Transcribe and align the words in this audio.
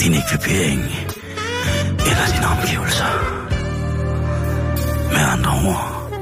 Din 0.00 0.14
ekvipering 0.14 0.82
eller 2.08 2.26
dine 2.32 2.46
omgivelser. 2.46 3.12
Med 5.12 5.24
andre 5.34 5.52
ord, 5.70 6.12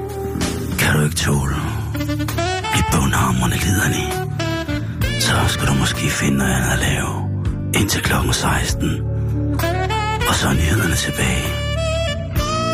kan 0.78 0.94
du 0.96 1.04
ikke 1.04 1.16
tåle 1.16 1.56
blive 2.72 2.84
bundhamrende 2.92 3.56
liderne, 3.56 4.02
så 5.20 5.34
skal 5.46 5.66
du 5.66 5.74
måske 5.74 6.10
finde 6.10 6.38
noget 6.38 6.52
andet 6.52 6.70
at 6.70 6.78
lave 6.78 7.12
indtil 7.74 8.02
klokken 8.02 8.32
16. 8.32 9.00
Og 10.28 10.34
så 10.34 10.48
er 10.48 10.52
nyhederne 10.52 10.94
tilbage. 10.94 11.48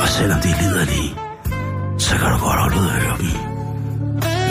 Og 0.03 0.09
selvom 0.09 0.41
de 0.41 0.49
er 0.49 0.63
liderlige, 0.63 1.11
så 1.99 2.17
kan 2.19 2.31
du 2.31 2.39
godt 2.39 2.59
holde 2.61 2.77
ud 2.81 2.87
at 2.87 2.93
høre 2.93 3.17
dem. 3.19 3.31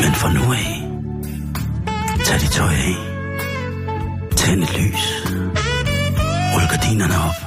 Men 0.02 0.14
for 0.14 0.30
nu 0.30 0.54
af, 0.54 0.72
tag 2.26 2.40
dit 2.40 2.52
tøj 2.52 2.74
af. 2.74 2.96
Tænd 4.36 4.64
et 4.64 4.78
lys. 4.80 5.23
Rul 6.54 6.68
gardinerne 6.68 7.18
op. 7.30 7.40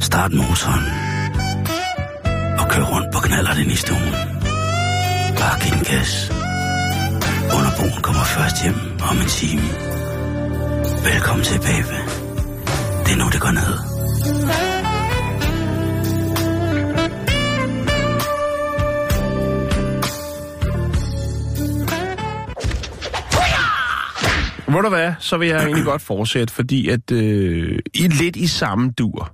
Start 0.00 0.32
motoren. 0.32 0.84
Og 2.58 2.68
kør 2.68 2.82
rundt 2.82 3.12
på 3.12 3.18
knallert 3.18 3.58
i 3.58 3.76
stuen. 3.76 4.14
Bare 5.38 5.60
giv 5.60 5.72
den 5.72 5.84
gas. 5.84 6.32
Underboen 7.56 8.02
kommer 8.02 8.24
først 8.24 8.62
hjem 8.62 8.80
om 9.10 9.16
en 9.16 9.28
time. 9.28 9.68
Velkommen 11.04 11.44
til, 11.44 11.58
babe. 11.58 11.96
Det 13.04 13.12
er 13.12 13.16
nu, 13.16 13.30
det 13.32 13.40
går 13.40 13.50
ned. 13.50 14.79
Hvor 24.70 24.80
du 24.80 24.88
hvad, 24.88 25.12
så 25.18 25.36
vil 25.36 25.48
jeg 25.48 25.62
egentlig 25.64 25.84
godt 25.84 26.02
fortsætte, 26.02 26.54
fordi 26.54 26.88
at 26.88 27.12
øh, 27.12 27.78
I 27.94 28.04
er 28.04 28.22
lidt 28.22 28.36
i 28.36 28.46
samme 28.46 28.90
dur. 28.90 29.32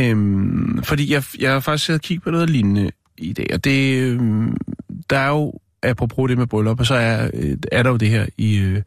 Øhm, 0.00 0.82
fordi 0.82 1.12
jeg, 1.12 1.22
jeg 1.40 1.52
har 1.52 1.60
faktisk 1.60 1.86
siddet 1.86 2.00
og 2.00 2.02
kigget 2.02 2.24
på 2.24 2.30
noget 2.30 2.50
lignende 2.50 2.90
i 3.18 3.32
dag, 3.32 3.46
og 3.52 3.64
det, 3.64 3.94
øh, 3.94 4.20
der 5.10 5.18
er 5.18 5.28
jo, 5.28 5.52
apropos 5.82 6.28
det 6.28 6.38
med 6.38 6.46
bryllup, 6.46 6.80
og 6.80 6.86
så 6.86 6.94
er, 6.94 7.30
øh, 7.34 7.56
er 7.72 7.82
der 7.82 7.90
jo 7.90 7.96
det 7.96 8.08
her 8.08 8.26
i, 8.38 8.58
øh, 8.58 8.82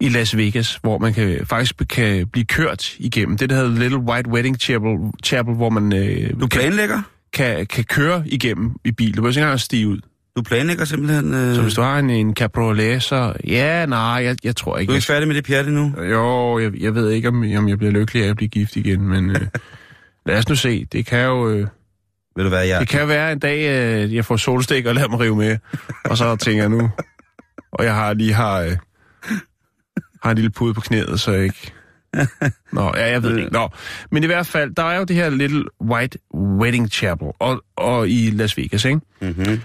i 0.00 0.08
Las 0.08 0.36
Vegas, 0.36 0.78
hvor 0.82 0.98
man 0.98 1.12
kan, 1.14 1.46
faktisk 1.46 1.74
kan 1.88 2.26
blive 2.26 2.44
kørt 2.44 2.94
igennem. 2.98 3.36
Det, 3.38 3.50
der 3.50 3.56
hedder 3.56 3.78
Little 3.78 3.98
White 3.98 4.30
Wedding 4.30 4.56
Chapel, 4.60 4.90
Chapel 5.24 5.54
hvor 5.54 5.70
man 5.70 5.92
øh, 5.92 6.30
Du 6.30 6.38
kan, 6.38 6.48
planlægger? 6.48 7.02
kan, 7.32 7.66
kan 7.66 7.84
køre 7.84 8.22
igennem 8.26 8.72
i 8.84 8.92
bil. 8.92 9.08
Du 9.08 9.14
behøver 9.14 9.30
ikke 9.30 9.40
engang 9.40 9.60
stige 9.60 9.88
ud. 9.88 10.00
Du 10.40 10.44
planlægger 10.44 10.84
simpelthen... 10.84 11.34
Øh... 11.34 11.54
Så 11.54 11.62
hvis 11.62 11.74
du 11.74 11.82
har 11.82 11.98
en, 11.98 12.10
en 12.10 12.34
cabriolet, 12.34 13.02
så... 13.02 13.32
Ja, 13.46 13.86
nej, 13.86 13.98
jeg, 13.98 14.36
jeg 14.44 14.56
tror 14.56 14.78
ikke... 14.78 14.90
Du 14.90 14.92
er 14.92 14.96
ikke 14.96 15.06
færdig 15.06 15.28
med 15.28 15.36
det 15.36 15.44
pjat 15.44 15.66
endnu? 15.66 15.94
Jo, 16.02 16.58
jeg, 16.58 16.80
jeg 16.80 16.94
ved 16.94 17.10
ikke, 17.10 17.28
om, 17.28 17.34
om 17.56 17.68
jeg 17.68 17.78
bliver 17.78 17.92
lykkelig 17.92 18.24
af 18.24 18.28
at 18.28 18.36
blive 18.36 18.48
gift 18.48 18.76
igen, 18.76 19.08
men 19.08 19.30
øh, 19.30 19.40
lad 20.26 20.38
os 20.38 20.48
nu 20.48 20.54
se. 20.54 20.84
Det 20.84 21.06
kan 21.06 21.24
jo, 21.24 21.48
øh, 21.50 21.66
Ved 22.36 22.44
du 22.44 22.48
hvad, 22.48 22.66
jeg... 22.66 22.80
det 22.80 22.88
kan 22.88 23.00
jo 23.00 23.06
være 23.06 23.32
en 23.32 23.38
dag, 23.38 23.58
øh, 23.58 24.14
jeg 24.14 24.24
får 24.24 24.36
solstik 24.36 24.86
og 24.86 24.94
lader 24.94 25.08
mig 25.08 25.20
rive 25.20 25.36
med, 25.36 25.58
og 26.04 26.16
så 26.16 26.36
tænker 26.36 26.62
jeg 26.62 26.70
nu, 26.70 26.90
og 27.72 27.84
jeg 27.84 27.94
har 27.94 28.14
lige 28.14 28.32
har, 28.32 28.60
øh, 28.60 28.76
har 30.22 30.30
en 30.30 30.36
lille 30.36 30.50
pude 30.50 30.74
på 30.74 30.80
knæet, 30.80 31.20
så 31.20 31.32
jeg 31.32 31.44
ikke... 31.44 31.72
Nå, 32.72 32.92
ja, 32.96 33.10
jeg 33.10 33.22
ved 33.22 33.30
det 33.30 33.38
ikke. 33.38 33.52
Nå, 33.52 33.68
men 34.10 34.22
i 34.22 34.26
hvert 34.26 34.46
fald, 34.46 34.74
der 34.74 34.82
er 34.82 34.98
jo 34.98 35.04
det 35.04 35.16
her 35.16 35.30
Little 35.30 35.64
White 35.80 36.18
Wedding 36.34 36.88
Chapel, 36.92 37.28
og, 37.38 37.62
og 37.76 38.08
i 38.08 38.30
Las 38.30 38.56
Vegas, 38.58 38.84
ikke? 38.84 39.00
Mm-hmm. 39.20 39.60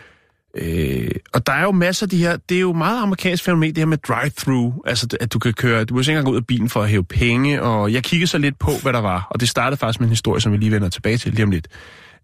Øh, 0.58 1.12
og 1.34 1.48
der 1.48 1.54
er 1.54 1.64
jo 1.64 1.72
masser 1.72 2.06
af 2.06 2.10
de 2.10 2.18
her, 2.18 2.38
det 2.50 2.58
er 2.58 2.62
jo 2.62 2.74
meget 2.74 3.02
amerikansk 3.02 3.44
fænomen, 3.44 3.70
det 3.70 3.78
her 3.78 3.86
med 3.86 3.98
drive-through, 3.98 4.74
altså 4.86 5.18
at 5.20 5.34
du 5.34 5.40
kan 5.40 5.54
køre, 5.54 5.86
du 5.86 5.94
må 5.94 6.00
ikke 6.00 6.12
engang 6.12 6.26
gå 6.26 6.32
ud 6.32 6.38
af 6.38 6.46
bilen 6.46 6.70
for 6.70 6.82
at 6.82 6.90
hæve 6.90 7.04
penge, 7.04 7.62
og 7.62 7.94
jeg 7.94 8.04
kiggede 8.04 8.28
så 8.28 8.38
lidt 8.38 8.60
på, 8.60 8.72
hvad 8.82 8.94
der 8.94 9.02
var, 9.02 9.28
og 9.32 9.40
det 9.40 9.50
startede 9.50 9.78
faktisk 9.78 10.00
med 10.00 10.08
en 10.08 10.12
historie, 10.12 10.42
som 10.42 10.52
vi 10.52 10.58
lige 10.58 10.72
vender 10.72 10.90
tilbage 10.90 11.18
til 11.18 11.34
lige 11.34 11.44
om 11.44 11.52
lidt. 11.52 11.68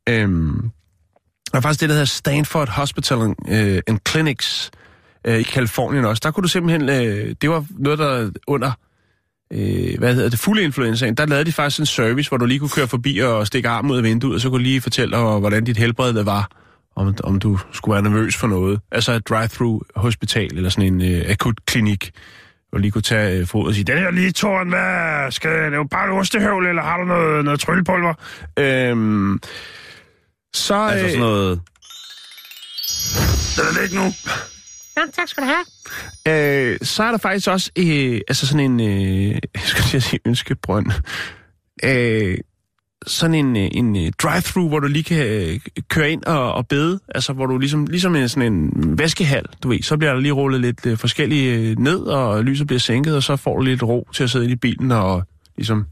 Øhm, 0.09 0.72
der 1.52 1.58
er 1.58 1.62
faktisk 1.62 1.81
det, 1.81 1.90
der 1.90 1.96
hedder 1.96 2.06
Stanford 2.06 2.70
Hospital 2.70 3.18
and, 3.22 3.36
øh, 3.50 3.81
and 3.88 4.00
Clinics 4.09 4.72
øh, 5.28 5.40
i 5.40 5.44
Kalifornien 5.44 6.06
også. 6.06 6.22
Der 6.24 6.31
kunne 6.31 6.41
du 6.41 6.47
simpelthen, 6.47 6.90
øh, 6.90 7.36
det 7.41 7.50
var 7.50 7.66
noget, 7.70 8.00
der 8.00 8.30
under, 8.47 8.72
øh, 9.53 10.00
hvad 10.00 10.16
hedder 10.16 10.30
det, 10.30 10.40
fulde 10.40 10.64
influenzaen, 10.64 11.16
der 11.16 11.25
lavede 11.25 11.46
de 11.46 11.52
faktisk 11.52 11.80
en 11.80 11.86
service, 11.86 12.30
hvor 12.30 12.38
du 12.38 12.46
lige 12.46 12.59
kunne 12.59 12.70
køre 12.70 12.88
forbi 12.88 13.18
og 13.18 13.47
stikke 13.47 13.70
armen 13.70 13.91
ud 13.91 13.97
af 13.97 14.03
vinduet, 14.03 14.36
og 14.36 14.41
så 14.41 14.50
kunne 14.50 14.64
lige 14.64 14.81
fortælle 14.81 15.18
dig, 15.18 15.40
hvordan 15.40 15.64
dit 15.64 15.78
helbred 15.78 16.24
var 16.24 16.60
om, 16.96 17.16
om 17.24 17.40
du 17.40 17.59
skulle 17.72 17.94
være 17.94 18.03
nervøs 18.03 18.38
for 18.38 18.47
noget. 18.47 18.79
Altså 18.91 19.12
et 19.12 19.29
drive-thru 19.29 19.81
hospital 19.96 20.57
eller 20.57 20.69
sådan 20.69 20.94
en 20.94 21.02
øh, 21.02 21.25
akut 21.29 21.66
klinik, 21.66 22.12
hvor 22.69 22.78
du 22.78 22.81
lige 22.81 22.91
kunne 22.91 23.02
tage 23.02 23.40
øh, 23.40 23.47
fod 23.47 23.68
og 23.68 23.74
sige, 23.74 23.84
den 23.84 23.97
her 23.97 24.12
lige 24.12 24.31
tårn, 24.31 24.69
hvad? 24.69 25.31
Skal 25.31 25.52
jeg 25.52 25.72
lave 25.72 25.90
bare 25.90 26.07
et 26.07 26.19
ostehøvl, 26.19 26.68
eller 26.68 26.81
har 26.81 26.97
du 26.97 27.06
noget, 27.06 27.46
noget 27.46 27.59
tryllepulver? 27.59 28.13
Øhm, 28.59 29.40
så... 30.53 30.76
Altså 30.76 31.08
sådan 31.08 31.20
noget... 31.20 31.61
Den 33.55 33.66
er 33.66 33.82
væk 33.82 33.93
nu. 33.93 34.14
Ja, 34.97 35.02
tak 35.14 35.28
skal 35.28 35.43
du 35.43 35.47
have. 35.47 35.66
Øh, 36.28 36.78
så 36.82 37.03
er 37.03 37.11
der 37.11 37.17
faktisk 37.17 37.47
også 37.47 37.72
øh, 37.78 38.22
altså 38.28 38.47
sådan 38.47 38.72
en, 38.72 38.79
øh, 38.79 39.29
jeg 39.55 39.61
skal 39.64 39.84
lige 39.91 40.02
sige 40.02 40.20
ønskebrønd. 40.26 40.91
Øh, 41.84 42.38
sådan 43.08 43.36
en, 43.36 43.58
øh, 43.58 43.70
en 43.72 43.96
øh, 43.96 44.12
drive-thru, 44.24 44.68
hvor 44.68 44.80
du 44.80 44.88
lige 44.88 45.03
kan 45.03 45.28
øh, 45.28 45.59
køre 45.90 46.12
ind 46.12 46.24
og, 46.24 46.53
og 46.53 46.68
bede. 46.68 47.00
Altså, 47.16 47.34
hvor 47.34 47.46
du 47.46 47.58
ligesom, 47.58 47.86
ligesom 47.86 48.16
en, 48.16 48.30
sådan 48.30 48.53
en 48.53 48.72
vaskehal, 48.98 49.46
du 49.64 49.70
ved. 49.70 49.82
Så 49.82 49.98
bliver 49.98 50.14
der 50.14 50.20
lige 50.20 50.32
rullet 50.32 50.62
lidt 50.62 51.00
forskellige 51.00 51.76
ned, 51.76 52.00
og 52.00 52.44
lyset 52.44 52.68
bliver 52.68 52.80
sænket, 52.80 53.16
og 53.16 53.24
så 53.24 53.36
får 53.36 53.56
du 53.56 53.62
lidt 53.62 53.84
ro 53.84 54.08
til 54.14 54.24
at 54.24 54.30
sidde 54.30 54.46
ind 54.46 54.53
i 54.53 54.56
bilen 54.56 54.92
og 54.92 55.24
ligesom... 55.58 55.86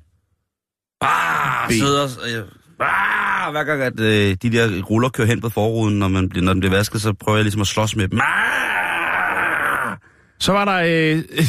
Ah, 1.02 1.72
sidder... 1.72 2.04
Øh, 2.04 2.44
ah, 2.80 3.52
hver 3.52 3.64
gang, 3.64 3.82
at 3.82 4.00
øh, 4.00 4.38
de 4.42 4.50
der 4.50 4.82
ruller 4.82 5.10
kører 5.10 5.28
hen 5.28 5.42
på 5.42 5.50
forruden, 5.50 6.00
når, 6.00 6.08
man 6.08 6.30
bliver, 6.30 6.46
når 6.46 6.54
den 6.54 6.60
bliver 6.60 6.76
vasket, 6.76 7.02
så 7.02 7.14
prøver 7.14 7.38
jeg 7.38 7.44
ligesom 7.44 7.62
at 7.62 7.68
slås 7.68 7.96
med 7.96 8.08
dem. 8.08 8.20
Ah! 8.20 9.98
Så 10.40 10.52
var 10.52 10.66
der... 10.66 10.76
Øh, 10.86 11.24
øh, 11.32 11.46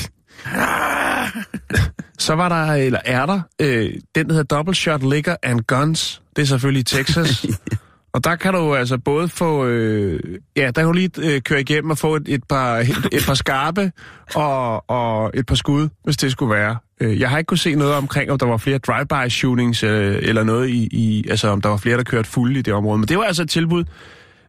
Så 2.20 2.34
var 2.34 2.48
der, 2.48 2.72
eller 2.72 2.98
er 3.04 3.26
der, 3.26 3.40
øh, 3.60 3.92
den 4.14 4.26
der 4.26 4.32
hedder 4.34 4.56
Double 4.56 4.74
Shot 4.74 5.02
Liquor 5.02 5.36
and 5.42 5.60
Guns. 5.60 6.22
Det 6.36 6.42
er 6.42 6.46
selvfølgelig 6.46 6.80
i 6.80 6.84
Texas. 6.84 7.46
og 8.14 8.24
der 8.24 8.36
kan 8.36 8.54
du 8.54 8.74
altså 8.74 8.98
både 8.98 9.28
få, 9.28 9.66
øh, 9.66 10.20
ja, 10.56 10.66
der 10.66 10.72
kan 10.72 10.84
du 10.84 10.92
lige 10.92 11.10
øh, 11.18 11.40
køre 11.40 11.60
igennem 11.60 11.90
og 11.90 11.98
få 11.98 12.16
et, 12.16 12.22
et, 12.26 12.44
par, 12.48 12.76
et, 12.76 13.08
et 13.12 13.22
par 13.26 13.34
skarpe 13.34 13.92
og, 14.34 14.90
og 14.90 15.30
et 15.34 15.46
par 15.46 15.54
skud, 15.54 15.88
hvis 16.04 16.16
det 16.16 16.32
skulle 16.32 16.54
være. 16.54 16.76
Øh, 17.00 17.20
Jeg 17.20 17.30
har 17.30 17.38
ikke 17.38 17.48
kunne 17.48 17.58
se 17.58 17.74
noget 17.74 17.94
omkring, 17.94 18.30
om 18.30 18.38
der 18.38 18.46
var 18.46 18.56
flere 18.56 18.78
drive-by 18.78 19.28
shootings 19.28 19.82
øh, 19.82 20.18
eller 20.22 20.42
noget 20.44 20.68
i, 20.68 20.88
i, 20.92 21.24
altså 21.30 21.48
om 21.48 21.60
der 21.60 21.68
var 21.68 21.76
flere, 21.76 21.96
der 21.96 22.04
kørte 22.04 22.28
fulde 22.30 22.58
i 22.58 22.62
det 22.62 22.74
område. 22.74 22.98
Men 22.98 23.08
det 23.08 23.18
var 23.18 23.24
altså 23.24 23.42
et 23.42 23.50
tilbud, 23.50 23.84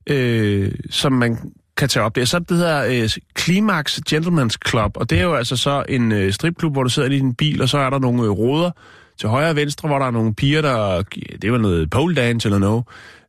øh, 0.07 0.71
som 0.89 1.13
man 1.13 1.38
kan 1.77 1.89
tage 1.89 2.03
op 2.03 2.15
der. 2.15 2.25
Så 2.25 2.38
er 2.38 2.39
det, 2.39 2.50
det 2.50 2.57
hedder 2.57 2.85
øh, 3.03 3.09
Climax 3.39 4.00
Gentleman's 4.13 4.56
Club, 4.69 4.91
og 4.97 5.09
det 5.09 5.19
er 5.19 5.23
jo 5.23 5.33
altså 5.35 5.57
så 5.57 5.83
en 5.89 6.12
øh, 6.12 6.33
stripklub, 6.33 6.71
hvor 6.73 6.83
du 6.83 6.89
sidder 6.89 7.09
i 7.09 7.12
din 7.15 7.33
bil, 7.35 7.62
og 7.62 7.69
så 7.69 7.77
er 7.77 7.89
der 7.89 8.00
nogle 8.00 8.23
øh, 8.23 8.29
ruder 8.29 8.71
til 9.19 9.29
højre 9.29 9.50
og 9.50 9.56
venstre, 9.56 9.88
hvor 9.88 10.00
der 10.00 10.06
er 10.06 10.12
nogle 10.12 10.33
piger, 10.35 10.62
der, 10.62 11.01
det 11.41 11.51
var 11.51 11.57
noget 11.57 11.89
pole 11.89 12.15
dance 12.15 12.47
eller 12.47 12.59
noget, 12.59 12.83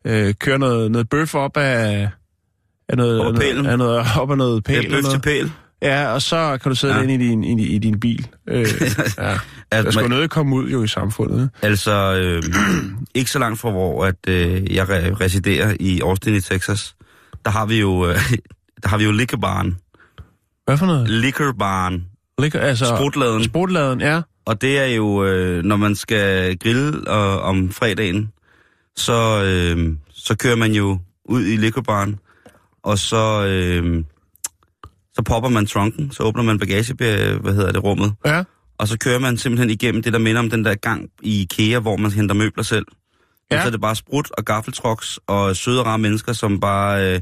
øh, 0.04 0.34
kører 0.40 0.58
noget, 0.58 0.90
noget 0.90 1.08
bøf 1.08 1.34
op 1.34 1.56
af, 1.56 2.08
af 2.88 2.96
noget, 2.96 3.20
Op 3.20 3.34
ad 3.34 3.40
pælen. 3.40 3.66
af 3.66 3.78
noget, 3.78 4.04
op 4.20 4.30
af 4.30 4.36
noget 4.38 4.64
pæl. 4.64 4.90
Bøf 4.90 5.04
til 5.04 5.20
pæl. 5.20 5.50
Ja, 5.82 6.12
og 6.12 6.22
så 6.22 6.58
kan 6.62 6.70
du 6.70 6.74
sidde 6.76 6.94
Ja. 6.94 6.98
ja. 7.00 7.04
inde 7.08 7.14
i 7.24 7.28
din, 7.28 7.44
i, 7.44 7.62
i 7.66 7.78
din 7.78 8.00
bil. 8.00 8.26
Øh, 8.48 8.60
ja. 9.18 9.22
Der 9.24 9.38
Altså, 9.70 9.90
skal 9.92 10.02
jo 10.02 10.08
man, 10.08 10.10
noget 10.16 10.30
komme 10.30 10.56
ud 10.56 10.68
jo 10.70 10.82
i 10.82 10.86
samfundet. 10.88 11.50
altså 11.62 12.14
øh, 12.14 12.42
ikke 13.14 13.30
så 13.30 13.38
langt 13.38 13.60
fra 13.60 13.70
hvor 13.70 14.04
at, 14.04 14.14
øh, 14.28 14.74
jeg 14.74 14.84
re- 14.88 15.20
residerer 15.20 15.74
i 15.80 16.00
Austin 16.00 16.34
i 16.34 16.40
Texas, 16.40 16.94
der 17.44 17.50
har 17.50 17.66
vi 17.66 17.80
jo, 17.80 18.06
øh, 18.08 18.14
der 18.82 18.88
har 18.88 18.98
vi 18.98 19.04
jo 19.04 19.10
liquorbaren. 19.12 19.76
Hvad 20.64 20.78
for 20.78 20.86
noget? 20.86 21.08
Liquorbaren. 21.10 22.04
Ligger, 22.38 22.60
altså, 22.60 22.86
Sprutladen. 22.86 23.44
Sprutladen, 23.44 24.00
ja. 24.00 24.22
Og 24.46 24.60
det 24.60 24.78
er 24.78 24.86
jo, 24.86 25.24
øh, 25.24 25.64
når 25.64 25.76
man 25.76 25.94
skal 25.94 26.58
grille 26.58 27.08
og, 27.08 27.40
om 27.40 27.70
fredagen, 27.70 28.32
så, 28.96 29.42
øh, 29.44 29.96
så 30.10 30.34
kører 30.36 30.56
man 30.56 30.72
jo 30.72 30.98
ud 31.24 31.44
i 31.44 31.56
liquorbaren, 31.56 32.18
og 32.82 32.98
så, 32.98 33.46
øh, 33.46 34.04
så 35.14 35.22
popper 35.22 35.48
man 35.50 35.66
trunken, 35.66 36.10
så 36.10 36.22
åbner 36.22 36.42
man 36.42 36.58
bagage, 36.58 36.94
hvad 36.94 37.54
hedder 37.54 37.72
det, 37.72 37.84
rummet, 37.84 38.12
Ja. 38.26 38.44
og 38.78 38.88
så 38.88 38.98
kører 38.98 39.18
man 39.18 39.36
simpelthen 39.36 39.70
igennem 39.70 40.02
det, 40.02 40.12
der 40.12 40.18
minder 40.18 40.40
om 40.40 40.50
den 40.50 40.64
der 40.64 40.74
gang 40.74 41.08
i 41.22 41.42
IKEA, 41.42 41.78
hvor 41.78 41.96
man 41.96 42.10
henter 42.10 42.34
møbler 42.34 42.64
selv. 42.64 42.86
Ja. 43.52 43.56
Ja. 43.56 43.60
Og 43.60 43.62
så 43.62 43.66
er 43.66 43.70
det 43.70 43.81
bare 43.81 43.96
sprut 43.96 44.31
og 44.38 44.44
gaffeltrucks 44.44 45.19
og 45.26 45.56
søde 45.56 45.82
rare 45.82 45.99
mennesker, 45.99 46.32
som 46.32 46.60
bare... 46.60 47.14
Øh, 47.14 47.20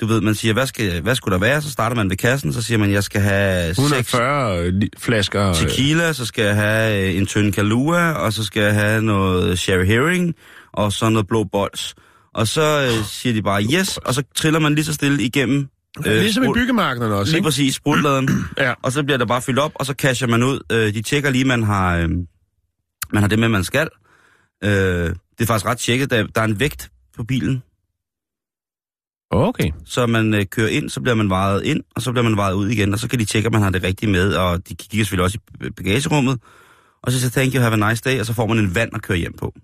du 0.00 0.06
ved, 0.06 0.20
man 0.20 0.34
siger, 0.34 0.52
hvad, 0.54 0.66
skal, 0.66 1.00
hvad 1.02 1.14
skulle 1.14 1.32
der 1.32 1.40
være? 1.40 1.62
Så 1.62 1.70
starter 1.70 1.96
man 1.96 2.10
ved 2.10 2.16
kassen, 2.16 2.52
så 2.52 2.62
siger 2.62 2.78
man, 2.78 2.92
jeg 2.92 3.04
skal 3.04 3.20
have 3.20 3.70
140 3.70 4.68
li- 4.68 4.88
flasker. 4.98 5.48
øh, 5.48 5.54
tequila, 5.54 6.12
så 6.12 6.26
skal 6.26 6.44
jeg 6.44 6.54
have 6.54 7.08
øh, 7.10 7.16
en 7.16 7.26
tynd 7.26 7.52
Kahlua, 7.52 8.12
og 8.12 8.32
så 8.32 8.44
skal 8.44 8.62
jeg 8.62 8.74
have 8.74 9.02
noget 9.02 9.58
sherry 9.58 9.84
herring, 9.84 10.34
og 10.72 10.92
så 10.92 11.08
noget 11.08 11.26
blå 11.28 11.44
bols. 11.52 11.94
Og 12.34 12.48
så 12.48 12.62
øh, 12.98 13.04
siger 13.04 13.32
de 13.32 13.42
bare 13.42 13.62
yes, 13.74 13.96
og 13.96 14.14
så 14.14 14.22
triller 14.36 14.60
man 14.60 14.74
lige 14.74 14.84
så 14.84 14.92
stille 14.92 15.22
igennem. 15.22 15.68
Øh, 16.06 16.12
ligesom 16.20 16.42
i 16.42 16.46
sprut- 16.46 16.54
byggemarkederne 16.54 17.14
også, 17.14 17.30
Lige 17.32 17.38
ikke? 17.38 17.44
præcis, 17.46 17.74
sprutladen. 17.74 18.28
Ja. 18.58 18.72
Og 18.82 18.92
så 18.92 19.02
bliver 19.02 19.18
der 19.18 19.26
bare 19.26 19.42
fyldt 19.42 19.58
op, 19.58 19.72
og 19.74 19.86
så 19.86 19.92
casher 19.98 20.28
man 20.28 20.42
ud. 20.42 20.60
Øh, 20.72 20.94
de 20.94 21.02
tjekker 21.02 21.30
lige, 21.30 21.44
man 21.44 21.62
har, 21.62 21.96
øh, 21.96 22.08
man 23.12 23.22
har 23.22 23.28
det 23.28 23.38
med, 23.38 23.48
man 23.48 23.64
skal. 23.64 23.88
Øh, 24.64 24.70
det 24.70 25.40
er 25.40 25.46
faktisk 25.46 25.66
ret 25.66 25.78
tjekket. 25.78 26.10
Der, 26.10 26.26
der 26.26 26.40
er 26.40 26.44
en 26.44 26.60
vægt 26.60 26.90
på 27.16 27.24
bilen, 27.24 27.62
Okay. 29.30 29.70
så 29.84 30.06
man 30.06 30.34
øh, 30.34 30.46
kører 30.46 30.68
ind, 30.68 30.90
så 30.90 31.00
bliver 31.00 31.14
man 31.14 31.30
vejet 31.30 31.64
ind, 31.64 31.82
og 31.96 32.02
så 32.02 32.12
bliver 32.12 32.24
man 32.24 32.36
vejet 32.36 32.54
ud 32.54 32.68
igen, 32.68 32.92
og 32.92 32.98
så 32.98 33.08
kan 33.08 33.18
de 33.18 33.24
tjekke, 33.24 33.46
at 33.46 33.52
man 33.52 33.62
har 33.62 33.70
det 33.70 33.82
rigtige 33.82 34.10
med, 34.10 34.34
og 34.34 34.68
de 34.68 34.74
kigger 34.74 35.04
selvfølgelig 35.04 35.24
også 35.24 35.38
i 35.64 35.70
bagagerummet. 35.70 36.40
Og 37.02 37.12
så 37.12 37.20
siger 37.20 37.30
thank 37.30 37.54
you, 37.54 37.60
have 37.60 37.84
a 37.84 37.90
nice 37.90 38.02
day, 38.02 38.20
og 38.20 38.26
så 38.26 38.32
får 38.32 38.46
man 38.46 38.58
en 38.58 38.74
vand 38.74 38.90
at 38.94 39.02
køre 39.02 39.18
hjem 39.18 39.36
på. 39.36 39.54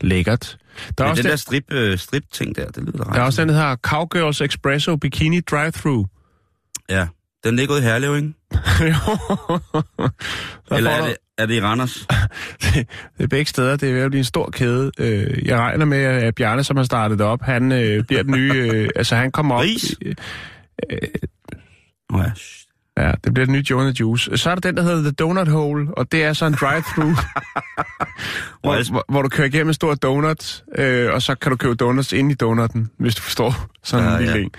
Lækkert. 0.00 0.58
Der 0.98 1.04
er, 1.04 1.08
Men 1.08 1.10
også 1.10 1.22
den 1.22 1.24
den, 1.24 1.30
der 1.30 1.36
strip, 1.36 1.64
øh, 1.72 1.98
strip-ting 1.98 2.56
der, 2.56 2.70
det 2.70 2.82
lyder 2.84 3.04
der 3.04 3.20
er 3.20 3.24
også 3.24 3.40
den, 3.42 3.48
der 3.48 3.54
hedder 3.54 3.76
Cowgirls 3.76 4.40
Espresso 4.40 4.96
Bikini 4.96 5.40
Drive-Thru. 5.50 6.06
Ja, 6.88 7.06
den 7.44 7.56
ligger 7.56 7.74
ude 7.74 7.80
i 7.82 7.84
Herlev, 7.84 8.16
ikke? 8.16 8.32
Der 10.68 10.76
Eller 10.76 10.90
er 10.90 11.06
det, 11.06 11.16
er 11.38 11.46
det 11.46 11.54
i 11.54 11.60
Randers? 11.60 12.06
det 12.62 12.86
er 13.18 13.26
begge 13.26 13.46
steder. 13.46 13.76
Det 13.76 13.88
er 13.88 13.92
ved 13.94 14.02
at 14.02 14.10
blive 14.10 14.18
en 14.18 14.24
stor 14.24 14.50
kæde. 14.50 14.90
Øh, 14.98 15.46
Jeg 15.46 15.58
regner 15.58 15.84
med, 15.84 15.98
at 15.98 16.34
Bjarne, 16.34 16.64
som 16.64 16.76
har 16.76 16.84
startet 16.84 17.18
det 17.18 17.26
op, 17.26 17.42
han 17.42 17.72
øh, 17.72 18.04
bliver 18.04 18.22
den 18.22 18.32
nye... 18.32 18.52
Øh, 18.54 18.88
altså, 18.96 19.16
han 19.16 19.32
kommer 19.32 19.54
op... 19.54 19.62
Ris? 19.62 19.94
Øh, 20.06 20.14
Oh, 22.14 22.20
ja. 22.26 22.30
Ja, 23.02 23.12
det 23.24 23.34
bliver 23.34 23.46
den 23.46 23.52
nye 23.54 23.64
Jonah 23.70 23.92
Juice. 24.00 24.36
Så 24.36 24.50
er 24.50 24.54
der 24.54 24.60
den, 24.60 24.76
der 24.76 24.82
hedder 24.82 25.02
The 25.02 25.10
Donut 25.10 25.48
Hole, 25.48 25.88
og 25.96 26.12
det 26.12 26.24
er 26.24 26.32
så 26.32 26.46
en 26.46 26.52
drive-thru, 26.54 27.02
Hvor 28.62 28.72
hvor, 28.74 28.90
hvor, 28.90 29.04
hvor 29.08 29.22
du 29.22 29.28
kører 29.28 29.48
igennem 29.48 29.68
en 29.68 29.74
stor 29.74 29.94
donut, 29.94 30.64
øh, 30.78 31.12
og 31.12 31.22
så 31.22 31.34
kan 31.34 31.50
du 31.50 31.56
købe 31.56 31.74
donuts 31.74 32.12
ind 32.12 32.32
i 32.32 32.34
donutten, 32.34 32.90
hvis 32.98 33.14
du 33.14 33.22
forstår 33.22 33.54
sådan 33.84 34.04
Ja, 34.04 34.12
en 34.14 34.18
lille 34.20 34.34
ja. 34.36 34.42
en. 34.42 34.50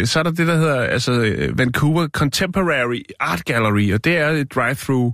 Øh, 0.00 0.06
så 0.06 0.18
er 0.18 0.22
der 0.22 0.30
det, 0.30 0.46
der 0.46 0.56
hedder 0.56 0.80
altså, 0.82 1.12
øh, 1.12 1.58
Vancouver 1.58 2.08
Contemporary 2.08 3.00
Art 3.20 3.44
Gallery, 3.44 3.92
og 3.94 4.04
det 4.04 4.16
er 4.16 4.28
et 4.28 4.54
drive-thru. 4.54 5.12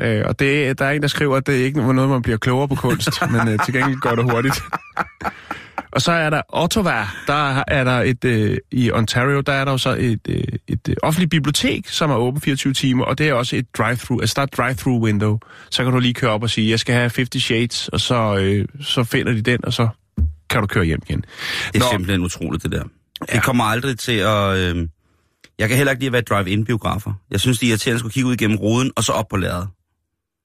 Øh, 0.00 0.22
og 0.26 0.38
det, 0.38 0.78
der 0.78 0.84
er 0.84 0.90
en, 0.90 1.02
der 1.02 1.08
skriver, 1.08 1.36
at 1.36 1.46
det 1.46 1.52
ikke 1.52 1.80
er 1.80 1.92
noget, 1.92 2.10
man 2.10 2.22
bliver 2.22 2.38
klogere 2.38 2.68
på 2.68 2.74
kunst, 2.74 3.10
men 3.32 3.48
øh, 3.48 3.58
til 3.64 3.74
gengæld 3.74 3.96
går 3.96 4.14
det 4.14 4.32
hurtigt. 4.32 4.62
Og 5.90 6.02
så 6.02 6.12
er 6.12 6.30
der 6.30 6.42
Ottawa, 6.48 7.06
der 7.26 7.64
er 7.68 7.84
der 7.84 8.00
et, 8.02 8.24
øh, 8.24 8.58
i 8.70 8.92
Ontario, 8.92 9.40
der 9.40 9.52
er 9.52 9.64
der 9.64 9.72
jo 9.72 9.78
så 9.78 9.96
et, 9.98 10.20
øh, 10.28 10.44
et 10.68 10.88
øh, 10.88 10.96
offentligt 11.02 11.30
bibliotek, 11.30 11.88
som 11.88 12.10
er 12.10 12.16
åbent 12.16 12.44
24 12.44 12.72
timer, 12.72 13.04
og 13.04 13.18
det 13.18 13.28
er 13.28 13.34
også 13.34 13.56
et 13.56 13.66
drive-thru, 13.78 14.20
altså 14.20 14.34
der 14.36 14.42
er 14.42 14.46
et 14.46 14.56
drive-thru 14.56 15.04
window. 15.04 15.38
Så 15.70 15.84
kan 15.84 15.92
du 15.92 15.98
lige 15.98 16.14
køre 16.14 16.30
op 16.30 16.42
og 16.42 16.50
sige, 16.50 16.70
jeg 16.70 16.80
skal 16.80 16.94
have 16.94 17.02
50 17.02 17.42
Shades, 17.42 17.88
og 17.88 18.00
så, 18.00 18.36
øh, 18.36 18.68
så 18.80 19.04
finder 19.04 19.32
de 19.32 19.42
den, 19.42 19.64
og 19.64 19.72
så 19.72 19.88
kan 20.50 20.60
du 20.60 20.66
køre 20.66 20.84
hjem 20.84 21.00
igen. 21.08 21.24
Det 21.72 21.74
er 21.74 21.78
Nå. 21.78 21.84
simpelthen 21.90 22.24
utroligt, 22.24 22.62
det 22.62 22.72
der. 22.72 22.78
Ja. 22.78 22.84
Ja. 23.28 23.36
Det 23.36 23.42
kommer 23.42 23.64
aldrig 23.64 23.98
til 23.98 24.16
at... 24.18 24.56
Øh... 24.56 24.88
Jeg 25.58 25.68
kan 25.68 25.76
heller 25.76 25.90
ikke 25.90 26.02
lide 26.02 26.08
at 26.08 26.12
være 26.12 26.22
drive-in-biografer. 26.22 27.12
Jeg 27.30 27.40
synes, 27.40 27.58
det 27.58 27.66
er 27.66 27.70
irriterende 27.70 27.94
at 27.94 28.00
skulle 28.00 28.12
kigge 28.12 28.28
ud 28.28 28.36
gennem 28.36 28.58
ruden, 28.58 28.90
og 28.96 29.04
så 29.04 29.12
op 29.12 29.28
på 29.28 29.36
lærredet. 29.36 29.68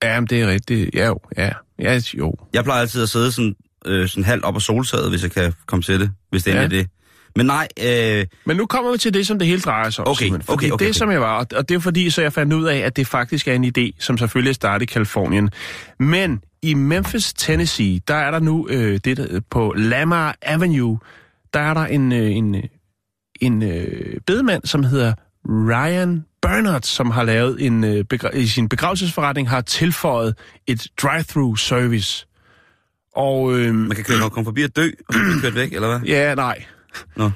Ja, 0.04 0.20
men 0.20 0.28
det 0.28 0.42
er 0.42 0.48
rigtigt. 0.48 0.96
Ja, 0.96 1.06
jo, 1.08 1.20
ja, 1.38 1.50
ja, 1.80 2.02
jo. 2.18 2.34
Jeg 2.54 2.64
plejer 2.64 2.82
altid 2.82 3.04
at 3.04 3.10
sidde 3.10 3.32
sådan, 3.32 3.56
øh, 3.86 4.08
sådan 4.08 4.24
halvt 4.24 4.44
op 4.44 4.56
af 4.56 4.62
soltaget, 4.62 5.10
hvis 5.10 5.24
jeg 5.24 5.32
kan 5.32 5.54
komme 5.66 5.84
til 5.84 6.00
det, 6.00 6.12
hvis 6.30 6.44
det 6.44 6.52
er 6.54 6.56
Ja. 6.56 6.62
ja. 6.62 6.68
det. 6.68 6.88
Men 7.36 7.46
nej, 7.46 7.68
øh, 7.84 8.26
Men 8.46 8.58
nu 8.58 8.66
kommer 8.66 8.92
vi 8.92 8.98
til 8.98 9.14
det, 9.14 9.28
som 9.28 9.40
det 9.40 9.48
hele 9.48 9.62
drejer 9.62 9.90
sig 9.90 10.06
om. 10.06 10.12
Okay, 10.12 10.26
Simon. 10.26 10.42
Fordi 10.42 10.54
okay, 10.54 10.66
okay, 10.72 10.86
det, 10.86 10.90
okay. 10.90 10.98
som 10.98 11.12
jeg 11.12 11.22
var, 11.22 11.38
og- 11.40 11.48
og 11.56 11.70
det 11.70 11.76
er 11.76 11.80
fordi, 11.80 12.10
så 12.10 12.22
jeg 12.22 12.34
fandt 12.34 12.54
ud 12.54 12.66
af, 12.66 12.78
at 12.78 12.96
det 12.98 13.08
faktisk 13.08 13.48
er 13.48 13.54
en 13.54 13.66
idé, 13.78 13.96
som 14.00 14.18
selvfølgelig 14.18 14.50
er 14.50 14.54
startet 14.54 14.90
i 14.90 14.94
Kalifornien. 14.94 15.50
Men 16.00 16.42
i 16.62 16.74
Memphis, 16.74 17.34
Tennessee, 17.34 18.00
der 18.08 18.16
er 18.16 18.32
der 18.32 18.40
nu 18.40 18.68
øh, 18.70 19.00
det 19.06 19.18
der, 19.18 19.40
på 19.50 19.74
Lamar 19.78 20.36
Avenue, 20.42 21.00
der 21.54 21.60
er 21.60 21.74
der 21.74 21.86
en, 21.86 22.12
øh, 22.12 22.32
en, 22.32 22.56
øh, 22.56 22.64
en 23.42 23.64
øh, 23.64 24.18
bedemand, 24.28 24.64
som 24.66 24.84
hedder 24.84 25.14
Ryan 25.46 26.26
Bernard, 26.42 26.82
som 26.82 27.12
har 27.12 27.24
lavet 27.24 27.66
en, 27.66 27.84
øh, 27.84 28.06
begra- 28.14 28.38
i 28.38 28.48
sin 28.48 28.70
begravelsesforretning, 28.70 29.50
har 29.50 29.62
tilføjet 29.62 30.36
et 30.68 30.88
drive-thru 31.02 31.56
service. 31.56 32.28
Og 33.16 33.60
øh, 33.60 33.76
man 33.76 33.96
kan 33.96 34.04
køre, 34.04 34.30
komme 34.30 34.46
forbi 34.46 34.64
og 34.64 34.76
dø, 34.76 34.90
og 35.08 35.14
blive 35.14 35.42
kørt 35.42 35.56
væk, 35.56 35.74
eller 35.74 35.88
hvad? 35.88 36.00
ja, 36.16 36.36
nej. 36.36 36.64
Nå. 37.16 37.32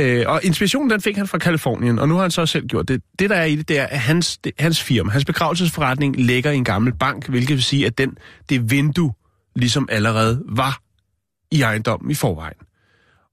Øh, 0.00 0.24
og 0.26 0.40
inspirationen, 0.44 0.90
den 0.90 1.00
fik 1.00 1.16
han 1.16 1.26
fra 1.26 1.38
Kalifornien, 1.38 1.98
og 1.98 2.08
nu 2.08 2.14
har 2.14 2.22
han 2.22 2.30
så 2.30 2.46
selv 2.46 2.66
gjort 2.66 2.88
det. 2.88 3.02
Det, 3.18 3.30
der 3.30 3.36
er 3.36 3.44
i 3.44 3.56
det, 3.56 3.68
det 3.68 3.78
er, 3.78 3.86
at 3.86 4.00
hans, 4.00 4.38
det, 4.38 4.52
hans 4.58 4.82
firma, 4.82 5.10
hans 5.10 5.24
begravelsesforretning, 5.24 6.16
ligger 6.16 6.50
i 6.50 6.56
en 6.56 6.64
gammel 6.64 6.92
bank, 6.92 7.28
hvilket 7.28 7.54
vil 7.54 7.62
sige, 7.62 7.86
at 7.86 7.98
den, 7.98 8.16
det 8.48 8.70
vindue 8.70 9.12
ligesom 9.56 9.88
allerede 9.90 10.42
var 10.48 10.80
i 11.50 11.62
ejendommen 11.62 12.10
i 12.10 12.14
forvejen. 12.14 12.56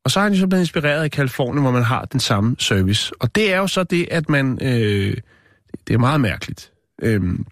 Og 0.07 0.11
så 0.11 0.19
er 0.19 0.23
han 0.23 0.33
jo 0.33 0.39
så 0.39 0.47
blevet 0.47 0.61
inspireret 0.61 1.05
i 1.05 1.09
Kalifornien, 1.09 1.61
hvor 1.61 1.71
man 1.71 1.83
har 1.83 2.05
den 2.05 2.19
samme 2.19 2.55
service. 2.59 3.13
Og 3.19 3.35
det 3.35 3.53
er 3.53 3.57
jo 3.57 3.67
så 3.67 3.83
det, 3.83 4.07
at 4.11 4.29
man... 4.29 4.59
Øh, 4.61 5.17
det 5.87 5.93
er 5.93 5.97
meget 5.97 6.21
mærkeligt. 6.21 6.71
Øhm, 7.01 7.45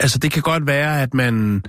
altså, 0.00 0.18
det 0.18 0.32
kan 0.32 0.42
godt 0.42 0.66
være, 0.66 1.02
at 1.02 1.14
man... 1.14 1.64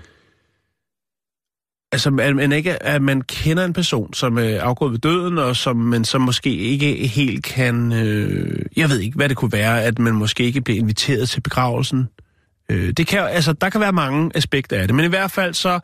Altså, 1.91 2.09
at 2.21 2.35
man, 2.35 2.51
ikke, 2.51 2.83
at 2.83 3.01
man 3.01 3.21
kender 3.21 3.65
en 3.65 3.73
person, 3.73 4.13
som 4.13 4.37
er 4.37 4.61
afgået 4.61 4.91
ved 4.91 4.99
døden, 4.99 5.37
og 5.37 5.55
som 5.55 5.75
man 5.75 6.05
så 6.05 6.17
måske 6.17 6.55
ikke 6.55 7.07
helt 7.07 7.45
kan... 7.45 7.93
Øh, 7.93 8.65
jeg 8.75 8.89
ved 8.89 8.99
ikke, 8.99 9.15
hvad 9.15 9.29
det 9.29 9.37
kunne 9.37 9.51
være, 9.51 9.83
at 9.83 9.99
man 9.99 10.13
måske 10.13 10.43
ikke 10.43 10.61
bliver 10.61 10.79
inviteret 10.79 11.29
til 11.29 11.41
begravelsen. 11.41 12.07
Øh, 12.69 12.91
det 12.91 13.07
kan, 13.07 13.19
altså, 13.19 13.53
der 13.53 13.69
kan 13.69 13.81
være 13.81 13.93
mange 13.93 14.31
aspekter 14.35 14.81
af 14.81 14.87
det, 14.87 14.95
men 14.95 15.05
i 15.05 15.09
hvert 15.09 15.31
fald 15.31 15.53
så 15.53 15.79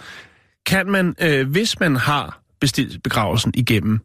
kan 0.66 0.88
man, 0.88 1.16
øh, 1.22 1.50
hvis 1.50 1.80
man 1.80 1.96
har 1.96 2.43
bestilt 2.64 3.04
begravelsen 3.04 3.52
igennem 3.56 4.00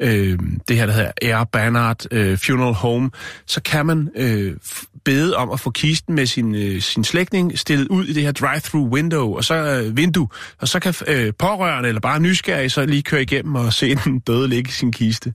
øh, 0.00 0.38
det 0.68 0.76
her, 0.76 0.86
der 0.86 0.92
hedder 0.92 1.12
Air 1.22 1.44
Barnard 1.44 2.04
øh, 2.10 2.38
Funeral 2.38 2.74
Home, 2.74 3.10
så 3.46 3.62
kan 3.62 3.86
man 3.86 4.10
øh, 4.16 4.56
f- 4.64 5.00
bede 5.04 5.36
om 5.36 5.50
at 5.50 5.60
få 5.60 5.70
kisten 5.70 6.14
med 6.14 6.26
sin, 6.26 6.54
øh, 6.54 6.80
sin 6.80 7.04
slægtning 7.04 7.58
stillet 7.58 7.88
ud 7.88 8.04
i 8.04 8.12
det 8.12 8.22
her 8.22 8.32
drive-through 8.32 8.92
window, 8.92 9.36
og 9.36 9.44
så 9.44 9.54
øh, 9.54 9.96
vindue, 9.96 10.28
og 10.58 10.68
så 10.68 10.80
kan 10.80 10.94
øh, 11.06 11.32
pårørende 11.38 11.88
eller 11.88 12.00
bare 12.00 12.20
nysgerrige 12.20 12.70
så 12.70 12.86
lige 12.86 13.02
køre 13.02 13.22
igennem 13.22 13.54
og 13.54 13.72
se 13.72 13.94
den 13.94 14.18
døde 14.18 14.48
ligge 14.48 14.68
i 14.68 14.72
sin 14.72 14.92
kiste. 14.92 15.34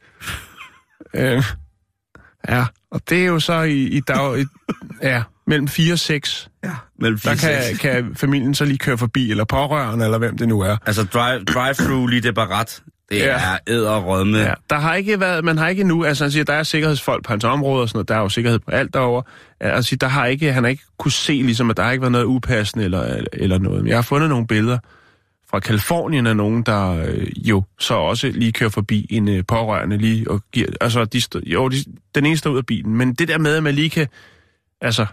øh, 1.13 1.43
ja, 2.49 2.65
og 2.91 3.01
det 3.09 3.21
er 3.21 3.25
jo 3.25 3.39
så 3.39 3.61
i, 3.61 3.83
i 3.83 3.99
dag... 3.99 4.39
I, 4.39 4.45
ja, 5.01 5.23
mellem 5.51 5.67
4 5.67 5.93
og 5.93 5.99
6, 5.99 6.49
Ja, 6.63 6.69
mellem 6.99 7.19
der 7.19 7.35
fire 7.35 7.53
kan, 7.53 7.63
seks. 7.63 7.79
kan 7.79 8.15
familien 8.15 8.55
så 8.55 8.65
lige 8.65 8.77
køre 8.77 8.97
forbi, 8.97 9.31
eller 9.31 9.43
pårørende, 9.43 10.05
eller 10.05 10.17
hvem 10.17 10.37
det 10.37 10.47
nu 10.47 10.59
er. 10.61 10.77
Altså 10.85 11.03
drive, 11.03 11.43
drive-through 11.43 12.09
lige 12.09 12.21
det 12.21 12.35
barat. 12.35 12.81
Det 13.09 13.17
Ja. 13.19 13.25
er 13.25 13.57
æderrømme. 13.67 14.37
Ja, 14.37 14.53
der 14.69 14.75
har 14.75 14.95
ikke 14.95 15.19
været, 15.19 15.43
man 15.45 15.57
har 15.57 15.67
ikke 15.67 15.83
nu, 15.83 16.03
altså 16.05 16.23
han 16.23 16.31
siger, 16.31 16.43
der 16.43 16.53
er 16.53 16.63
sikkerhedsfolk 16.63 17.25
på 17.25 17.33
hans 17.33 17.43
område 17.43 17.81
og 17.81 17.89
sådan 17.89 17.97
noget, 17.97 18.07
der 18.09 18.15
er 18.15 18.19
jo 18.19 18.29
sikkerhed 18.29 18.59
på 18.59 18.71
alt 18.71 18.93
derovre. 18.93 19.23
Altså, 19.59 19.95
der 19.95 20.07
har 20.07 20.25
ikke, 20.25 20.53
han 20.53 20.63
har 20.63 20.69
ikke 20.69 20.83
kunne 20.99 21.11
se, 21.11 21.33
ligesom, 21.33 21.69
at 21.69 21.77
der 21.77 21.83
har 21.83 21.91
ikke 21.91 22.01
været 22.01 22.11
noget 22.11 22.25
upassende 22.25 22.85
eller, 22.85 23.23
eller 23.33 23.57
noget. 23.57 23.81
Men 23.83 23.87
jeg 23.89 23.97
har 23.97 24.01
fundet 24.01 24.29
nogle 24.29 24.47
billeder 24.47 24.77
fra 25.49 25.59
Kalifornien 25.59 26.27
af 26.27 26.35
nogen, 26.37 26.63
der 26.63 27.03
øh, 27.05 27.27
jo 27.49 27.63
så 27.79 27.93
også 27.93 28.27
lige 28.27 28.51
kører 28.51 28.69
forbi 28.69 29.07
en 29.09 29.27
øh, 29.27 29.43
pårørende 29.47 29.97
lige 29.97 30.31
og 30.31 30.41
giver, 30.53 30.67
altså, 30.81 31.05
de, 31.05 31.21
jo, 31.45 31.67
de, 31.67 31.75
den 32.15 32.25
ene 32.25 32.37
står 32.37 32.51
ud 32.51 32.57
af 32.57 32.65
bilen, 32.65 32.95
men 32.97 33.13
det 33.13 33.27
der 33.27 33.37
med, 33.37 33.55
at 33.55 33.63
man 33.63 33.73
lige 33.75 33.89
kan, 33.89 34.07
altså, 34.81 35.05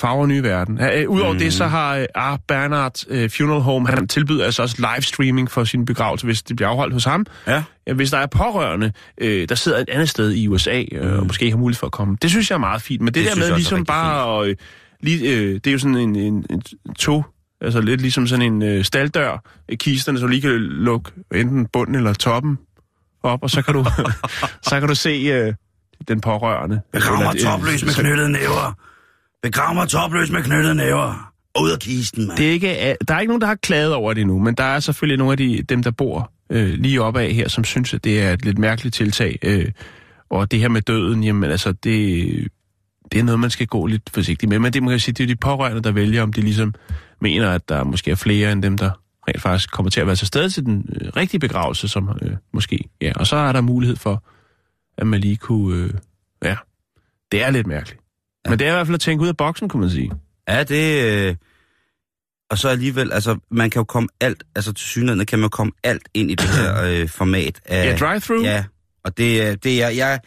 farver 0.00 0.26
nye 0.26 0.42
verden. 0.42 0.80
Øh, 0.80 1.08
Udover 1.10 1.32
mm. 1.32 1.38
det, 1.38 1.52
så 1.52 1.66
har 1.66 1.96
øh, 1.96 2.06
Ar 2.14 2.38
Bernard 2.48 2.94
øh, 3.08 3.30
Funeral 3.30 3.60
Home, 3.60 3.88
han 3.88 4.08
tilbyder 4.08 4.44
altså 4.44 4.62
også 4.62 4.76
livestreaming 4.94 5.50
for 5.50 5.64
sin 5.64 5.84
begravelse, 5.84 6.26
hvis 6.26 6.42
det 6.42 6.56
bliver 6.56 6.68
afholdt 6.68 6.92
hos 6.94 7.04
ham. 7.04 7.26
Ja. 7.46 7.62
Hvis 7.94 8.10
der 8.10 8.18
er 8.18 8.26
pårørende, 8.26 8.92
øh, 9.20 9.48
der 9.48 9.54
sidder 9.54 9.78
et 9.78 9.88
andet 9.88 10.08
sted 10.08 10.32
i 10.32 10.48
USA, 10.48 10.84
øh, 10.92 11.12
Mm. 11.12 11.18
og 11.18 11.26
måske 11.26 11.44
ikke 11.44 11.56
har 11.56 11.60
mulighed 11.60 11.78
for 11.78 11.86
at 11.86 11.92
komme. 11.92 12.16
Det 12.22 12.30
synes 12.30 12.50
jeg 12.50 12.54
er 12.56 12.60
meget 12.60 12.82
fint. 12.82 13.00
Men 13.00 13.06
det, 13.06 13.14
Det 13.14 13.24
der 13.24 13.30
jeg 13.30 13.48
med 13.50 13.56
ligesom 13.56 13.84
bare 13.84 14.42
at... 14.42 14.48
Øh, 14.48 14.56
lige, 15.00 15.36
øh, 15.36 15.54
det 15.54 15.66
er 15.66 15.72
jo 15.72 15.78
sådan 15.78 15.96
en, 15.96 16.16
en, 16.16 16.46
en 16.50 16.62
tog, 16.98 17.26
altså 17.60 17.80
lidt 17.80 18.00
ligesom 18.00 18.26
sådan 18.26 18.52
en 18.52 18.62
øh, 18.62 18.84
staldør, 18.84 19.42
kisterne, 19.74 20.18
så 20.18 20.26
lige 20.26 20.40
kan 20.40 20.50
lukke 20.60 21.10
enten 21.34 21.66
bunden 21.72 21.94
eller 21.94 22.12
toppen 22.12 22.58
op, 23.22 23.42
og 23.42 23.50
så 23.50 23.62
kan 23.62 23.74
du, 23.74 23.84
så 24.68 24.80
kan 24.80 24.88
du 24.88 24.94
se 24.94 25.10
øh, 25.10 25.54
den 26.08 26.20
pårørende. 26.20 26.80
Eller, 26.94 27.28
øh, 27.28 27.34
topløs 27.34 27.84
med 27.84 27.94
knyttede 27.94 28.32
næver. 28.32 28.74
Begrav 29.42 29.74
mig 29.74 29.88
topløs 29.88 30.30
med 30.30 30.42
knyttede 30.42 30.74
næver. 30.74 31.32
Og 31.54 31.62
ud 31.62 31.70
af 31.70 31.78
kisten, 31.78 32.26
mand. 32.26 32.38
Det 32.38 32.48
er 32.48 32.52
ikke, 32.52 32.96
der 33.08 33.14
er 33.14 33.20
ikke 33.20 33.30
nogen, 33.30 33.40
der 33.40 33.46
har 33.46 33.54
klaget 33.54 33.94
over 33.94 34.14
det 34.14 34.26
nu, 34.26 34.38
men 34.38 34.54
der 34.54 34.64
er 34.64 34.80
selvfølgelig 34.80 35.18
nogle 35.18 35.32
af 35.32 35.36
de, 35.36 35.62
dem, 35.62 35.82
der 35.82 35.90
bor 35.90 36.32
øh, 36.50 36.68
lige 36.68 37.02
oppe 37.02 37.20
af 37.20 37.32
her, 37.32 37.48
som 37.48 37.64
synes, 37.64 37.94
at 37.94 38.04
det 38.04 38.22
er 38.22 38.32
et 38.32 38.44
lidt 38.44 38.58
mærkeligt 38.58 38.94
tiltag. 38.94 39.38
Øh, 39.42 39.72
og 40.30 40.50
det 40.50 40.60
her 40.60 40.68
med 40.68 40.82
døden, 40.82 41.24
jamen 41.24 41.50
altså, 41.50 41.72
det, 41.72 42.48
det 43.12 43.18
er 43.20 43.24
noget, 43.24 43.40
man 43.40 43.50
skal 43.50 43.66
gå 43.66 43.86
lidt 43.86 44.10
forsigtigt 44.10 44.50
med. 44.50 44.58
Men 44.58 44.72
det, 44.72 44.82
man 44.82 44.90
kan 44.90 45.00
sige, 45.00 45.12
det 45.12 45.22
er 45.22 45.26
de 45.26 45.36
pårørende, 45.36 45.82
der 45.82 45.92
vælger, 45.92 46.22
om 46.22 46.32
de 46.32 46.40
ligesom 46.40 46.74
mener, 47.20 47.50
at 47.50 47.68
der 47.68 47.84
måske 47.84 48.10
er 48.10 48.14
flere 48.14 48.52
end 48.52 48.62
dem, 48.62 48.78
der 48.78 48.90
rent 49.28 49.42
faktisk 49.42 49.70
kommer 49.70 49.90
til 49.90 50.00
at 50.00 50.06
være 50.06 50.16
til 50.16 50.26
stede 50.26 50.50
til 50.50 50.64
den 50.64 50.96
øh, 51.00 51.08
rigtige 51.16 51.40
begravelse, 51.40 51.88
som 51.88 52.18
øh, 52.22 52.30
måske, 52.52 52.78
ja. 53.00 53.12
Og 53.16 53.26
så 53.26 53.36
er 53.36 53.52
der 53.52 53.60
mulighed 53.60 53.96
for, 53.96 54.24
at 54.98 55.06
man 55.06 55.20
lige 55.20 55.36
kunne, 55.36 55.76
øh, 55.76 55.90
ja, 56.44 56.56
det 57.32 57.42
er 57.42 57.50
lidt 57.50 57.66
mærkeligt. 57.66 58.00
Ja. 58.48 58.50
Men 58.50 58.58
det 58.58 58.66
er 58.66 58.70
i 58.70 58.74
hvert 58.74 58.86
fald 58.86 58.94
at 58.94 59.00
tænke 59.00 59.22
ud 59.22 59.28
af 59.28 59.36
boksen, 59.36 59.68
kunne 59.68 59.80
man 59.80 59.90
sige. 59.90 60.10
Ja, 60.48 60.62
det... 60.64 61.04
Øh... 61.28 61.34
Og 62.50 62.58
så 62.58 62.68
alligevel, 62.68 63.12
altså, 63.12 63.38
man 63.50 63.70
kan 63.70 63.80
jo 63.80 63.84
komme 63.84 64.08
alt, 64.20 64.44
altså 64.56 64.72
til 64.72 64.86
synligheden 64.86 65.26
kan 65.26 65.38
man 65.38 65.44
jo 65.44 65.48
komme 65.48 65.72
alt 65.84 66.02
ind 66.14 66.30
i 66.30 66.34
det 66.34 66.48
her 66.48 66.82
øh, 67.02 67.08
format. 67.08 67.60
Af, 67.66 67.84
Ja, 67.86 67.96
drive-through. 67.96 68.44
Ja, 68.44 68.64
og 69.04 69.18
det, 69.18 69.42
er- 69.46 69.54
det 69.56 69.82
er, 69.82 69.88
jeg, 69.88 70.20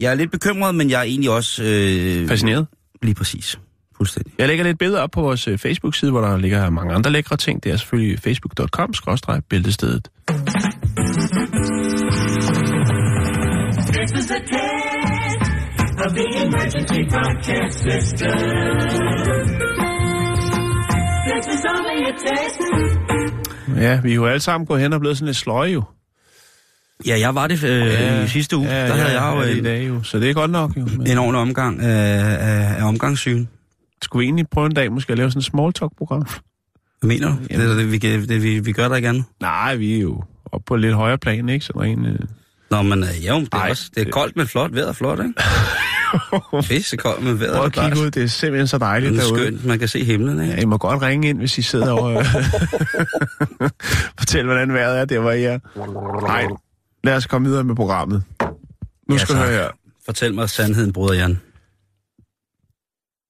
jeg 0.00 0.10
er 0.10 0.14
lidt 0.14 0.30
bekymret, 0.30 0.74
men 0.74 0.90
jeg 0.90 0.98
er 0.98 1.02
egentlig 1.02 1.30
også... 1.30 1.62
Øh, 1.62 2.28
Fascineret. 2.28 2.66
Lige 3.02 3.14
præcis. 3.14 3.58
Fuldstændig. 3.96 4.32
Jeg 4.38 4.48
lægger 4.48 4.64
lidt 4.64 4.78
billeder 4.78 5.00
op 5.00 5.10
på 5.10 5.20
vores 5.20 5.48
øh, 5.48 5.58
Facebook-side, 5.58 6.10
hvor 6.10 6.20
der 6.20 6.36
ligger 6.36 6.70
mange 6.70 6.94
andre 6.94 7.10
lækre 7.12 7.36
ting. 7.36 7.64
Det 7.64 7.72
er 7.72 7.76
selvfølgelig 7.76 8.18
facebook.com-bæltestedet. 8.20 10.08
This 14.14 14.30
a 14.30 14.38
test 14.38 14.95
of 16.06 16.12
the 16.12 16.26
emergency 16.46 17.00
broadcast 17.14 17.74
system. 17.88 18.36
This 21.28 21.44
is 21.54 21.62
only 21.74 21.98
a 22.10 22.12
test. 22.24 22.60
Ja, 23.80 24.00
vi 24.00 24.10
er 24.10 24.14
jo 24.14 24.26
alle 24.26 24.40
sammen 24.40 24.66
gået 24.66 24.80
hen 24.80 24.92
og 24.92 25.00
blevet 25.00 25.16
sådan 25.16 25.26
lidt 25.26 25.36
sløje 25.36 25.70
jo. 25.70 25.82
Ja, 27.06 27.18
jeg 27.18 27.34
var 27.34 27.46
det 27.46 27.64
øh, 27.64 28.24
i 28.24 28.28
sidste 28.28 28.56
uge. 28.56 28.68
Ja, 28.68 28.86
der 28.86 28.94
havde 28.94 29.20
jeg 29.22 29.34
jo 29.36 29.42
ja, 29.42 29.48
i 29.56 29.60
dag 29.60 29.88
jo. 29.88 30.02
Så 30.02 30.18
det 30.20 30.30
er 30.30 30.34
godt 30.34 30.50
nok 30.50 30.76
jo. 30.76 30.88
Men 30.98 31.10
en 31.10 31.18
ordentlig 31.18 31.40
omgang 31.40 31.80
af, 31.80 32.22
af, 32.40 32.80
af 32.82 32.88
omgangssyn. 32.88 33.46
skulle 34.02 34.20
vi 34.20 34.24
egentlig 34.24 34.46
prøve 34.50 34.66
en 34.66 34.74
dag 34.74 34.92
måske 34.92 35.12
at 35.12 35.18
lave 35.18 35.30
sådan 35.30 35.38
et 35.40 35.44
small 35.44 35.72
talk-program? 35.72 36.26
Hvad 37.00 37.08
mener 37.08 37.28
du? 37.28 37.36
Det 37.50 37.70
er 37.70 37.74
det, 37.74 37.92
vi, 37.92 37.98
kan- 37.98 38.28
det, 38.28 38.42
vi, 38.42 38.60
vi 38.60 38.72
gør 38.72 38.88
der 38.88 38.96
igen. 38.96 39.26
Nej, 39.40 39.76
vi 39.76 39.96
er 39.96 40.00
jo 40.00 40.22
oppe 40.52 40.64
på 40.66 40.74
et 40.74 40.80
lidt 40.80 40.94
højere 40.94 41.18
plan, 41.18 41.48
ikke? 41.48 41.64
Sådan 41.64 41.98
en... 41.98 42.06
Øh... 42.06 42.18
Nå, 42.70 42.82
men 42.82 43.02
øh, 43.02 43.24
ja, 43.24 43.34
det 43.34 43.48
er, 43.52 43.56
Ej, 43.58 43.70
også, 43.70 43.90
det 43.94 44.00
er 44.00 44.04
det- 44.04 44.12
koldt, 44.12 44.36
men 44.36 44.46
flot. 44.46 44.74
Vejret 44.74 44.88
er 44.88 44.92
flot, 44.92 45.18
ikke? 45.18 45.34
Pisse 46.68 46.96
koldt, 46.96 47.24
men 47.24 47.40
vejret 47.40 47.54
Prøv 47.56 47.64
at 47.64 47.72
kigge 47.72 48.00
ud, 48.06 48.10
det 48.10 48.22
er 48.22 48.26
simpelthen 48.26 48.66
så 48.66 48.78
dejligt 48.78 49.12
Det 49.12 49.18
er 49.20 49.24
derude. 49.24 49.40
skønt. 49.42 49.64
Man 49.64 49.78
kan 49.78 49.88
se 49.88 50.04
himlen, 50.04 50.40
ikke? 50.40 50.54
Ja, 50.54 50.60
I 50.60 50.64
må 50.64 50.78
godt 50.78 51.02
ringe 51.02 51.28
ind, 51.28 51.38
hvis 51.38 51.58
I 51.58 51.62
sidder 51.62 51.92
og 51.92 52.24
Fortæl, 54.18 54.44
hvordan 54.44 54.72
vejret 54.74 54.98
er 55.00 55.04
der, 55.04 55.18
hvor 55.20 55.30
I 55.30 55.44
er. 55.44 55.58
Nej, 56.26 56.46
lad 57.04 57.16
os 57.16 57.26
komme 57.26 57.48
videre 57.48 57.64
med 57.64 57.74
programmet. 57.76 58.22
Nu 59.08 59.14
Ja, 59.14 59.18
skal 59.18 59.34
du 59.34 59.40
høre 59.40 59.50
her. 59.52 59.68
Fortæl 60.04 60.34
mig 60.34 60.50
sandheden, 60.50 60.92
bruder 60.92 61.14
Jan. 61.14 61.40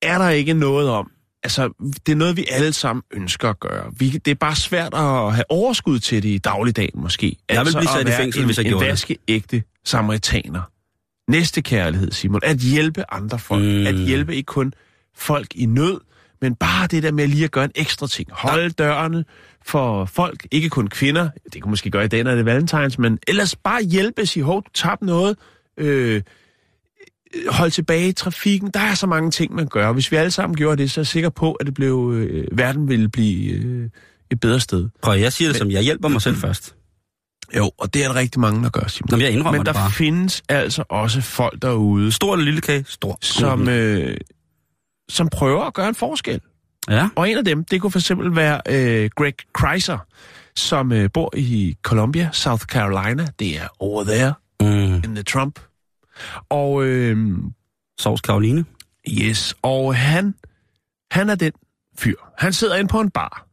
er 0.03 0.19
der 0.19 0.29
ikke 0.29 0.53
noget 0.55 0.89
om, 0.91 1.11
altså, 1.43 1.71
det 2.07 2.13
er 2.13 2.17
noget, 2.17 2.37
vi 2.37 2.47
alle 2.51 2.73
sammen 2.73 3.03
ønsker 3.13 3.51
at 3.51 3.61
gøre. 3.61 3.85
Vi, 3.99 4.11
det 4.11 4.31
er 4.31 4.35
bare 4.35 4.57
svært 4.57 4.95
at 4.95 5.35
have 5.35 5.45
overskud 5.51 5.99
til 5.99 6.23
det 6.23 6.29
i 6.29 6.39
dagligdagen, 6.39 7.01
måske. 7.03 7.37
Jeg 7.49 7.55
vil 7.55 7.59
altså, 7.59 7.79
blive 7.79 7.89
sat 7.89 8.01
at 8.01 8.09
i 8.09 8.17
fængsel, 8.23 8.41
en, 8.43 8.47
hvis 8.47 8.57
jeg 8.59 8.65
en 8.65 8.69
gjorde 8.71 8.85
det. 8.85 8.91
vaskeægte 8.91 9.63
samaritaner. 9.85 10.61
Næste 11.29 11.63
kærlighed, 11.63 12.13
Simon. 12.13 12.41
At 12.45 12.57
hjælpe 12.57 13.05
andre 13.13 13.39
folk. 13.39 13.65
Mm. 13.65 13.87
At 13.87 13.95
hjælpe 13.95 14.37
ikke 14.37 14.47
kun 14.47 14.73
folk 15.15 15.47
i 15.55 15.67
nød, 15.67 16.01
men 16.41 16.55
bare 16.55 16.87
det 16.87 17.03
der 17.03 17.13
med 17.13 17.27
lige 17.29 17.45
at 17.45 17.51
gøre 17.51 17.65
en 17.65 17.73
ekstra 17.75 18.07
ting. 18.07 18.29
Holde 18.33 18.71
dørene 18.71 19.25
for 19.65 20.05
folk, 20.05 20.47
ikke 20.51 20.69
kun 20.69 20.89
kvinder. 20.89 21.31
Det 21.53 21.63
kunne 21.63 21.71
måske 21.71 21.91
gøre 21.91 22.05
i 22.05 22.09
dag, 22.09 22.25
når 22.25 22.31
det 22.31 22.41
er 22.41 22.45
valentines, 22.45 22.99
men 22.99 23.19
ellers 23.29 23.57
bare 23.57 23.83
hjælpe, 23.83 24.27
sige, 24.27 24.43
hov, 24.45 24.63
du 24.63 24.71
tabte 24.75 25.07
noget. 25.07 25.37
Øh, 25.79 26.23
holde 27.49 27.71
tilbage 27.71 28.09
i 28.09 28.13
trafikken. 28.13 28.71
Der 28.75 28.81
er 28.81 28.95
så 28.95 29.07
mange 29.07 29.31
ting, 29.31 29.55
man 29.55 29.67
gør. 29.67 29.93
Hvis 29.93 30.13
vi 30.13 30.17
alle 30.17 30.31
sammen 30.31 30.57
gjorde 30.57 30.83
det, 30.83 30.91
så 30.91 31.01
er 31.01 31.03
jeg 31.03 31.07
sikker 31.07 31.31
på, 31.31 31.53
at 31.53 31.67
det 31.67 31.75
blev, 31.75 32.13
øh, 32.15 32.59
verden 32.59 32.89
ville 32.89 33.09
blive 33.09 33.53
øh, 33.53 33.89
et 34.31 34.41
bedre 34.41 34.61
sted. 34.61 34.89
Prøv, 35.03 35.19
jeg 35.19 35.33
siger 35.33 35.49
det 35.49 35.57
som, 35.57 35.71
jeg 35.71 35.83
hjælper 35.83 36.09
mig 36.09 36.23
selv 36.23 36.37
først. 36.37 36.76
Jo, 37.57 37.71
og 37.79 37.95
det 37.95 38.05
er 38.05 38.09
der 38.09 38.15
rigtig 38.15 38.41
mange, 38.41 38.63
der 38.63 38.71
gør, 38.71 38.87
Simon. 38.89 39.09
Jamen, 39.11 39.23
jeg 39.25 39.31
indrømmer 39.33 39.59
Men 39.59 39.67
der 39.67 39.73
bare. 39.73 39.91
findes 39.91 40.43
altså 40.49 40.85
også 40.89 41.21
folk 41.21 41.63
derude, 41.63 42.13
Stor 42.13 42.33
eller 42.35 42.45
lille 42.45 42.61
kage? 42.61 42.85
Stor. 42.89 43.19
som, 43.23 43.69
øh, 43.69 44.17
som 45.09 45.29
prøver 45.29 45.65
at 45.65 45.75
gøre 45.75 45.89
en 45.89 45.95
forskel. 45.95 46.41
Ja. 46.91 47.09
Og 47.17 47.31
en 47.31 47.39
af 47.39 47.45
dem, 47.45 47.65
det 47.65 47.81
kunne 47.81 47.91
for 47.91 47.99
eksempel 47.99 48.37
være 48.37 48.61
øh, 48.69 49.11
Greg 49.17 49.35
Kreiser, 49.55 49.99
som 50.57 50.93
øh, 50.93 51.11
bor 51.15 51.33
i 51.37 51.77
Columbia, 51.83 52.31
South 52.33 52.65
Carolina. 52.65 53.27
Det 53.39 53.59
er 53.59 53.69
over 53.79 54.05
there 54.05 54.35
Mm. 54.61 54.95
in 54.95 55.15
the 55.15 55.23
Trump. 55.23 55.59
Og 56.49 56.85
øh, 56.85 57.37
Sovs 58.01 58.21
Karoline. 58.21 58.65
Yes, 59.11 59.55
og 59.63 59.97
han, 59.97 60.35
han 61.11 61.31
er 61.31 61.35
den 61.35 61.53
fyr. 61.99 62.15
Han 62.39 62.53
sidder 62.53 62.77
inde 62.77 62.89
på 62.89 63.01
en 63.01 63.11
bar, 63.11 63.47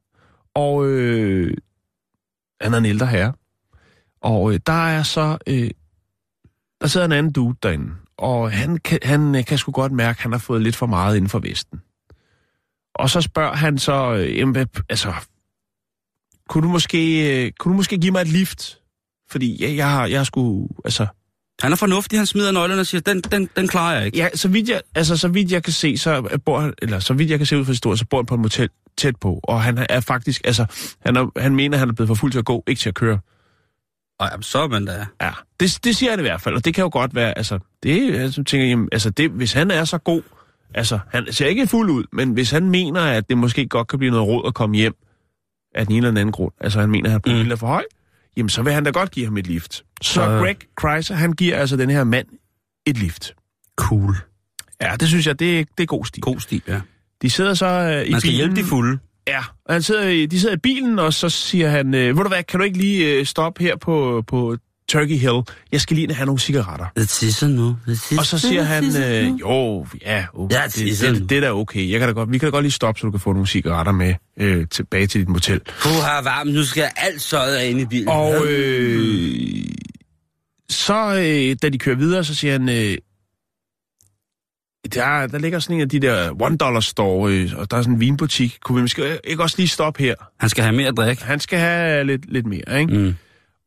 og 0.55 0.85
øh, 0.87 1.57
han 2.61 2.73
er 2.73 2.77
en 2.77 2.85
ældre 2.85 3.07
herre. 3.07 3.33
Og 4.23 4.53
øh, 4.53 4.59
der 4.67 4.87
er 4.87 5.03
så, 5.03 5.37
øh, 5.47 5.69
der 6.81 6.87
sidder 6.87 7.05
en 7.05 7.11
anden 7.11 7.31
dude 7.31 7.55
derinde, 7.63 7.91
og 8.17 8.51
han 8.51 8.77
kan, 8.77 8.99
han 9.03 9.35
øh, 9.35 9.45
kan 9.45 9.57
sgu 9.57 9.71
godt 9.71 9.91
mærke, 9.91 10.17
at 10.17 10.21
han 10.21 10.31
har 10.31 10.39
fået 10.39 10.61
lidt 10.61 10.75
for 10.75 10.85
meget 10.85 11.15
inden 11.15 11.29
for 11.29 11.39
Vesten. 11.39 11.81
Og 12.95 13.09
så 13.09 13.21
spørger 13.21 13.55
han 13.55 13.77
så, 13.77 14.13
øh, 14.13 14.65
altså, 14.89 15.13
kunne 16.49 16.63
du, 16.63 16.71
måske, 16.71 17.31
øh, 17.45 17.51
kunne 17.59 17.71
du 17.71 17.77
måske 17.77 17.97
give 17.97 18.11
mig 18.11 18.21
et 18.21 18.27
lift? 18.27 18.79
Fordi 19.31 19.63
jeg, 19.63 19.75
jeg, 19.75 19.89
har, 19.89 20.05
jeg 20.05 20.25
sgu, 20.25 20.67
altså, 20.85 21.07
Han 21.61 21.71
er 21.71 21.75
fornuftig, 21.75 22.19
han 22.19 22.25
smider 22.25 22.51
nøglerne 22.51 22.81
og 22.81 22.87
siger, 22.87 23.01
den, 23.01 23.21
den, 23.21 23.49
den 23.55 23.67
klarer 23.67 23.95
jeg 23.95 24.05
ikke. 24.05 24.17
Ja, 24.17 24.29
så 24.33 24.47
vidt 24.47 24.69
jeg, 24.69 24.81
altså, 24.95 25.17
så 25.17 25.27
vidt 25.27 25.51
jeg 25.51 25.63
kan 25.63 25.73
se, 25.73 25.97
så 25.97 26.39
bor 26.45 26.59
han, 26.59 26.73
eller 26.81 26.99
så 26.99 27.13
vidt 27.13 27.29
jeg 27.29 27.39
kan 27.39 27.45
se 27.45 27.57
ud 27.57 27.65
fra 27.65 27.71
historien, 27.71 27.97
så 27.97 28.05
bor 28.05 28.17
han 28.17 28.25
på 28.25 28.33
et 28.33 28.39
motel 28.39 28.69
tæt 28.97 29.15
på, 29.15 29.39
og 29.43 29.63
han 29.63 29.85
er 29.89 29.99
faktisk, 29.99 30.41
altså, 30.45 30.65
han, 30.99 31.15
er, 31.15 31.39
han 31.39 31.55
mener, 31.55 31.77
han 31.77 31.89
er 31.89 31.93
blevet 31.93 32.07
for 32.07 32.15
fuld 32.15 32.31
til 32.31 32.39
at 32.39 32.45
gå, 32.45 32.63
ikke 32.67 32.79
til 32.79 32.89
at 32.89 32.95
køre. 32.95 33.19
Og 34.19 34.27
jamen, 34.31 34.43
så 34.43 34.59
er 34.59 34.67
man 34.67 34.85
da. 34.85 35.05
Ja, 35.21 35.31
det, 35.59 35.79
det 35.83 35.95
siger 35.95 36.09
han 36.09 36.19
i 36.19 36.21
hvert 36.21 36.41
fald, 36.41 36.55
og 36.55 36.65
det 36.65 36.73
kan 36.73 36.81
jo 36.81 36.89
godt 36.93 37.15
være, 37.15 37.37
altså, 37.37 37.59
det, 37.83 38.15
altså, 38.15 38.43
tænker, 38.43 38.67
jamen, 38.67 38.89
altså, 38.91 39.09
det, 39.09 39.29
hvis 39.31 39.53
han 39.53 39.71
er 39.71 39.83
så 39.85 39.97
god, 39.97 40.21
altså, 40.75 40.99
han 41.09 41.33
ser 41.33 41.45
ikke 41.47 41.67
fuld 41.67 41.89
ud, 41.89 42.03
men 42.11 42.31
hvis 42.31 42.51
han 42.51 42.69
mener, 42.69 43.01
at 43.01 43.29
det 43.29 43.37
måske 43.37 43.67
godt 43.67 43.87
kan 43.87 43.99
blive 43.99 44.11
noget 44.11 44.27
råd 44.27 44.47
at 44.47 44.53
komme 44.53 44.75
hjem, 44.75 44.95
af 45.75 45.85
den 45.85 45.91
ene 45.95 45.97
eller 45.97 46.09
den 46.09 46.17
anden 46.17 46.31
grund, 46.31 46.53
altså, 46.61 46.79
han 46.79 46.89
mener, 46.91 47.15
at 47.15 47.21
han 47.27 47.45
Mm. 47.45 47.51
er 47.51 47.55
for 47.55 47.67
høj, 47.67 47.83
jamen, 48.37 48.49
så 48.49 48.63
vil 48.63 48.73
han 48.73 48.83
da 48.83 48.89
godt 48.89 49.11
give 49.11 49.25
ham 49.25 49.37
et 49.37 49.47
lift. 49.47 49.73
Så, 49.73 49.83
så 50.01 50.13
Så- 50.13 50.21
Greg 50.25 50.55
Kreiser, 50.77 51.15
han 51.15 51.33
giver 51.33 51.57
altså 51.57 51.77
den 51.77 51.89
her 51.89 52.03
mand 52.03 52.27
et 52.85 52.97
lift. 52.97 53.33
Cool. 53.77 54.15
Ja, 54.81 54.95
det 54.99 55.07
synes 55.07 55.27
jeg, 55.27 55.39
det, 55.39 55.59
er- 55.59 55.65
det 55.77 55.83
er 55.83 55.87
god 55.87 56.05
stil. 56.05 56.21
God 56.21 56.39
stil, 56.39 56.61
ja. 56.67 56.81
De 57.21 57.29
sidder 57.29 57.53
så 57.53 57.65
øh, 57.65 58.07
i 58.07 58.11
Man 58.11 58.21
skal 58.21 58.27
bilen. 58.31 58.35
hjælpe 58.35 58.55
de 58.55 58.63
fulde. 58.63 58.99
Ja, 59.27 59.39
og 59.65 59.73
han 59.75 59.81
sidder, 59.81 60.07
i- 60.07 60.25
de 60.25 60.39
sidder 60.39 60.55
i 60.55 60.59
bilen, 60.59 60.99
og 60.99 61.13
så 61.13 61.29
siger 61.29 61.69
han, 61.69 61.93
øh, 61.93 62.17
ved 62.17 62.23
du 62.23 62.27
hvad, 62.29 62.43
kan 62.43 62.59
du 62.59 62.63
ikke 62.65 62.77
lige 62.77 63.05
øh, 63.19 63.25
stoppe 63.25 63.63
her 63.63 63.75
på, 63.77 64.23
på 64.27 64.57
Turkey 64.89 65.17
Hill, 65.17 65.41
jeg 65.71 65.81
skal 65.81 65.95
lige 65.97 66.13
have 66.13 66.25
nogle 66.25 66.39
cigaretter. 66.39 66.85
Det 66.95 67.09
tisser 67.09 67.47
nu. 67.47 67.75
Tisser, 67.87 68.19
Og 68.19 68.25
så 68.25 68.39
siger 68.39 68.63
han, 68.63 68.83
øh, 68.83 69.39
jo, 69.39 69.87
ja, 70.01 70.25
okay, 70.33 70.55
det, 70.65 70.75
det 70.75 71.07
er 71.07 71.11
det, 71.13 71.29
det 71.29 71.37
er 71.37 71.41
da 71.41 71.51
okay. 71.53 71.89
Jeg 71.91 71.99
kan 71.99 72.07
da 72.09 72.13
godt, 72.13 72.31
vi 72.31 72.37
kan 72.37 72.47
da 72.47 72.51
godt 72.51 72.63
lige 72.63 72.71
stoppe, 72.71 72.99
så 72.99 73.05
du 73.07 73.11
kan 73.11 73.19
få 73.19 73.31
nogle 73.33 73.47
cigaretter 73.47 73.91
med 73.91 74.13
øh, 74.39 74.67
tilbage 74.71 75.07
til 75.07 75.21
dit 75.21 75.29
motel. 75.29 75.59
Puha, 75.81 76.21
varm. 76.21 76.47
Nu 76.47 76.63
skal 76.63 76.89
alt 76.95 77.21
søjet 77.21 77.55
af 77.55 77.69
inde 77.69 77.81
i 77.81 77.85
bilen. 77.85 78.07
Og 78.07 78.45
øh, 78.47 79.63
så, 80.69 81.15
øh, 81.15 81.55
da 81.61 81.69
de 81.69 81.77
kører 81.77 81.95
videre, 81.95 82.23
så 82.23 82.35
siger 82.35 82.51
han, 82.53 82.69
øh, 82.69 82.97
der, 84.93 85.27
der 85.27 85.37
ligger 85.37 85.59
sådan 85.59 85.75
en 85.75 85.81
af 85.81 85.89
de 85.89 85.99
der 85.99 86.41
one 86.41 86.57
dollar 86.57 86.79
store, 86.79 87.31
øh, 87.31 87.51
og 87.57 87.71
der 87.71 87.77
er 87.77 87.81
sådan 87.81 87.93
en 87.93 87.99
vinbutik. 87.99 88.57
Kunne 88.63 88.75
vi 88.75 88.81
måske 88.81 89.19
ikke 89.23 89.43
også 89.43 89.55
lige 89.57 89.67
stoppe 89.67 90.03
her? 90.03 90.15
Han 90.39 90.49
skal 90.49 90.63
have 90.63 90.75
mere 90.75 90.87
at 90.87 90.97
drikke. 90.97 91.23
Han 91.23 91.39
skal 91.39 91.59
have 91.59 92.03
lidt, 92.03 92.31
lidt 92.31 92.45
mere, 92.45 92.79
ikke? 92.79 92.97
Mm. 92.97 93.15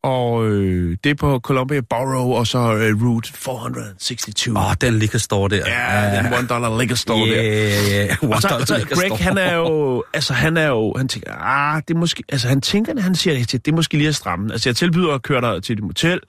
Og 0.07 0.47
øh, 0.47 0.97
det 1.05 1.11
er 1.11 1.15
på 1.15 1.39
Columbia 1.39 1.81
Borough, 1.81 2.39
og 2.39 2.47
så 2.47 2.59
øh, 2.59 3.03
Route 3.03 3.33
462. 3.33 4.49
Åh, 4.49 4.67
oh, 4.67 4.75
den 4.81 4.99
ligger 4.99 5.19
står 5.19 5.49
der. 5.49 5.63
Ja, 5.67 6.23
den 6.23 6.35
one 6.35 6.47
dollar 6.47 6.81
liquor 6.81 6.95
store 6.97 7.29
yeah, 7.29 7.37
der. 7.37 7.43
Yeah, 7.91 8.07
yeah. 8.23 8.31
Og 8.31 8.43
så, 8.43 8.49
så 8.67 8.87
Greg, 8.91 9.19
han 9.19 9.39
er 9.39 9.55
jo, 9.55 10.05
altså 10.15 10.33
han 10.33 10.57
er 10.57 10.67
jo, 10.67 10.95
han 10.97 11.09
tænker, 11.09 11.33
ah, 11.33 11.83
det 11.89 11.95
er 11.95 11.99
måske, 11.99 12.23
altså 12.29 12.49
han 12.49 12.61
tænker, 12.61 13.01
han 13.01 13.15
siger 13.15 13.47
det 13.47 13.69
er 13.69 13.73
måske 13.73 13.97
lige 13.97 14.09
at 14.09 14.15
stramme. 14.15 14.53
Altså 14.53 14.69
jeg 14.69 14.77
tilbyder 14.77 15.13
at 15.15 15.23
køre 15.23 15.41
dig 15.41 15.63
til 15.63 15.77
dit 15.77 15.85
motel, 15.85 16.21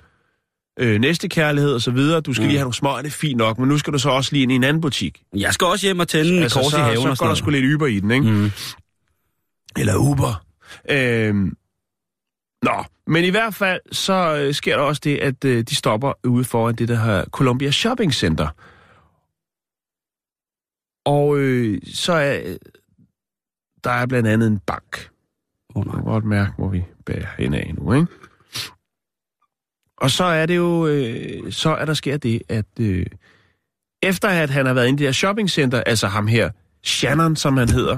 øh, 0.80 1.00
næste 1.02 1.28
kærlighed 1.30 1.74
og 1.74 1.82
så 1.82 1.92
videre, 1.92 2.22
du 2.22 2.34
skal 2.34 2.44
Mm. 2.44 2.48
lige 2.48 2.58
have 2.58 2.64
nogle 2.64 2.74
små, 2.74 2.98
det 2.98 3.06
er 3.08 3.12
fint 3.12 3.38
nok, 3.38 3.60
men 3.60 3.68
nu 3.70 3.78
skal 3.78 3.94
du 3.94 4.00
så 4.00 4.10
også 4.10 4.34
lige 4.34 4.44
ind 4.44 4.52
i 4.52 4.56
en 4.56 4.64
anden 4.64 4.82
butik. 4.82 5.24
Jeg 5.36 5.54
skal 5.54 5.68
også 5.68 5.86
hjem 5.88 6.00
og 6.00 6.08
tænde 6.08 6.42
Altså, 6.44 6.60
kors 6.60 6.72
så, 6.72 6.78
i 6.78 6.82
haven 6.82 6.98
så 7.04 7.10
og 7.10 7.18
går 7.18 7.28
der 7.28 7.36
sgu 7.36 7.50
lidt 7.50 7.74
Uber 7.76 7.88
i 7.88 8.00
den, 8.00 8.12
ikke? 8.12 8.32
Mm. 8.32 8.52
Eller 9.78 9.96
Uber. 9.98 10.46
Øhm, 10.90 11.58
nå, 12.64 12.84
men 13.08 13.24
i 13.26 13.30
hvert 13.30 13.54
fald, 13.56 13.80
så 13.92 14.38
øh, 14.42 14.54
sker 14.54 14.76
der 14.78 14.84
også 14.84 15.02
det, 15.04 15.18
at 15.18 15.46
øh, 15.46 15.64
de 15.64 15.76
stopper 15.76 16.14
ude 16.28 16.44
foran 16.44 16.76
det, 16.76 16.88
der 16.88 16.96
her 17.04 17.26
Columbia 17.26 17.72
Shopping 17.72 18.14
Center. 18.14 18.48
Og 21.06 21.38
øh, 21.38 21.82
så 21.94 22.14
er 22.14 22.58
der 23.84 23.90
er 23.92 24.06
blandt 24.06 24.28
andet 24.30 24.48
en 24.48 24.60
bank. 24.60 25.10
Oh, 25.76 25.86
Du 25.86 25.92
kan 25.92 26.04
godt 26.04 26.26
mærke, 26.26 26.52
hvor 26.58 26.70
vi 26.70 26.84
bærer 27.06 27.26
hen 27.38 27.54
af 27.54 27.74
nu, 27.78 27.94
ikke? 27.94 28.08
Og 29.98 30.12
så 30.12 30.24
er 30.24 30.46
det 30.46 30.56
jo, 30.56 30.88
øh, 30.88 31.52
så 31.52 31.70
er 31.70 31.86
der 31.86 31.94
sker 31.94 32.18
det, 32.18 32.42
at 32.50 32.66
øh, 32.80 33.06
efter 34.04 34.28
at 34.28 34.50
han 34.50 34.66
har 34.66 34.74
været 34.74 34.88
inde 34.88 34.98
i 34.98 35.00
det 35.00 35.08
her 35.08 35.12
shoppingcenter, 35.12 35.84
altså 35.86 36.08
ham 36.08 36.28
her, 36.28 36.50
Shannon, 36.84 37.36
som 37.36 37.58
han 37.58 37.70
hedder, 37.70 37.98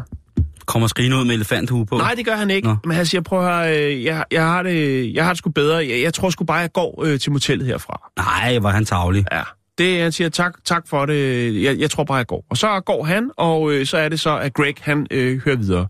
Kommer 0.65 0.88
skrigende 0.88 1.18
ud 1.18 1.25
med 1.25 1.36
elefanthue 1.36 1.86
på. 1.86 1.98
Nej, 1.98 2.13
det 2.13 2.25
gør 2.25 2.36
han 2.36 2.50
ikke. 2.50 2.68
Nå. 2.68 2.75
Men 2.84 2.96
han 2.96 3.06
siger, 3.06 3.22
prøv 3.22 3.39
at 3.39 3.53
høre, 3.53 3.77
øh, 3.77 4.03
jeg, 4.03 4.25
jeg, 4.32 4.44
har 4.44 4.63
det, 4.63 5.13
jeg 5.13 5.24
har 5.24 5.32
det 5.32 5.38
sgu 5.38 5.50
bedre. 5.50 5.77
Jeg, 5.77 6.01
jeg 6.01 6.13
tror 6.13 6.29
sgu 6.29 6.44
bare, 6.44 6.58
jeg 6.58 6.74
går 6.74 7.03
øh, 7.06 7.20
til 7.20 7.32
motellet 7.32 7.68
herfra. 7.68 8.12
Nej, 8.18 8.60
var 8.60 8.70
han 8.70 8.86
tavlig. 8.86 9.25
Ja. 9.32 9.41
Det, 9.77 10.01
han 10.01 10.12
siger, 10.12 10.29
tak, 10.29 10.53
tak 10.65 10.88
for 10.88 11.06
det. 11.06 11.63
Jeg, 11.63 11.79
jeg 11.79 11.91
tror 11.91 12.03
bare, 12.03 12.18
jeg 12.18 12.27
går. 12.27 12.46
Og 12.50 12.58
så 12.58 12.79
går 12.79 13.03
han, 13.03 13.32
og 13.38 13.72
øh, 13.72 13.86
så 13.86 13.98
er 13.98 14.10
det 14.10 14.20
så, 14.20 14.38
at 14.38 14.53
Greg, 14.53 14.75
han 14.82 15.08
øh, 15.12 15.41
hører 15.46 15.56
videre 15.56 15.88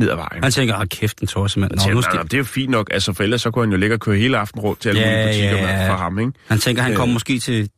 ned 0.00 0.10
ad 0.10 0.16
vejen. 0.16 0.42
Han 0.42 0.52
tænker, 0.52 0.74
ah, 0.74 0.86
kæft, 0.86 1.20
en 1.20 1.26
tosse, 1.26 1.60
mand. 1.60 1.70
Han 1.70 1.76
Nå, 1.76 1.80
siger, 1.82 1.90
nu 1.90 1.94
"Nå, 1.94 2.02
skal... 2.02 2.16
nå, 2.16 2.22
det 2.22 2.34
er 2.34 2.38
jo 2.38 2.44
fint 2.44 2.70
nok. 2.70 2.88
Altså, 2.92 3.12
for 3.12 3.22
ellers 3.22 3.42
så 3.42 3.50
kunne 3.50 3.64
han 3.64 3.70
jo 3.72 3.76
ligge 3.78 3.94
og 3.96 4.00
køre 4.00 4.16
hele 4.16 4.38
aften 4.38 4.60
rundt 4.60 4.80
til 4.80 4.88
alle 4.88 5.00
Ja, 5.00 5.06
mulige 5.10 5.26
butikker 5.28 5.68
ja, 5.68 5.82
ja. 5.84 5.90
for 5.92 5.96
ham, 5.96 6.18
ikke? 6.18 6.32
Han 6.48 6.58
tænker, 6.58 6.82
han 6.82 6.92
Øh. 6.92 6.98
kommer 6.98 7.12
måske 7.12 7.38
til, 7.38 7.70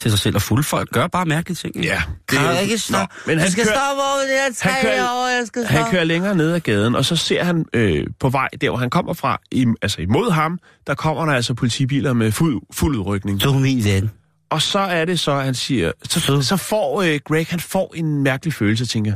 til 0.00 0.10
sig 0.10 0.20
selv, 0.20 0.34
og 0.36 0.42
fulde 0.42 0.62
folk 0.62 0.90
gør 0.90 1.06
bare 1.06 1.24
mærkelige 1.26 1.56
ting. 1.56 1.76
ikke? 1.76 1.88
Ja. 1.88 2.02
Kan 2.28 2.38
er 2.38 2.42
jeg 2.50 2.56
jo- 2.56 2.62
ikke 2.62 2.78
stoppe? 2.78 3.14
men 3.26 3.38
han 3.38 3.44
jeg 3.44 3.52
skal 3.52 3.64
kører- 3.64 3.74
stoppe 3.74 4.02
over 4.02 4.20
det 4.20 4.30
her 4.30 4.42
han 4.42 4.54
træ 4.54 4.82
kører- 4.82 5.10
over, 5.10 5.28
jeg 5.28 5.46
skal 5.46 5.64
Han 5.64 5.90
kører 5.90 6.04
længere 6.04 6.34
ned 6.34 6.52
ad 6.52 6.60
gaden, 6.60 6.94
og 6.94 7.04
så 7.04 7.16
ser 7.16 7.44
han 7.44 7.64
øh, 7.72 8.06
på 8.20 8.28
vej 8.28 8.48
der, 8.60 8.70
hvor 8.70 8.78
han 8.78 8.90
kommer 8.90 9.12
fra, 9.12 9.40
i, 9.52 9.66
altså 9.82 10.00
imod 10.02 10.30
ham, 10.30 10.58
der 10.86 10.94
kommer 10.94 11.26
der 11.26 11.32
altså 11.32 11.54
politibiler 11.54 12.12
med 12.12 12.32
fuld, 12.32 12.62
fuld 12.72 12.96
udrykning. 12.96 13.42
Du 13.42 13.52
min 13.58 13.84
ven. 13.84 14.10
Og 14.50 14.62
så 14.62 14.78
er 14.78 15.04
det 15.04 15.20
så, 15.20 15.34
han 15.34 15.54
siger, 15.54 15.92
så, 16.08 16.42
så 16.42 16.56
får 16.56 17.02
øh, 17.02 17.20
Greg, 17.24 17.46
han 17.50 17.60
får 17.60 17.92
en 17.96 18.22
mærkelig 18.22 18.54
følelse, 18.54 18.86
tænker, 18.86 19.14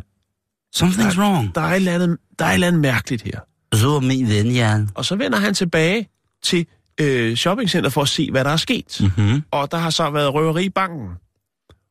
Something's 0.83 1.19
wrong. 1.21 1.55
der 1.55 1.61
er, 1.61 1.71
et 1.71 1.77
eller 1.77 1.93
andet, 1.93 2.19
der 2.39 2.45
er 2.45 2.49
et 2.49 2.55
eller 2.55 2.67
andet 2.67 2.81
mærkeligt 2.81 3.23
her. 3.23 3.41
Du 3.73 3.95
er 3.95 4.01
min 4.01 4.29
ven, 4.29 4.47
Jan. 4.47 4.89
Og 4.95 5.05
så 5.05 5.17
vender 5.17 5.39
han 5.39 5.55
tilbage 5.55 6.09
til 6.43 6.67
øh, 7.01 7.37
shoppingcenter 7.37 7.91
for 7.91 8.03
at 8.03 8.09
se, 8.09 8.31
hvad 8.31 8.45
der 8.45 8.51
er 8.51 8.57
sket. 8.57 9.01
Mm-hmm. 9.01 9.43
Og 9.51 9.71
der 9.71 9.79
har 9.79 9.91
så 9.91 10.11
været 10.11 10.35
røveri 10.35 10.65
i 10.65 10.69
banken. 10.69 11.09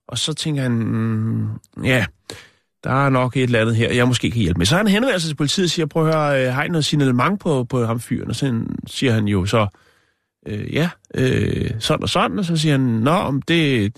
Og 0.08 0.18
så 0.18 0.34
tænker 0.34 0.62
han, 0.62 0.72
mm, 0.72 1.50
ja, 1.84 2.06
der 2.84 3.06
er 3.06 3.10
nok 3.10 3.38
et 3.38 3.44
eller 3.44 3.62
andet 3.62 3.76
her, 3.76 3.94
jeg 3.94 4.08
måske 4.08 4.32
kan 4.32 4.42
hjælpe 4.42 4.58
med. 4.58 4.66
Så 4.66 4.78
han 4.78 4.88
henvender 4.88 5.18
sig 5.18 5.30
til 5.30 5.36
politiet 5.36 5.66
og 5.66 5.70
siger, 5.70 5.86
prøv 5.86 6.08
at 6.08 6.14
høre, 6.14 6.48
øh, 6.48 6.54
har 6.54 6.64
I 6.64 6.68
noget 6.68 6.86
signalement 6.86 7.40
på, 7.40 7.64
på 7.64 7.86
ham 7.86 8.00
fyren? 8.00 8.30
Og 8.30 8.36
så 8.36 8.62
siger 8.88 9.14
han 9.14 9.28
jo 9.28 9.46
så, 9.46 9.68
øh, 10.48 10.74
ja, 10.74 10.90
øh, 11.16 11.72
sådan 11.80 12.04
og 12.04 12.10
sådan. 12.10 12.40
Og 12.40 12.46
så 12.46 12.58
siger 12.58 12.72
han, 12.72 12.82
nå, 12.82 13.12
om 13.12 13.42
det, 13.42 13.94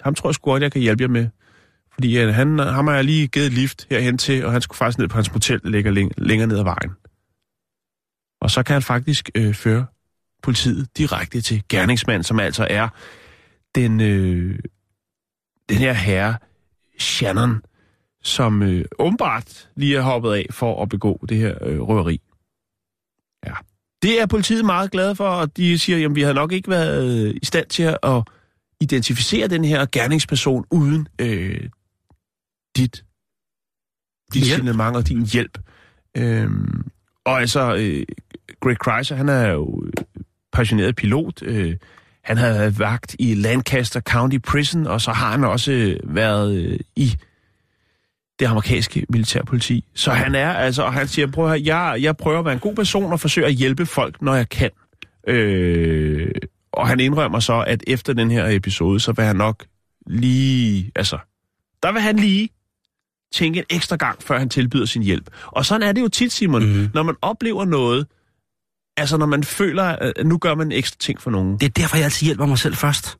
ham 0.00 0.14
tror 0.14 0.28
jeg 0.28 0.34
sgu 0.34 0.50
godt, 0.50 0.62
jeg 0.62 0.72
kan 0.72 0.80
hjælpe 0.80 1.02
jer 1.02 1.08
med. 1.08 1.28
Fordi 1.96 2.18
øh, 2.18 2.34
han, 2.34 2.58
ham 2.58 2.86
har 2.86 2.94
jeg 2.94 3.04
lige 3.04 3.28
givet 3.28 3.52
lift 3.52 3.86
herhen 3.90 4.18
til, 4.18 4.44
og 4.44 4.52
han 4.52 4.60
skulle 4.60 4.78
faktisk 4.78 4.98
ned 4.98 5.08
på 5.08 5.14
hans 5.14 5.32
motel, 5.32 5.62
der 5.62 5.68
ligger 5.68 5.92
læng- 5.92 6.12
længere 6.16 6.46
ned 6.46 6.58
ad 6.58 6.64
vejen. 6.64 6.90
Og 8.40 8.50
så 8.50 8.62
kan 8.62 8.72
han 8.72 8.82
faktisk 8.82 9.30
øh, 9.34 9.54
føre 9.54 9.86
politiet 10.42 10.88
direkte 10.96 11.40
til 11.40 11.62
gerningsmanden, 11.68 12.24
som 12.24 12.40
altså 12.40 12.66
er 12.70 12.88
den, 13.74 14.00
øh, 14.00 14.58
den 15.68 15.76
her 15.76 15.92
herre, 15.92 16.36
Shannon, 16.98 17.62
som 18.22 18.62
øh, 18.62 18.84
åbenbart 18.98 19.68
lige 19.76 19.96
er 19.96 20.00
hoppet 20.00 20.32
af 20.32 20.46
for 20.50 20.82
at 20.82 20.88
begå 20.88 21.26
det 21.28 21.36
her 21.36 21.54
øh, 21.60 21.80
røveri. 21.80 22.20
Ja. 23.46 23.52
Det 24.02 24.20
er 24.20 24.26
politiet 24.26 24.64
meget 24.64 24.90
glade 24.90 25.16
for, 25.16 25.28
og 25.28 25.56
de 25.56 25.78
siger, 25.78 26.08
at 26.08 26.14
vi 26.14 26.22
har 26.22 26.32
nok 26.32 26.52
ikke 26.52 26.70
været 26.70 27.26
øh, 27.26 27.34
i 27.42 27.44
stand 27.44 27.66
til 27.66 27.96
at 28.02 28.22
identificere 28.80 29.48
den 29.48 29.64
her 29.64 29.86
gerningsperson 29.92 30.64
uden 30.70 31.08
øh, 31.18 31.68
dit, 32.76 33.04
dit 34.34 34.46
signalement 34.46 34.96
og 34.96 35.08
din 35.08 35.26
hjælp. 35.26 35.58
Øhm, 36.16 36.86
og 37.24 37.40
altså, 37.40 37.74
øh, 37.74 38.06
Greg 38.60 38.78
Kreiser, 38.78 39.16
han 39.16 39.28
er 39.28 39.48
jo 39.48 39.82
øh, 39.86 39.92
passioneret 40.52 40.96
pilot. 40.96 41.42
Øh, 41.42 41.76
han 42.24 42.36
har 42.36 42.48
været 42.48 42.78
vagt 42.78 43.16
i 43.18 43.34
Lancaster 43.34 44.00
County 44.00 44.38
Prison, 44.38 44.86
og 44.86 45.00
så 45.00 45.12
har 45.12 45.30
han 45.30 45.44
også 45.44 45.72
øh, 45.72 46.16
været 46.16 46.56
øh, 46.56 46.78
i 46.96 47.16
det 48.38 48.46
amerikanske 48.46 49.06
militærpoliti. 49.08 49.84
Så 49.94 50.10
han 50.10 50.34
er 50.34 50.52
altså, 50.52 50.82
og 50.82 50.92
han 50.92 51.08
siger, 51.08 51.26
prøv 51.26 51.48
høre, 51.48 51.62
jeg, 51.64 51.96
jeg 52.00 52.16
prøver 52.16 52.38
at 52.38 52.44
være 52.44 52.54
en 52.54 52.60
god 52.60 52.74
person 52.74 53.12
og 53.12 53.20
forsøger 53.20 53.48
at 53.48 53.54
hjælpe 53.54 53.86
folk, 53.86 54.22
når 54.22 54.34
jeg 54.34 54.48
kan. 54.48 54.70
Øh, 55.28 56.30
og 56.72 56.88
han 56.88 57.00
indrømmer 57.00 57.40
så, 57.40 57.64
at 57.66 57.84
efter 57.86 58.12
den 58.12 58.30
her 58.30 58.46
episode, 58.48 59.00
så 59.00 59.12
vil 59.12 59.24
han 59.24 59.36
nok 59.36 59.64
lige, 60.06 60.92
altså, 60.96 61.18
der 61.82 61.92
vil 61.92 62.00
han 62.00 62.16
lige 62.16 62.48
tænke 63.32 63.58
en 63.58 63.64
ekstra 63.70 63.96
gang, 63.96 64.22
før 64.22 64.38
han 64.38 64.48
tilbyder 64.48 64.86
sin 64.86 65.02
hjælp. 65.02 65.30
Og 65.46 65.66
sådan 65.66 65.82
er 65.88 65.92
det 65.92 66.00
jo 66.00 66.08
tit, 66.08 66.32
Simon, 66.32 66.64
mm-hmm. 66.64 66.90
når 66.94 67.02
man 67.02 67.14
oplever 67.22 67.64
noget, 67.64 68.06
altså 68.96 69.16
når 69.16 69.26
man 69.26 69.44
føler, 69.44 69.84
at 69.84 70.26
nu 70.26 70.38
gør 70.38 70.54
man 70.54 70.66
en 70.66 70.72
ekstra 70.72 70.96
ting 71.00 71.20
for 71.20 71.30
nogen. 71.30 71.58
Det 71.58 71.66
er 71.66 71.70
derfor, 71.70 71.96
jeg 71.96 72.04
altid 72.04 72.24
hjælper 72.24 72.46
mig 72.46 72.58
selv 72.58 72.74
først. 72.74 73.18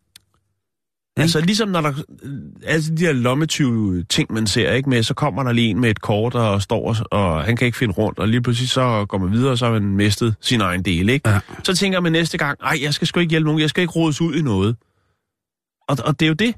Ja. 1.16 1.22
Altså 1.22 1.40
ligesom 1.40 1.68
når 1.68 1.80
der, 1.80 1.92
altså 2.64 2.90
de 2.90 2.96
der 2.96 3.12
lommetyve 3.12 4.02
ting, 4.02 4.32
man 4.32 4.46
ser, 4.46 4.72
ikke 4.72 4.90
med, 4.90 5.02
så 5.02 5.14
kommer 5.14 5.42
der 5.42 5.52
lige 5.52 5.68
en 5.68 5.80
med 5.80 5.90
et 5.90 6.00
kort 6.00 6.34
og 6.34 6.62
står, 6.62 6.88
og, 6.88 6.96
og 7.10 7.44
han 7.44 7.56
kan 7.56 7.66
ikke 7.66 7.78
finde 7.78 7.94
rundt, 7.94 8.18
og 8.18 8.28
lige 8.28 8.42
pludselig 8.42 8.68
så 8.68 9.06
går 9.08 9.18
man 9.18 9.32
videre, 9.32 9.50
og 9.50 9.58
så 9.58 9.64
har 9.64 9.72
man 9.72 9.82
mistet 9.82 10.34
sin 10.40 10.60
egen 10.60 10.82
del, 10.82 11.08
ikke? 11.08 11.28
Ja. 11.28 11.40
Så 11.64 11.76
tænker 11.76 12.00
man 12.00 12.12
næste 12.12 12.38
gang, 12.38 12.58
ej, 12.62 12.78
jeg 12.82 12.94
skal 12.94 13.06
sgu 13.06 13.20
ikke 13.20 13.30
hjælpe 13.30 13.46
nogen, 13.46 13.60
jeg 13.60 13.70
skal 13.70 13.82
ikke 13.82 13.92
rodes 13.92 14.20
ud 14.20 14.34
i 14.34 14.42
noget. 14.42 14.76
Og, 15.88 15.96
og 16.04 16.20
det 16.20 16.26
er 16.26 16.28
jo 16.28 16.34
det, 16.34 16.54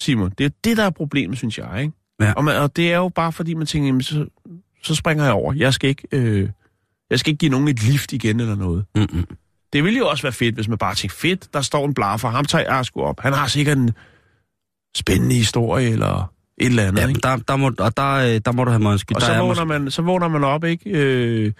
Simon, 0.00 0.30
det 0.30 0.40
er 0.40 0.48
jo 0.48 0.54
det, 0.64 0.76
der 0.76 0.84
er 0.84 0.90
problemet, 0.90 1.38
synes 1.38 1.58
jeg, 1.58 1.82
ikke? 1.82 1.92
Ja. 2.20 2.32
Og, 2.32 2.44
man, 2.44 2.56
og 2.56 2.76
det 2.76 2.92
er 2.92 2.96
jo 2.96 3.08
bare 3.08 3.32
fordi, 3.32 3.54
man 3.54 3.66
tænker, 3.66 3.86
jamen, 3.86 4.02
så, 4.02 4.26
så 4.82 4.94
springer 4.94 5.24
jeg 5.24 5.32
over. 5.32 5.52
Jeg 5.52 5.74
skal 5.74 5.88
ikke, 5.90 6.02
øh, 6.12 6.48
jeg 7.10 7.18
skal 7.18 7.30
ikke 7.30 7.38
give 7.38 7.50
nogen 7.50 7.68
et 7.68 7.82
lift 7.82 8.12
igen 8.12 8.40
eller 8.40 8.54
noget. 8.54 8.84
Mm-mm. 8.94 9.24
Det 9.72 9.84
ville 9.84 9.98
jo 9.98 10.08
også 10.08 10.22
være 10.22 10.32
fedt, 10.32 10.54
hvis 10.54 10.68
man 10.68 10.78
bare 10.78 10.94
tænkte, 10.94 11.16
fedt, 11.18 11.54
der 11.54 11.60
står 11.60 11.86
en 11.86 11.94
blaffer, 11.94 12.28
ham 12.28 12.44
tager 12.44 12.74
jeg 12.74 12.84
sgu 12.86 13.02
op. 13.02 13.20
Han 13.20 13.32
har 13.32 13.46
sikkert 13.46 13.78
en 13.78 13.90
spændende 14.96 15.34
historie 15.34 15.90
eller 15.90 16.32
et 16.58 16.66
eller 16.66 16.82
andet, 16.82 17.02
Ja, 17.02 17.08
ikke? 17.08 17.20
der, 17.22 17.36
der, 17.36 17.56
må, 17.56 17.72
og 17.78 17.96
der, 17.96 18.12
øh, 18.14 18.40
der 18.44 18.52
må 18.52 18.64
du 18.64 18.70
have 18.70 18.82
mig 18.82 18.90
undskyld. 18.92 19.16
Og 19.16 19.20
Der 19.20 19.26
så 19.26 19.32
er 19.32 19.38
vågner, 19.38 19.64
måske- 19.64 19.66
man, 19.82 19.90
så 19.90 20.02
vågner 20.02 20.28
man 20.28 20.44
op, 20.44 20.64
ikke? 20.64 20.90
Øh, 20.90 21.52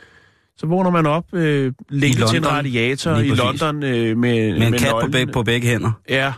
så 0.57 0.67
vågner 0.67 0.91
man 0.91 1.07
op 1.07 1.35
øh, 1.35 1.73
længe 1.89 2.27
til 2.27 2.37
en 2.39 2.47
radiator 2.51 3.17
i. 3.17 3.29
London 3.29 3.83
øh, 3.83 4.17
med, 4.19 4.59
med 4.59 4.67
en 4.67 4.73
kat 4.73 4.81
på, 4.91 4.97
nøglen. 4.97 5.13
begge, 5.13 5.33
på 5.33 5.43
begge 5.43 5.69
hænder. 5.69 5.93
Ja, 6.09 6.33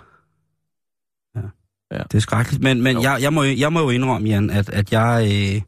Det 1.98 2.14
er 2.14 2.18
skrækkeligt. 2.18 2.62
Men, 2.62 2.82
men 2.82 2.96
Jo. 2.96 3.02
jeg, 3.02 3.18
jeg, 3.20 3.32
må, 3.32 3.42
jo- 3.42 3.54
jeg 3.58 3.72
må 3.72 3.80
jo 3.80 3.90
indrømme, 3.90 4.28
Jan, 4.28 4.50
at, 4.50 4.68
at 4.68 4.92
jeg, 4.92 5.22
øh, 5.26 5.60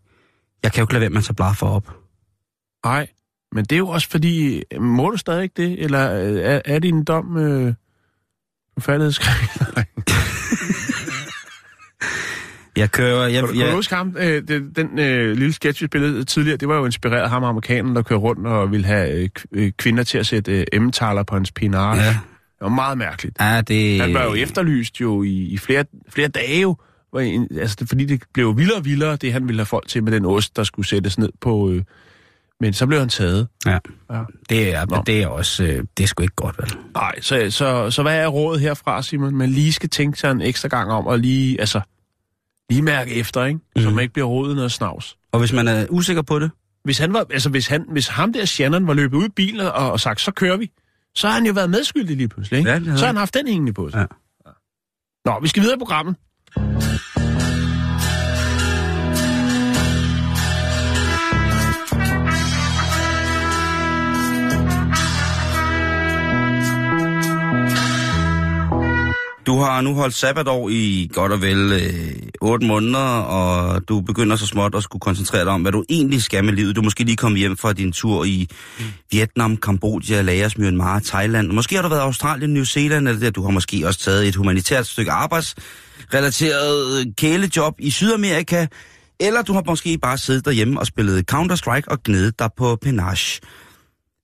jeg 0.63 0.73
kan 0.73 0.79
jo 0.81 0.83
ikke 0.83 0.93
lade 0.93 1.01
være 1.01 1.11
med 1.11 1.19
at 1.19 1.25
tage 1.25 1.35
blaffer 1.35 1.67
op. 1.67 1.95
nej. 2.85 3.07
Men 3.53 3.65
det 3.65 3.73
er 3.73 3.79
jo 3.79 3.89
også 3.89 4.09
fordi, 4.11 4.63
må 4.81 5.11
du 5.11 5.17
stadig 5.17 5.43
ikke 5.43 5.63
det? 5.63 5.83
Eller 5.85 5.99
er, 5.99 6.61
er 6.65 6.79
din 6.79 7.05
dom 7.05 7.37
øh, 7.37 7.75
faldet 8.81 9.19
Jeg 12.77 12.91
kører... 12.93 13.23
Jeg, 13.27 13.33
Kan 13.33 13.43
du, 13.43 13.47
kan 13.53 13.61
jeg, 13.61 13.71
du 13.71 13.75
huske 13.77 13.95
ham? 13.95 14.17
Øh, 14.19 14.43
den 14.49 14.71
den 14.77 14.99
øh, 14.99 15.37
lille 15.37 15.53
sketch, 15.53 15.83
vi 15.83 15.87
spillede 15.87 16.25
tidligere, 16.25 16.57
det 16.57 16.69
var 16.69 16.77
jo 16.77 16.85
inspireret 16.87 17.23
af 17.23 17.31
ham, 17.31 17.45
amerikaneren, 17.45 17.97
der 17.97 18.03
kører 18.03 18.19
rundt 18.19 18.47
og 18.47 18.71
ville 18.71 18.87
have 18.87 19.11
øh, 19.23 19.29
øh, 19.53 19.73
kvinder 19.79 20.03
til 20.03 20.19
at 20.19 20.27
sætte 20.27 20.53
øh, 20.61 20.65
emmentaler 20.73 21.23
på 21.23 21.35
hans 21.35 21.53
pinar. 21.53 21.97
Ja. 21.97 22.19
Det 22.59 22.61
var 22.61 22.69
meget 22.69 22.99
mærkeligt. 22.99 23.37
ja, 23.41 23.61
det... 23.61 24.01
Han 24.01 24.15
var 24.15 24.25
jo 24.25 24.35
efterlyst 24.35 25.01
jo 25.01 25.23
i, 25.23 25.29
i 25.33 25.59
flere, 25.59 25.85
flere 26.09 26.29
dage 26.29 26.61
jo, 26.63 26.77
altså 27.61 27.87
fordi 27.89 28.05
det 28.05 28.23
blev 28.35 28.57
vildere 28.57 28.77
og 28.79 28.85
vildere, 28.85 29.17
det 29.17 29.33
han 29.33 29.49
ville 29.49 29.61
have 29.61 29.67
folk 29.67 29.89
til 29.89 30.05
med 30.05 30.13
den 30.13 30.25
ost, 30.25 30.57
der 30.57 30.65
skulle 30.65 30.89
sættes 30.89 31.19
ned 31.19 31.29
på... 31.41 31.71
Øh, 31.71 31.83
men 32.61 32.73
så 32.73 32.87
blev 32.87 32.99
han 32.99 33.09
taget. 33.09 33.49
Ja. 33.67 33.79
Ja. 34.13 34.23
Det 34.49 34.75
er, 34.75 34.87
Nå. 34.87 35.03
det 35.07 35.23
er 35.23 35.27
også... 35.27 35.65
øh, 35.65 35.85
Det 35.97 36.03
er 36.03 36.07
sgu 36.07 36.23
ikke 36.23 36.35
godt, 36.35 36.57
vel? 36.59 36.71
Nej, 36.95 37.21
så, 37.21 37.47
så, 37.51 37.91
så 37.91 38.03
hvad 38.03 38.19
er 38.19 38.27
rådet 38.29 38.61
herfra, 38.61 39.03
Simon? 39.03 39.35
Man 39.37 39.51
lige 39.51 39.73
skal 39.73 39.89
tænke 39.91 40.19
sig 40.19 40.31
en 40.31 40.41
ekstra 40.41 40.69
gang 40.69 40.91
om, 40.91 41.07
og 41.07 41.19
lige, 41.19 41.61
altså, 41.61 41.81
lige 42.71 42.83
mærke 42.83 43.15
efter, 43.15 43.45
ikke? 43.45 43.61
Så 43.77 43.85
Mhm. 43.87 43.95
man 43.95 44.03
ikke 44.03 44.13
bliver 44.15 44.27
rodet 44.27 44.57
noget 44.57 44.73
snavs. 44.73 45.17
Og 45.33 45.39
hvis 45.39 45.53
man 45.53 45.69
er 45.69 45.87
usikker 45.91 46.23
på 46.23 46.39
det, 46.39 46.51
Hvis, 46.85 46.99
han 46.99 47.13
var, 47.13 47.27
altså 47.31 47.49
hvis, 47.51 47.67
han, 47.67 47.85
hvis 47.93 48.09
ham 48.09 48.33
der 48.33 48.45
Shannon 48.45 48.87
var 48.87 48.95
løbet 48.95 49.17
ud 49.17 49.25
i 49.27 49.31
bilen 49.37 49.61
og, 49.61 49.73
og 49.93 50.01
sagt, 50.01 50.21
så 50.21 50.31
kører 50.33 50.57
vi, 50.57 50.71
så 51.17 51.27
har 51.27 51.35
han 51.35 51.47
jo 51.47 51.53
været 51.53 51.71
medskyldig 51.71 52.17
lige 52.17 52.29
pludselig, 52.29 52.59
ikke? 52.59 52.71
Ja, 52.71 52.79
så 52.79 52.91
har 52.91 52.97
han. 52.97 53.07
han 53.07 53.17
haft 53.17 53.35
den 53.35 53.47
hængende 53.49 53.73
på 53.73 53.91
sig. 53.91 53.99
Ja. 54.47 54.51
Nå, 55.25 55.41
vi 55.41 55.49
skal 55.49 55.63
videre 55.63 55.77
i 55.77 55.79
programmet. 55.79 56.17
Du 69.47 69.59
har 69.59 69.81
nu 69.81 69.95
holdt 69.95 70.15
sabbatår 70.15 70.69
i 70.69 71.11
godt 71.13 71.33
og 71.33 71.43
vel 71.43 71.73
øh, 71.73 72.29
8 72.41 72.67
måneder, 72.67 73.21
og 73.21 73.89
du 73.89 74.01
begynder 74.01 74.37
så 74.37 74.47
småt 74.47 74.75
at 74.75 74.83
skulle 74.83 75.01
koncentrere 75.01 75.45
dig 75.45 75.53
om, 75.53 75.63
hvad 75.63 75.73
du 75.73 75.85
egentlig 75.89 76.23
skal 76.23 76.45
med 76.45 76.53
livet. 76.53 76.77
Du 76.77 76.81
er 76.81 76.85
måske 76.85 77.05
lige 77.05 77.17
kommet 77.17 77.39
hjem 77.39 77.57
fra 77.57 77.73
din 77.73 77.93
tur 77.93 78.25
i 78.25 78.49
Vietnam, 79.11 79.57
Kambodja, 79.57 80.23
Laos, 80.23 80.59
Myanmar, 80.59 80.99
Thailand. 80.99 81.49
Måske 81.49 81.75
har 81.75 81.83
du 81.83 81.89
været 81.89 82.01
i 82.01 82.03
Australien, 82.03 82.55
New 82.55 82.65
Zealand, 82.65 83.09
eller 83.09 83.21
det, 83.21 83.35
du 83.35 83.43
har 83.43 83.51
måske 83.51 83.87
også 83.87 84.01
taget 84.01 84.29
et 84.29 84.35
humanitært 84.35 84.87
stykke 84.87 85.11
arbejdsrelateret 85.11 87.01
øh, 87.01 87.07
kælejob 87.19 87.75
i 87.79 87.91
Sydamerika, 87.91 88.67
eller 89.21 89.43
du 89.43 89.53
har 89.53 89.63
måske 89.67 89.99
bare 89.99 90.19
siddet 90.19 90.45
derhjemme 90.45 90.81
og 90.81 90.87
spillet 90.87 91.33
Counter-Strike 91.33 91.87
og 91.87 92.03
gnedet 92.03 92.39
dig 92.39 92.49
på 92.57 92.77
penage. 92.83 93.41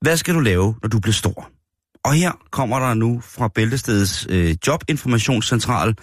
Hvad 0.00 0.16
skal 0.16 0.34
du 0.34 0.40
lave, 0.40 0.74
når 0.82 0.88
du 0.88 1.00
bliver 1.00 1.14
stor? 1.14 1.59
Og 2.04 2.14
her 2.14 2.32
kommer 2.50 2.78
der 2.78 2.94
nu 2.94 3.20
fra 3.20 3.48
Bæltestedets 3.48 4.26
øh, 4.30 4.56
jobinformationscentral 4.66 5.94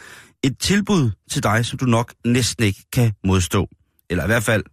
et 0.43 0.60
tilbud 0.60 1.12
til 1.31 1.43
dig, 1.43 1.65
som 1.65 1.77
du 1.77 1.86
nok 1.86 2.13
næsten 2.25 2.63
ikke 2.63 2.86
kan 2.93 3.13
modstå. 3.23 3.69
Eller 4.10 4.23
i 4.23 4.27
hvert 4.27 4.43
fald, 4.43 4.63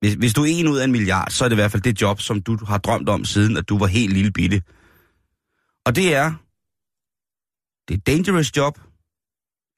hvis, 0.00 0.14
hvis 0.14 0.34
du 0.34 0.42
er 0.42 0.46
en 0.46 0.68
ud 0.68 0.78
af 0.78 0.84
en 0.84 0.92
milliard, 0.92 1.30
så 1.30 1.44
er 1.44 1.48
det 1.48 1.54
i 1.54 1.60
hvert 1.60 1.72
fald 1.72 1.82
det 1.82 2.02
job, 2.02 2.20
som 2.20 2.42
du 2.42 2.64
har 2.64 2.78
drømt 2.78 3.08
om 3.08 3.24
siden, 3.24 3.56
at 3.56 3.68
du 3.68 3.78
var 3.78 3.86
helt 3.86 4.12
lille 4.12 4.32
bitte. 4.32 4.62
Og 5.86 5.96
det 5.96 6.14
er, 6.14 6.32
det 7.88 7.94
er 7.94 7.98
et 7.98 8.06
dangerous 8.06 8.56
job. 8.56 8.78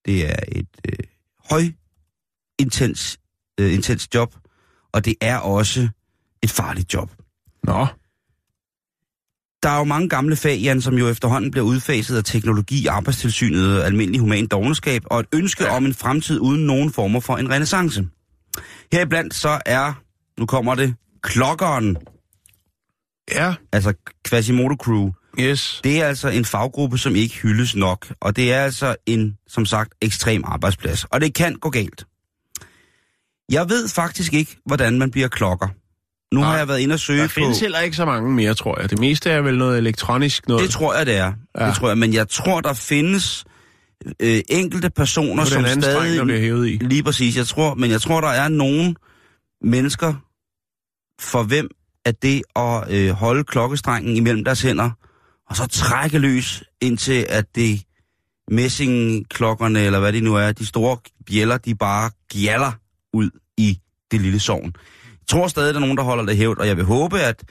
Det 0.07 0.31
er 0.31 0.37
et 0.49 0.69
øh, 0.89 1.07
høj 1.51 1.63
intens, 2.59 3.19
øh, 3.61 3.75
intens 3.75 4.09
job. 4.15 4.35
Og 4.93 5.05
det 5.05 5.15
er 5.21 5.39
også 5.39 5.89
et 6.43 6.51
farligt 6.51 6.95
job. 6.95 7.11
Nå, 7.63 7.87
der 9.65 9.71
er 9.71 9.79
jo 9.79 9.85
mange 9.85 10.09
gamle 10.09 10.37
fag, 10.37 10.59
Jan, 10.59 10.81
som 10.81 10.99
jo 10.99 11.09
efterhånden 11.09 11.51
bliver 11.51 11.65
udfaset 11.65 12.17
af 12.17 12.25
teknologi, 12.25 12.87
arbejdstilsynet, 12.87 13.83
almindelig 13.83 14.21
human 14.21 14.47
dogenskab 14.47 15.03
og 15.07 15.21
et 15.21 15.27
ønske 15.35 15.69
om 15.69 15.87
en 15.87 15.95
fremtid 15.95 16.41
uden 16.41 16.67
nogen 16.67 16.93
former 16.93 17.21
for 17.21 17.37
en 17.37 17.51
renaissance. 17.51 18.07
Heriblandt 18.93 19.35
så 19.35 19.61
er, 19.67 19.93
nu 20.39 20.47
kommer 20.47 20.75
det, 20.75 20.95
klokkeren, 21.23 21.97
ja, 23.33 23.55
altså 23.73 23.95
Quasimodo 24.29 24.75
Crew. 24.75 25.11
yes. 25.41 25.81
Det 25.85 26.03
er 26.03 26.07
altså 26.07 26.29
en 26.29 26.45
faggruppe, 26.45 26.99
som 26.99 27.17
ikke 27.17 27.35
hyldes 27.35 27.77
nok, 27.77 28.15
og 28.21 28.37
det 28.37 28.53
er 28.53 28.65
altså 28.65 28.97
en, 29.07 29.37
som 29.47 29.67
sagt, 29.67 29.95
ekstrem 30.03 30.43
arbejdsplads. 30.45 31.05
Og 31.05 31.21
det 31.21 31.35
kan 31.35 31.55
gå 31.55 31.71
galt. 31.71 32.07
Jeg 33.51 33.69
ved 33.69 33.89
faktisk 33.89 34.35
ikke, 34.35 34.57
hvordan 34.67 34.99
man 34.99 35.11
bliver 35.11 35.29
klokker. 35.29 35.69
Nu 36.35 36.41
Nej, 36.41 36.51
har 36.51 36.59
jeg 36.59 36.69
været 36.69 36.81
inde 36.81 36.93
og 36.93 37.01
søge 37.01 37.21
Der 37.21 37.27
på... 37.27 37.33
findes 37.33 37.61
heller 37.61 37.81
ikke 37.81 37.97
så 37.97 38.05
mange 38.05 38.31
mere, 38.33 38.55
tror 38.55 38.81
jeg. 38.81 38.91
Det 38.91 38.99
meste 38.99 39.31
er 39.31 39.41
vel 39.41 39.59
noget 39.59 39.79
elektronisk 39.79 40.49
noget. 40.49 40.63
Det 40.63 40.71
tror 40.71 40.95
jeg, 40.95 41.07
det 41.07 41.17
er. 41.17 41.33
Ja. 41.59 41.67
Det 41.67 41.75
tror 41.75 41.89
jeg. 41.89 41.99
Men 41.99 42.15
jeg 42.15 42.29
tror, 42.29 42.61
der 42.61 42.73
findes 42.73 43.45
øh, 44.21 44.41
enkelte 44.49 44.91
personer, 44.91 45.43
er 45.43 45.47
som 45.47 45.65
anden 45.65 45.83
streng, 45.83 46.19
der 46.19 46.25
stadig... 46.25 46.41
hævet 46.41 46.69
i. 46.69 46.79
Lige 46.81 47.03
præcis. 47.03 47.37
Jeg 47.37 47.47
tror, 47.47 47.75
men 47.75 47.91
jeg 47.91 48.01
tror, 48.01 48.21
der 48.21 48.29
er 48.29 48.49
nogle 48.49 48.95
mennesker, 49.63 50.15
for 51.21 51.43
hvem 51.43 51.69
at 52.05 52.23
det 52.23 52.43
at 52.57 52.91
øh, 52.91 53.11
holde 53.11 53.45
klokkestrengen 53.45 54.17
imellem 54.17 54.45
deres 54.45 54.63
hænder, 54.63 54.91
og 55.51 55.57
så 55.57 55.67
trække 55.67 56.19
løs, 56.19 56.63
indtil 56.81 57.27
at 57.29 57.45
det 57.55 57.81
messingklokkerne, 58.51 59.81
eller 59.81 60.01
hvad 60.01 60.13
det 60.13 60.23
nu 60.23 60.35
er, 60.35 60.53
de 60.53 60.67
store 60.67 60.97
bjæller, 61.27 61.59
de 61.59 61.75
bare 61.75 62.11
gjaller 62.33 62.73
ud 63.13 63.31
i 63.57 63.79
det 64.11 64.21
lille 64.21 64.41
sovn. 64.41 64.73
Tror 65.29 65.49
stadig, 65.49 65.75
der 65.75 65.81
er 65.81 65.81
nogen, 65.81 65.97
der 65.97 66.03
holder 66.03 66.25
det 66.25 66.37
hævd, 66.37 66.59
og 66.59 66.67
jeg 66.67 66.77
vil 66.77 66.85
håbe, 66.85 67.21
at 67.21 67.45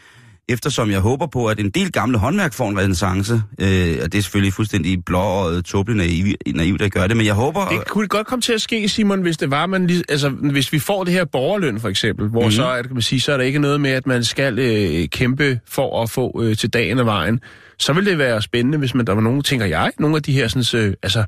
eftersom 0.49 0.91
jeg 0.91 0.99
håber 0.99 1.27
på, 1.27 1.45
at 1.45 1.59
en 1.59 1.69
del 1.69 1.91
gamle 1.91 2.17
håndværk 2.17 2.53
får 2.53 2.69
en 2.69 2.79
renaissance, 2.79 3.33
øh, 3.33 3.99
og 4.03 4.11
det 4.11 4.15
er 4.15 4.21
selvfølgelig 4.21 4.53
fuldstændig 4.53 5.05
blå 5.05 5.19
og 5.19 5.65
tåbeligt 5.65 5.97
naivt, 5.97 6.55
naivt 6.55 6.81
at 6.81 6.91
gøre 6.91 7.07
det, 7.07 7.17
men 7.17 7.25
jeg 7.25 7.33
håber... 7.33 7.67
Det 7.67 7.87
kunne 7.87 8.07
godt 8.07 8.27
komme 8.27 8.41
til 8.41 8.53
at 8.53 8.61
ske, 8.61 8.89
Simon, 8.89 9.21
hvis 9.21 9.37
det 9.37 9.51
var, 9.51 9.65
man 9.65 9.87
lige, 9.87 10.03
altså, 10.09 10.29
hvis 10.29 10.73
vi 10.73 10.79
får 10.79 11.03
det 11.03 11.13
her 11.13 11.25
borgerløn, 11.25 11.79
for 11.79 11.89
eksempel, 11.89 12.27
hvor 12.27 12.45
mm. 12.45 12.51
så, 12.51 12.65
er, 12.65 12.77
det, 12.77 12.85
kan 12.85 12.95
man 12.95 13.01
sige, 13.01 13.21
så 13.21 13.33
er 13.33 13.37
der 13.37 13.43
ikke 13.43 13.59
noget 13.59 13.81
med, 13.81 13.91
at 13.91 14.07
man 14.07 14.23
skal 14.23 14.59
øh, 14.59 15.07
kæmpe 15.07 15.59
for 15.67 16.03
at 16.03 16.09
få 16.09 16.41
øh, 16.43 16.57
til 16.57 16.69
dagen 16.69 16.99
af 16.99 17.05
vejen. 17.05 17.39
Så 17.79 17.93
vil 17.93 18.05
det 18.05 18.17
være 18.17 18.41
spændende, 18.41 18.77
hvis 18.77 18.95
man, 18.95 19.07
der 19.07 19.13
var 19.13 19.21
nogen, 19.21 19.41
tænker 19.41 19.65
jeg, 19.65 19.91
nogle 19.99 20.15
af 20.15 20.23
de 20.23 20.33
her, 20.33 20.47
sådan, 20.47 20.81
øh, 20.81 20.93
altså, 21.03 21.25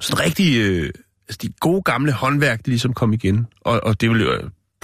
sådan 0.00 0.26
rigtig, 0.26 0.60
øh, 0.60 0.90
altså, 1.28 1.38
de 1.42 1.48
gode 1.60 1.82
gamle 1.82 2.12
håndværk, 2.12 2.58
de 2.66 2.70
ligesom 2.70 2.92
kom 2.92 3.12
igen. 3.12 3.46
Og, 3.60 3.80
og 3.84 4.00
det 4.00 4.10
vil 4.10 4.20
jo 4.20 4.32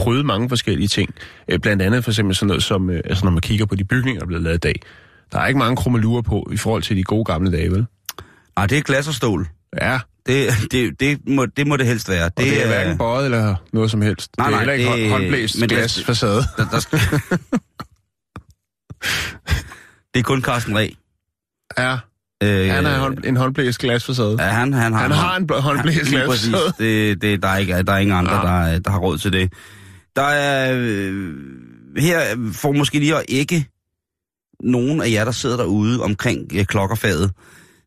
øh, 0.00 0.04
prøve 0.04 0.24
mange 0.24 0.48
forskellige 0.48 0.88
ting. 0.88 1.14
Øh, 1.48 1.58
blandt 1.58 1.82
andet 1.82 2.04
for 2.04 2.10
eksempel 2.10 2.36
sådan 2.36 2.46
noget 2.46 2.62
som, 2.62 2.90
øh, 2.90 3.00
altså 3.04 3.24
når 3.24 3.32
man 3.32 3.40
kigger 3.40 3.66
på 3.66 3.74
de 3.74 3.84
bygninger, 3.84 4.18
der 4.18 4.24
er 4.24 4.26
blevet 4.26 4.42
lavet 4.42 4.56
i 4.56 4.58
dag. 4.58 4.80
Der 5.32 5.38
er 5.38 5.46
ikke 5.46 5.58
mange 5.58 5.76
krummelurer 5.76 6.22
på 6.22 6.48
i 6.52 6.56
forhold 6.56 6.82
til 6.82 6.96
de 6.96 7.02
gode 7.04 7.24
gamle 7.24 7.52
dage, 7.52 7.70
vel? 7.70 7.86
Nej, 8.56 8.66
det 8.66 8.78
er 8.78 8.82
glas 8.82 9.08
og 9.08 9.14
stål. 9.14 9.48
Ja, 9.80 9.98
Det, 10.26 10.48
det, 10.72 11.00
det, 11.00 11.18
må, 11.28 11.46
det 11.46 11.66
må 11.66 11.76
det 11.76 11.86
helst 11.86 12.08
være. 12.08 12.24
Det, 12.24 12.36
det 12.38 12.62
er 12.62 12.66
hverken 12.66 12.98
bøjet 12.98 13.24
eller 13.24 13.54
noget 13.72 13.90
som 13.90 14.02
helst. 14.02 14.30
Nej, 14.38 14.46
det 14.50 14.54
er 14.56 14.64
nej, 14.64 14.74
heller 14.76 14.92
ikke 14.92 15.02
det- 15.02 15.10
det, 15.10 15.10
håndblæst 15.20 15.60
men 15.60 15.68
det- 15.68 15.78
glasfacade. 15.78 16.42
Der, 16.56 16.64
der, 16.70 16.80
det 20.14 20.20
er 20.20 20.22
kun 20.22 20.42
Carsten 20.42 20.76
Reh. 20.78 20.90
Ja, 21.78 21.96
Øh, 22.44 22.70
han 22.74 22.84
har 22.84 22.98
hånd, 22.98 23.18
en 23.24 23.36
håndblæst 23.36 23.78
glasfacade. 23.78 24.36
Ja, 24.40 24.46
han, 24.48 24.72
han 24.72 24.92
har, 24.92 25.00
Han 25.02 25.10
har 25.10 25.36
en 25.36 25.50
bl- 25.52 25.60
håndblæst 25.60 26.10
Lige 26.10 26.26
præcis. 26.26 26.48
glasfacade. 26.48 27.08
Det, 27.10 27.22
det, 27.22 27.42
der, 27.42 27.48
er 27.48 27.56
ikke, 27.56 27.82
der 27.82 27.92
er 27.92 27.98
ingen 27.98 28.16
andre, 28.16 28.56
Ja. 28.56 28.72
der, 28.72 28.78
der 28.78 28.90
har 28.90 28.98
råd 28.98 29.18
til 29.18 29.32
det. 29.32 29.52
Der 30.16 30.22
er... 30.22 30.74
Øh, 30.78 31.34
her 31.96 32.50
får 32.52 32.72
måske 32.72 32.98
lige 32.98 33.16
at 33.16 33.24
ikke 33.28 33.66
nogen 34.60 35.00
af 35.00 35.10
jer, 35.10 35.24
der 35.24 35.32
sidder 35.32 35.56
derude 35.56 36.02
omkring 36.02 36.50
øh, 36.54 36.64
klokkerfaget. 36.64 37.30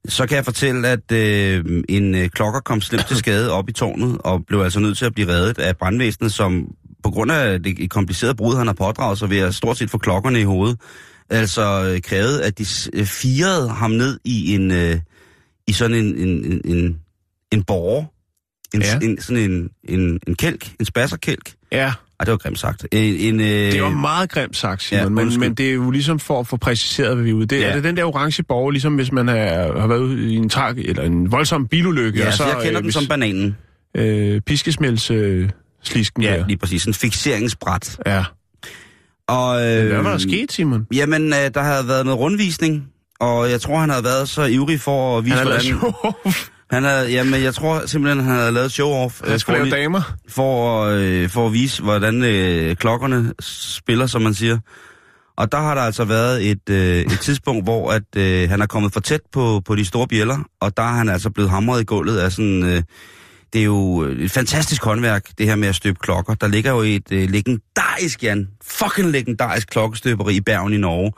Så 0.08 0.28
kan 0.28 0.36
jeg 0.36 0.46
fortælle, 0.46 0.88
at 0.88 1.12
øh, 1.12 1.84
en 1.90 2.16
øh, 2.16 2.30
klokker 2.30 2.60
kom 2.60 2.82
slemt 2.82 3.08
til 3.08 3.18
skade 3.24 3.52
op 3.52 3.70
i 3.70 3.72
tårnet, 3.74 4.18
og 4.20 4.46
blev 4.46 4.60
altså 4.60 4.80
nødt 4.80 4.98
til 4.98 5.06
at 5.06 5.14
blive 5.14 5.28
reddet 5.28 5.60
af 5.60 5.78
brandvæsenet, 5.78 6.34
som 6.34 6.68
på 7.04 7.12
grund 7.12 7.32
af 7.32 7.64
det 7.64 7.90
komplicerede 7.90 8.36
brud, 8.36 8.56
han 8.56 8.68
har 8.68 8.74
pådraget 8.74 9.20
sig 9.20 9.30
ved 9.30 9.38
at 9.40 9.56
stort 9.56 9.78
set 9.78 9.90
få 9.90 9.98
klokkerne 9.98 10.40
i 10.40 10.44
hovedet, 10.44 10.80
altså 11.30 11.92
øh, 11.94 12.02
krævede, 12.02 12.44
at 12.44 12.58
de 12.58 12.66
øh, 12.94 13.06
firede 13.06 13.70
ham 13.70 13.92
ned 13.92 14.20
i 14.24 14.56
en 14.56 14.72
øh, 14.72 15.00
i 15.68 15.74
sådan 15.74 15.98
en, 15.98 16.18
en, 16.18 16.46
en, 16.46 16.62
en, 16.66 17.00
en 17.52 17.64
borger. 17.64 18.06
En, 18.74 18.82
Ja. 18.82 19.00
en, 19.02 19.22
sådan 19.22 19.52
en, 19.52 19.70
en, 19.84 20.20
en 20.28 20.36
kælk, 20.36 20.72
en 20.80 20.86
spasserkælk. 20.86 21.54
Ja, 21.72 21.94
Ej, 22.20 22.24
det 22.24 22.32
var 22.32 22.38
grimt 22.38 22.60
sagt. 22.60 22.86
En, 22.92 23.16
en, 23.16 23.40
øh, 23.40 23.48
det 23.48 23.82
var 23.82 23.90
meget 23.90 24.30
grimt 24.32 24.58
sagt, 24.58 24.84
Simon, 24.84 25.04
ja, 25.04 25.10
men, 25.10 25.40
men 25.40 25.54
det 25.54 25.70
er 25.70 25.74
jo 25.74 25.92
ligesom 25.92 26.20
for 26.20 26.40
at 26.40 26.48
få 26.48 26.58
præciseret, 26.58 27.16
hvad 27.16 27.24
vi 27.24 27.30
er 27.30 27.34
ude. 27.34 27.46
Det, 27.46 27.60
Ja. 27.60 27.70
Er 27.70 27.74
det 27.76 27.84
den 27.84 27.98
der 27.98 28.04
orange 28.06 28.44
borger, 28.44 28.72
ligesom 28.72 28.96
hvis 28.96 29.12
man 29.12 29.30
er, 29.30 29.80
har 29.80 29.88
været 29.88 30.00
ude 30.00 30.34
i 30.34 30.36
en 30.36 30.50
trag, 30.50 30.78
eller 30.78 31.04
en 31.04 31.32
voldsom 31.32 31.68
bilulykke, 31.68 32.20
Ja, 32.20 32.28
og 32.28 32.34
så, 32.34 32.44
jeg 32.46 32.54
kender 32.54 32.68
øh, 32.70 32.76
den 32.76 32.84
hvis, 32.84 32.94
som 32.94 33.06
bananen. 33.08 33.58
øh, 33.98 34.42
piskesmælds 34.42 35.12
øh, 35.12 35.50
slisken 35.84 36.24
Ja, 36.24 36.38
der. 36.38 36.48
lige 36.48 36.58
præcis. 36.58 36.86
En 36.86 36.94
fixeringsbræt. 36.94 37.98
Ja. 38.06 38.24
Og, 39.28 39.56
øh, 39.68 39.88
Hvad 39.88 40.02
var 40.04 40.12
der 40.12 40.18
sket, 40.18 40.52
Simon? 40.52 40.88
Jamen, 40.94 41.28
øh, 41.34 41.50
der 41.54 41.62
havde 41.64 41.88
været 41.88 42.06
noget 42.06 42.20
rundvisning, 42.20 42.84
og 43.20 43.52
jeg 43.52 43.62
tror, 43.62 43.80
han 43.80 43.90
havde 43.90 44.04
været 44.04 44.30
så 44.30 44.44
ivrig 44.46 44.82
for 44.82 45.18
at 45.18 45.26
vise, 45.26 45.36
Han 45.36 45.48
hvordan... 45.48 45.94
Han 46.76 46.84
havde, 46.84 47.12
jamen, 47.12 47.44
jeg 47.44 47.54
tror 47.54 47.86
simpelthen, 47.86 48.26
han 48.26 48.36
havde 48.36 48.52
lavet 48.52 48.80
show-off. 48.80 49.24
Han 49.24 49.34
øh, 49.34 49.40
skulle 49.40 49.58
for 49.58 49.66
lave 49.66 49.82
damer. 49.82 50.02
for, 50.30 50.84
øh, 50.84 51.30
for 51.30 51.48
at 51.48 51.54
vise, 51.54 51.84
hvordan 51.84 52.24
øh, 52.24 52.76
klokkerne 52.76 53.34
spiller, 53.42 54.08
som 54.08 54.22
man 54.22 54.34
siger. 54.34 54.58
Og 55.38 55.52
der 55.52 55.58
har 55.58 55.76
der 55.76 55.82
altså 55.82 56.06
været 56.06 56.52
et, 56.52 56.70
øh, 56.70 57.00
et 57.00 57.20
tidspunkt, 57.20 57.64
hvor 57.66 57.92
at, 57.92 58.04
øh, 58.18 58.50
han 58.50 58.62
er 58.62 58.66
kommet 58.66 58.94
for 58.94 59.00
tæt 59.00 59.22
på, 59.34 59.62
på 59.66 59.76
de 59.76 59.86
store 59.86 60.08
bjæller, 60.08 60.38
og 60.62 60.78
der 60.78 60.84
er 60.84 60.94
han 60.94 61.10
altså 61.10 61.30
blevet 61.30 61.52
hamret 61.52 61.82
i 61.82 61.84
gulvet 61.84 62.18
af 62.18 62.32
sådan... 62.32 62.64
Øh, 62.64 62.84
det 63.54 63.62
er 63.62 63.66
jo 63.66 64.02
et 64.02 64.32
fantastisk 64.32 64.84
håndværk, 64.84 65.26
det 65.38 65.46
her 65.46 65.56
med 65.56 65.68
at 65.68 65.76
støbe 65.76 66.00
klokker. 66.02 66.34
Der 66.34 66.48
ligger 66.48 66.72
jo 66.72 66.80
et 66.80 67.12
øh, 67.12 67.30
legendarisk, 67.30 68.24
Jan, 68.24 68.48
fucking 68.64 69.12
legendarisk 69.12 69.68
klokkestøberi 69.68 70.36
i 70.36 70.42
Bergen 70.42 70.74
i 70.74 70.78
Norge, 70.78 71.12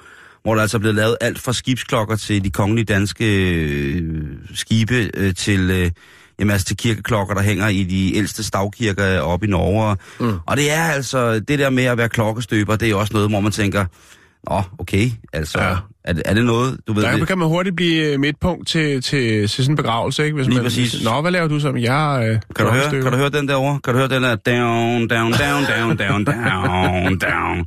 hvor 0.47 0.55
der 0.55 0.61
altså 0.61 0.77
er 0.77 0.79
blevet 0.79 0.95
lavet 0.95 1.17
alt 1.21 1.39
fra 1.39 1.53
skibsklokker 1.53 2.15
til 2.15 2.43
de 2.43 2.49
kongelige 2.49 2.85
danske 2.85 3.53
øh, 3.53 4.13
skibe 4.53 5.11
øh, 5.13 5.35
til... 5.35 5.71
Øh, 5.71 5.91
jamen 6.39 6.51
altså 6.51 6.65
til 6.67 6.77
kirkeklokker, 6.77 7.33
der 7.33 7.41
hænger 7.41 7.67
i 7.67 7.83
de 7.83 8.15
ældste 8.15 8.43
stavkirker 8.43 9.19
oppe 9.19 9.47
i 9.47 9.49
Norge. 9.49 9.97
Mm. 10.19 10.39
Og 10.45 10.57
det 10.57 10.71
er 10.71 10.83
altså, 10.83 11.39
det 11.39 11.59
der 11.59 11.69
med 11.69 11.83
at 11.83 11.97
være 11.97 12.09
klokkestøber, 12.09 12.75
det 12.75 12.89
er 12.89 12.95
også 12.95 13.13
noget, 13.13 13.29
hvor 13.29 13.39
man 13.39 13.51
tænker, 13.51 13.85
Nå, 14.49 14.61
okay, 14.79 15.09
altså, 15.33 15.61
ja. 15.61 15.75
er, 16.03 16.13
det, 16.13 16.23
er 16.25 16.33
det 16.33 16.45
noget, 16.45 16.77
du 16.87 16.93
ved... 16.93 17.03
Der 17.03 17.17
det? 17.17 17.27
kan 17.27 17.37
man 17.37 17.47
hurtigt 17.47 17.75
blive 17.75 18.13
øh, 18.13 18.19
midtpunkt 18.19 18.67
til, 18.67 19.01
til, 19.01 19.47
til 19.47 19.49
sådan 19.49 19.71
en 19.71 19.75
begravelse, 19.75 20.23
ikke? 20.25 20.35
Hvis 20.35 20.47
Lige 20.47 20.55
man, 20.55 20.63
præcis. 20.63 21.03
Nå, 21.03 21.21
hvad 21.21 21.31
laver 21.31 21.47
du 21.47 21.59
som 21.59 21.77
jeg? 21.77 22.27
Øh, 22.29 22.39
Kan 22.55 22.65
du, 22.65 22.71
høre, 22.71 22.89
kan 22.89 23.11
du 23.11 23.17
høre 23.17 23.29
den 23.29 23.47
derovre? 23.47 23.79
Kan 23.83 23.93
du 23.93 23.99
høre 23.99 24.09
den 24.09 24.23
der 24.23 24.35
down, 24.35 25.07
down, 25.07 25.31
down, 25.31 25.65
down, 25.65 25.97
down, 25.97 26.25
down, 26.25 27.17
down? 27.17 27.65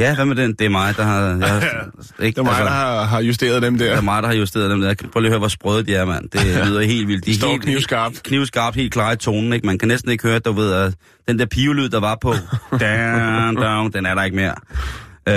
Ja, 0.00 0.14
hvad 0.14 0.24
med 0.24 0.36
den? 0.36 0.52
Det 0.52 0.64
er 0.64 0.68
mig, 0.68 0.96
der 0.96 1.02
har... 1.02 1.20
Jeg, 1.20 1.62
ikke, 2.26 2.36
Det 2.36 2.38
er 2.38 2.42
mig, 2.42 2.64
der 2.64 2.70
har, 2.70 3.04
har 3.04 3.20
justeret 3.20 3.62
dem 3.62 3.78
Det 3.78 3.90
er 3.90 3.94
der. 3.94 4.00
mig, 4.02 4.22
der 4.22 4.28
har 4.28 4.34
justeret 4.34 4.70
dem 4.70 4.80
der. 4.80 4.94
Prøv 5.12 5.20
lige 5.20 5.28
at 5.28 5.32
høre, 5.32 5.38
hvor 5.38 5.48
sprøde 5.48 5.86
de 5.86 5.94
er, 5.94 6.04
mand. 6.04 6.30
Det 6.30 6.66
lyder 6.66 6.80
helt 6.80 7.08
vildt. 7.08 7.26
De 7.26 7.34
står 7.36 7.50
helt, 7.50 7.62
knivskarpt. 7.62 8.22
Knivskarpt, 8.22 8.76
helt 8.76 8.92
klar 8.92 9.12
i 9.12 9.16
tonen, 9.16 9.52
ikke? 9.52 9.66
Man 9.66 9.78
kan 9.78 9.88
næsten 9.88 10.10
ikke 10.10 10.28
høre, 10.28 10.38
du 10.38 10.52
ved, 10.52 10.72
at 10.72 10.94
den 11.28 11.38
der 11.38 11.46
pivelyd, 11.46 11.88
der 11.88 12.00
var 12.00 12.18
på, 12.20 12.34
down, 12.80 13.56
down, 13.56 13.92
den 13.92 14.06
er 14.06 14.14
der 14.14 14.22
ikke 14.24 14.36
mere. 14.36 14.54
Øh, 15.28 15.34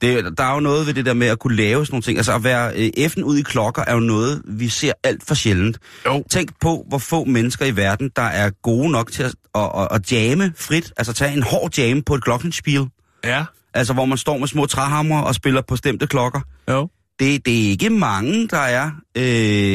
det, 0.00 0.38
der 0.38 0.44
er 0.44 0.54
jo 0.54 0.60
noget 0.60 0.86
ved 0.86 0.94
det 0.94 1.06
der 1.06 1.14
med 1.14 1.26
at 1.26 1.38
kunne 1.38 1.56
lave 1.56 1.86
sådan 1.86 1.94
nogle 1.94 2.02
ting. 2.02 2.18
Altså 2.18 2.34
at 2.34 2.44
være 2.44 2.72
øh, 2.76 2.90
F'en 3.06 3.22
ud 3.22 3.36
i 3.36 3.42
klokker 3.42 3.82
er 3.86 3.94
jo 3.94 4.00
noget, 4.00 4.42
vi 4.44 4.68
ser 4.68 4.92
alt 5.04 5.22
for 5.26 5.34
sjældent. 5.34 5.78
Jo. 6.06 6.24
Tænk 6.30 6.50
på, 6.60 6.84
hvor 6.88 6.98
få 6.98 7.24
mennesker 7.24 7.66
i 7.66 7.76
verden, 7.76 8.10
der 8.16 8.22
er 8.22 8.50
gode 8.62 8.90
nok 8.90 9.12
til 9.12 9.22
at, 9.22 9.34
at, 9.54 9.70
at, 9.78 9.88
at 9.90 10.12
jamme 10.12 10.52
frit. 10.56 10.92
Altså 10.96 11.12
tage 11.12 11.32
en 11.36 11.42
hård 11.42 11.78
jam 11.78 12.02
på 12.02 12.14
et 12.14 12.24
glockenspiel. 12.24 12.86
Ja. 13.24 13.44
Altså 13.74 13.92
hvor 13.92 14.04
man 14.04 14.18
står 14.18 14.38
med 14.38 14.48
små 14.48 14.66
træhammer 14.66 15.20
og 15.20 15.34
spiller 15.34 15.62
på 15.68 15.76
stemte 15.76 16.06
klokker. 16.06 16.40
Jo. 16.70 16.88
Det, 17.18 17.46
det 17.46 17.66
er 17.66 17.70
ikke 17.70 17.90
mange, 17.90 18.48
der 18.48 18.58
er. 18.58 18.90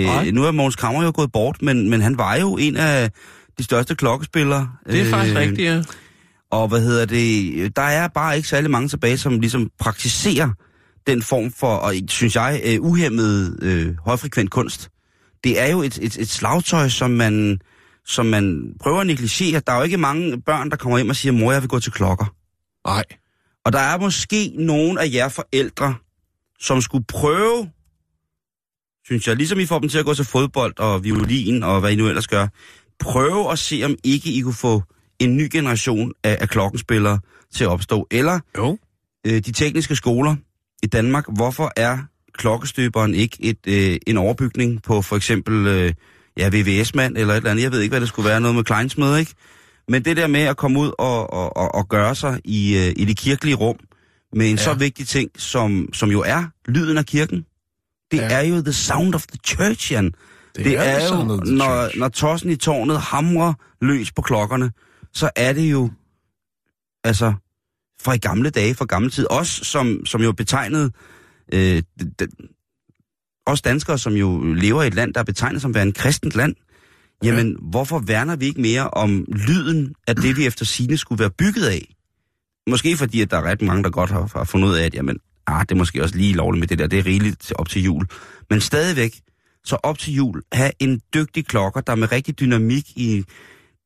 Nej. 0.06 0.28
Øh, 0.28 0.34
nu 0.34 0.44
er 0.44 0.52
Mogens 0.52 0.76
Kammer 0.76 1.04
jo 1.04 1.12
gået 1.16 1.32
bort, 1.32 1.62
men, 1.62 1.90
men 1.90 2.02
han 2.02 2.18
var 2.18 2.36
jo 2.36 2.58
en 2.58 2.78
af 2.78 3.12
de 3.58 3.64
største 3.64 3.96
klokkespillere. 3.96 4.70
Det 4.88 5.00
er 5.00 5.06
øh, 5.06 5.10
faktisk 5.10 5.36
rigtigt, 5.36 5.62
ja. 5.62 5.84
Og 6.52 6.68
hvad 6.68 6.82
hedder 6.82 7.06
det, 7.06 7.76
der 7.76 7.82
er 7.82 8.08
bare 8.08 8.36
ikke 8.36 8.48
særlig 8.48 8.72
mange 8.72 8.88
tilbage, 8.88 9.18
som 9.18 9.40
ligesom 9.40 9.70
praktiserer 9.80 10.50
den 11.08 11.22
form 11.22 11.52
for, 11.52 11.76
og 11.76 11.94
synes 12.08 12.36
jeg, 12.36 12.62
øh, 12.66 12.82
uhemmet 12.82 13.60
øh, 13.62 13.96
højfrekvent 14.06 14.52
kunst. 14.52 14.90
Det 15.44 15.62
er 15.62 15.68
jo 15.68 15.82
et, 15.82 16.00
et, 16.02 16.18
et 16.18 16.30
slagtøj, 16.30 16.90
som 16.90 17.12
man, 17.12 17.60
som 18.06 18.26
man 18.26 18.74
prøver 18.82 19.00
at 19.00 19.08
negligere. 19.08 19.62
Der 19.68 19.74
er 19.74 19.78
jo 19.78 19.84
ikke 19.84 19.98
mange 19.98 20.42
børn, 20.42 20.70
der 20.70 20.78
kommer 20.78 20.98
hjem 20.98 21.10
og 21.10 21.16
siger, 21.16 21.32
mor, 21.32 21.52
jeg 21.52 21.62
vil 21.62 21.70
gå 21.70 21.80
til 21.80 21.92
klokker. 21.92 22.26
Nej. 22.88 23.04
Og 23.70 23.74
der 23.74 23.80
er 23.80 24.00
måske 24.00 24.52
nogle 24.56 25.02
af 25.02 25.10
jer 25.14 25.30
forældre, 25.30 25.96
som 26.60 26.82
skulle 26.82 27.06
prøve, 27.08 27.70
synes 29.06 29.28
jeg, 29.28 29.36
ligesom 29.36 29.60
I 29.60 29.66
får 29.66 29.80
dem 29.80 29.90
til 29.90 29.98
at 29.98 30.06
gå 30.06 30.14
til 30.14 30.26
fodbold 30.26 30.80
og 30.80 31.04
violin 31.04 31.64
og 31.64 31.80
hvad 31.80 31.92
I 31.92 31.96
nu 31.96 32.08
ellers 32.08 32.28
gør, 32.28 32.48
prøve 33.00 33.52
at 33.52 33.60
se, 33.60 33.82
om 33.86 33.96
ikke 34.04 34.30
I 34.30 34.42
kunne 34.42 34.54
få 34.54 34.84
en 35.20 35.38
ny 35.38 35.50
generation 35.52 36.14
af, 36.24 36.38
af 36.42 36.50
klokkenspillere 36.50 37.20
til 37.54 37.64
at 37.64 37.70
opstå. 37.70 38.08
Eller 38.12 38.40
Jo. 38.58 38.78
øh, 39.28 39.34
de 39.34 39.52
tekniske 39.52 39.96
skoler 39.96 40.36
i 40.84 40.88
Danmark, 40.88 41.26
hvorfor 41.36 41.72
er 41.76 41.98
klokkestøberen 42.34 43.16
ikke 43.16 43.38
et, 43.40 43.68
øh, 43.68 43.98
en 44.08 44.18
overbygning 44.18 44.84
på 44.84 45.02
for 45.02 45.16
eksempel 45.16 45.68
øh, 45.68 45.94
ja, 46.38 46.50
VVS-mand 46.54 47.18
eller 47.18 47.34
et 47.34 47.38
eller 47.38 47.52
andet. 47.52 47.64
Jeg 47.64 47.72
ved 47.72 47.82
ikke, 47.82 47.92
hvad 47.92 48.02
det 48.02 48.10
skulle 48.10 48.30
være, 48.30 48.42
noget 48.42 48.56
med 48.56 48.64
kleinsmed, 48.64 49.18
ikke? 49.18 49.34
Men 49.90 50.06
det 50.06 50.18
der 50.18 50.28
med 50.28 50.42
at 50.42 50.58
komme 50.58 50.80
ud 50.80 50.92
og, 50.98 51.34
og, 51.34 51.58
og, 51.58 51.76
og 51.76 51.90
gøre 51.90 52.16
sig 52.16 52.42
i, 52.44 52.78
øh, 52.78 52.94
i 52.96 53.06
det 53.06 53.18
kirkelige 53.18 53.56
rum 53.56 53.76
med 54.34 54.50
en 54.50 54.56
ja. 54.56 54.64
så 54.64 54.74
vigtig 54.74 55.08
ting, 55.08 55.32
som, 55.38 55.90
som 55.94 56.12
jo 56.12 56.22
er 56.22 56.44
lyden 56.68 56.98
af 56.98 57.06
kirken. 57.06 57.46
Det 58.12 58.18
ja. 58.18 58.32
Er 58.32 58.42
jo 58.42 58.62
the 58.62 58.74
sound 58.74 59.16
of 59.16 59.28
the 59.28 59.40
church, 59.46 59.92
Jan. 59.92 60.06
Det, 60.06 60.66
det 60.66 60.78
er 60.78 60.82
er, 60.82 61.18
jo, 61.18 61.24
når, 61.26 62.00
når 62.00 62.08
tossen 62.08 62.50
i 62.50 62.56
tårnet 62.56 63.02
hamrer 63.02 63.54
løs 63.82 64.12
på 64.12 64.22
klokkerne, 64.22 64.72
så 65.14 65.30
er 65.36 65.54
det 65.54 65.72
jo, 65.72 65.90
altså, 67.04 67.34
fra 68.02 68.14
i 68.14 68.18
gamle 68.18 68.50
dage, 68.50 68.76
fra 68.76 68.86
gamle 68.86 69.10
tid, 69.10 69.28
os 69.30 69.48
som, 69.48 70.06
som 70.06 70.22
jo 70.22 70.32
betegnede, 70.32 70.92
øh, 71.54 71.84
os 73.46 73.62
danskere, 73.62 73.98
som 73.98 74.14
jo 74.14 74.54
lever 74.54 74.84
i 74.84 74.88
et 74.88 74.94
land, 74.94 75.14
der 75.14 75.20
er 75.20 75.24
betegnet 75.24 75.62
som 75.62 75.76
værende 75.76 75.94
kristent 75.94 76.36
land, 76.36 76.56
jamen, 77.24 77.56
hvorfor 77.62 78.00
værner 78.00 78.36
vi 78.36 78.46
ikke 78.46 78.62
mere 78.62 78.90
om 78.90 79.26
lyden 79.48 79.94
af 80.08 80.16
det, 80.16 80.38
vi 80.38 80.46
efter 80.46 80.66
sine 80.66 80.98
skulle 80.98 81.20
være 81.20 81.30
bygget 81.30 81.66
af? 81.66 81.96
Måske 82.70 82.98
fordi, 82.98 83.22
at 83.22 83.32
der 83.32 83.38
er 83.38 83.44
ret 83.44 83.62
mange, 83.62 83.84
der 83.84 83.90
godt 83.90 84.10
har, 84.10 84.32
har 84.36 84.44
fundet 84.44 84.68
ud 84.68 84.76
af, 84.76 84.86
at 84.86 84.94
jamen, 84.94 85.18
ah, 85.48 85.62
det 85.62 85.72
er 85.72 85.76
måske 85.76 86.04
også 86.04 86.18
lige 86.18 86.34
lovligt 86.34 86.60
med 86.60 86.68
det 86.68 86.80
der, 86.80 86.88
det 86.88 87.00
er 87.00 87.06
rigeligt 87.06 87.42
til- 87.42 87.56
op 87.60 87.70
til 87.70 87.84
jul. 87.84 88.06
Men 88.50 88.62
stadigvæk, 88.62 89.20
så 89.64 89.76
op 89.84 89.98
til 89.98 90.14
jul, 90.14 90.42
have 90.52 90.72
en 90.80 91.02
dygtig 91.14 91.46
klokker, 91.46 91.82
der 91.82 91.96
med 91.96 92.12
rigtig 92.12 92.40
dynamik 92.40 92.90
i, 92.96 93.24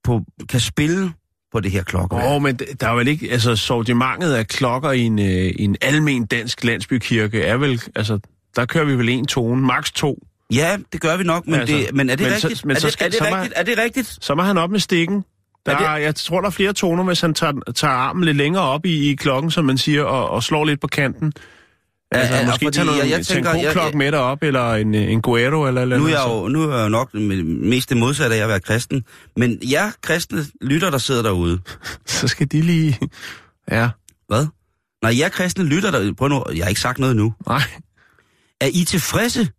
på, 0.04 0.22
kan 0.50 0.60
spille 0.60 1.14
på 1.52 1.60
det 1.60 1.72
her 1.72 1.84
klokker. 1.84 2.18
Åh, 2.18 2.32
oh, 2.32 2.42
men 2.42 2.56
der 2.56 2.88
er 2.90 2.96
vel 2.96 3.08
ikke, 3.08 3.32
altså 3.32 3.56
sortimentet 3.56 4.34
af 4.34 4.48
klokker 4.48 4.92
i 4.92 5.00
en, 5.02 5.20
øh, 5.20 5.52
en 5.60 5.76
almen 5.82 6.26
dansk 6.26 6.64
landsbykirke 6.64 7.42
er 7.42 7.58
vel, 7.58 7.82
altså, 7.96 8.20
der 8.56 8.66
kører 8.66 8.86
vi 8.86 8.98
vel 8.98 9.10
en 9.10 9.26
tone, 9.28 9.62
maks 9.62 9.92
to. 9.92 10.28
Ja, 10.56 10.78
det 10.94 11.02
gør 11.02 11.18
vi 11.18 11.24
nok, 11.24 11.48
men, 11.48 11.60
Altså, 11.60 11.76
det, 11.76 11.88
men 11.94 12.10
er 12.10 12.16
det 12.16 12.28
men 12.32 12.40
så- 12.40 12.48
rigtigt? 12.48 12.66
men 12.66 12.76
er, 12.76 12.80
så 12.80 12.88
det, 12.88 12.94
skal- 12.94 13.06
er, 13.06 13.10
det 13.10 13.18
så 13.18 13.24
må- 13.30 13.36
rigtigt? 13.36 13.54
er 13.56 13.64
det 13.64 13.78
rigtigt? 13.78 14.18
Så 14.22 14.36
må 14.36 14.42
han 14.42 14.58
op 14.58 14.70
med 14.72 14.80
stikken. 14.80 15.24
Der, 15.66 15.72
Er 15.72 15.78
det- 15.78 15.88
er, 15.88 15.96
jeg 15.96 16.16
tror, 16.16 16.40
der 16.42 16.48
er 16.48 16.52
flere 16.52 16.74
toner, 16.74 17.04
hvis 17.04 17.22
han 17.22 17.34
tager, 17.34 17.54
tager 17.76 17.94
armen 17.94 18.24
lidt 18.24 18.38
længere 18.38 18.64
op 18.64 18.86
i, 18.86 19.10
i 19.12 19.16
klokken, 19.16 19.52
som 19.52 19.66
man 19.66 19.78
siger, 19.78 20.04
og, 20.04 20.30
og 20.30 20.44
slår 20.44 20.66
lidt 20.66 20.82
på 20.82 20.88
kanten. 20.88 21.34
Altså, 22.12 22.36
Ja, 22.36 22.46
måske 22.46 22.66
fordi 22.66 22.76
tage, 22.76 22.86
noget, 22.86 23.00
jeg- 23.00 23.10
jeg 23.10 23.18
jeg, 23.18 23.26
tage 23.26 23.38
en 23.40 23.44
tænker, 23.46 23.74
god 23.74 23.84
jeg- 23.86 23.98
med 23.98 24.12
derop, 24.12 24.44
eller 24.44 24.74
en, 24.74 24.96
en 24.96 25.22
Guero, 25.22 25.68
eller 25.68 25.82
eller 25.82 25.98
Nu 25.98 26.06
er, 26.06 26.10
jeg 26.10 26.20
så- 26.26 26.42
jo, 26.42 26.48
nu 26.48 26.70
er 26.70 26.76
jeg 26.78 26.84
jo 26.84 26.90
nok 26.90 27.14
mest 27.14 27.90
det 27.90 27.98
modsatte 27.98 28.36
af 28.36 28.40
at 28.40 28.50
være 28.50 28.60
kristen. 28.60 29.04
Men 29.38 29.60
jer 29.72 29.92
kristne 30.02 30.46
lytter, 30.62 30.90
der 30.90 30.98
sidder 30.98 31.22
derude. 31.24 31.60
Så 32.06 32.28
skal 32.28 32.48
de 32.52 32.62
lige... 32.62 33.00
Ja, 33.72 33.90
Hvad? 34.28 34.48
Nej, 35.04 35.20
jer 35.20 35.30
kristne 35.30 35.64
lytter 35.66 35.92
derude. 35.92 36.16
Prøv 36.16 36.28
nu, 36.28 36.44
jeg 36.56 36.64
har 36.66 36.70
ikke 36.70 36.82
sagt 36.82 37.00
noget 37.00 37.16
nu. 37.16 37.34
nej. 37.48 37.62
Er 38.62 38.68
I 38.74 38.84
tilfredse 38.86 39.50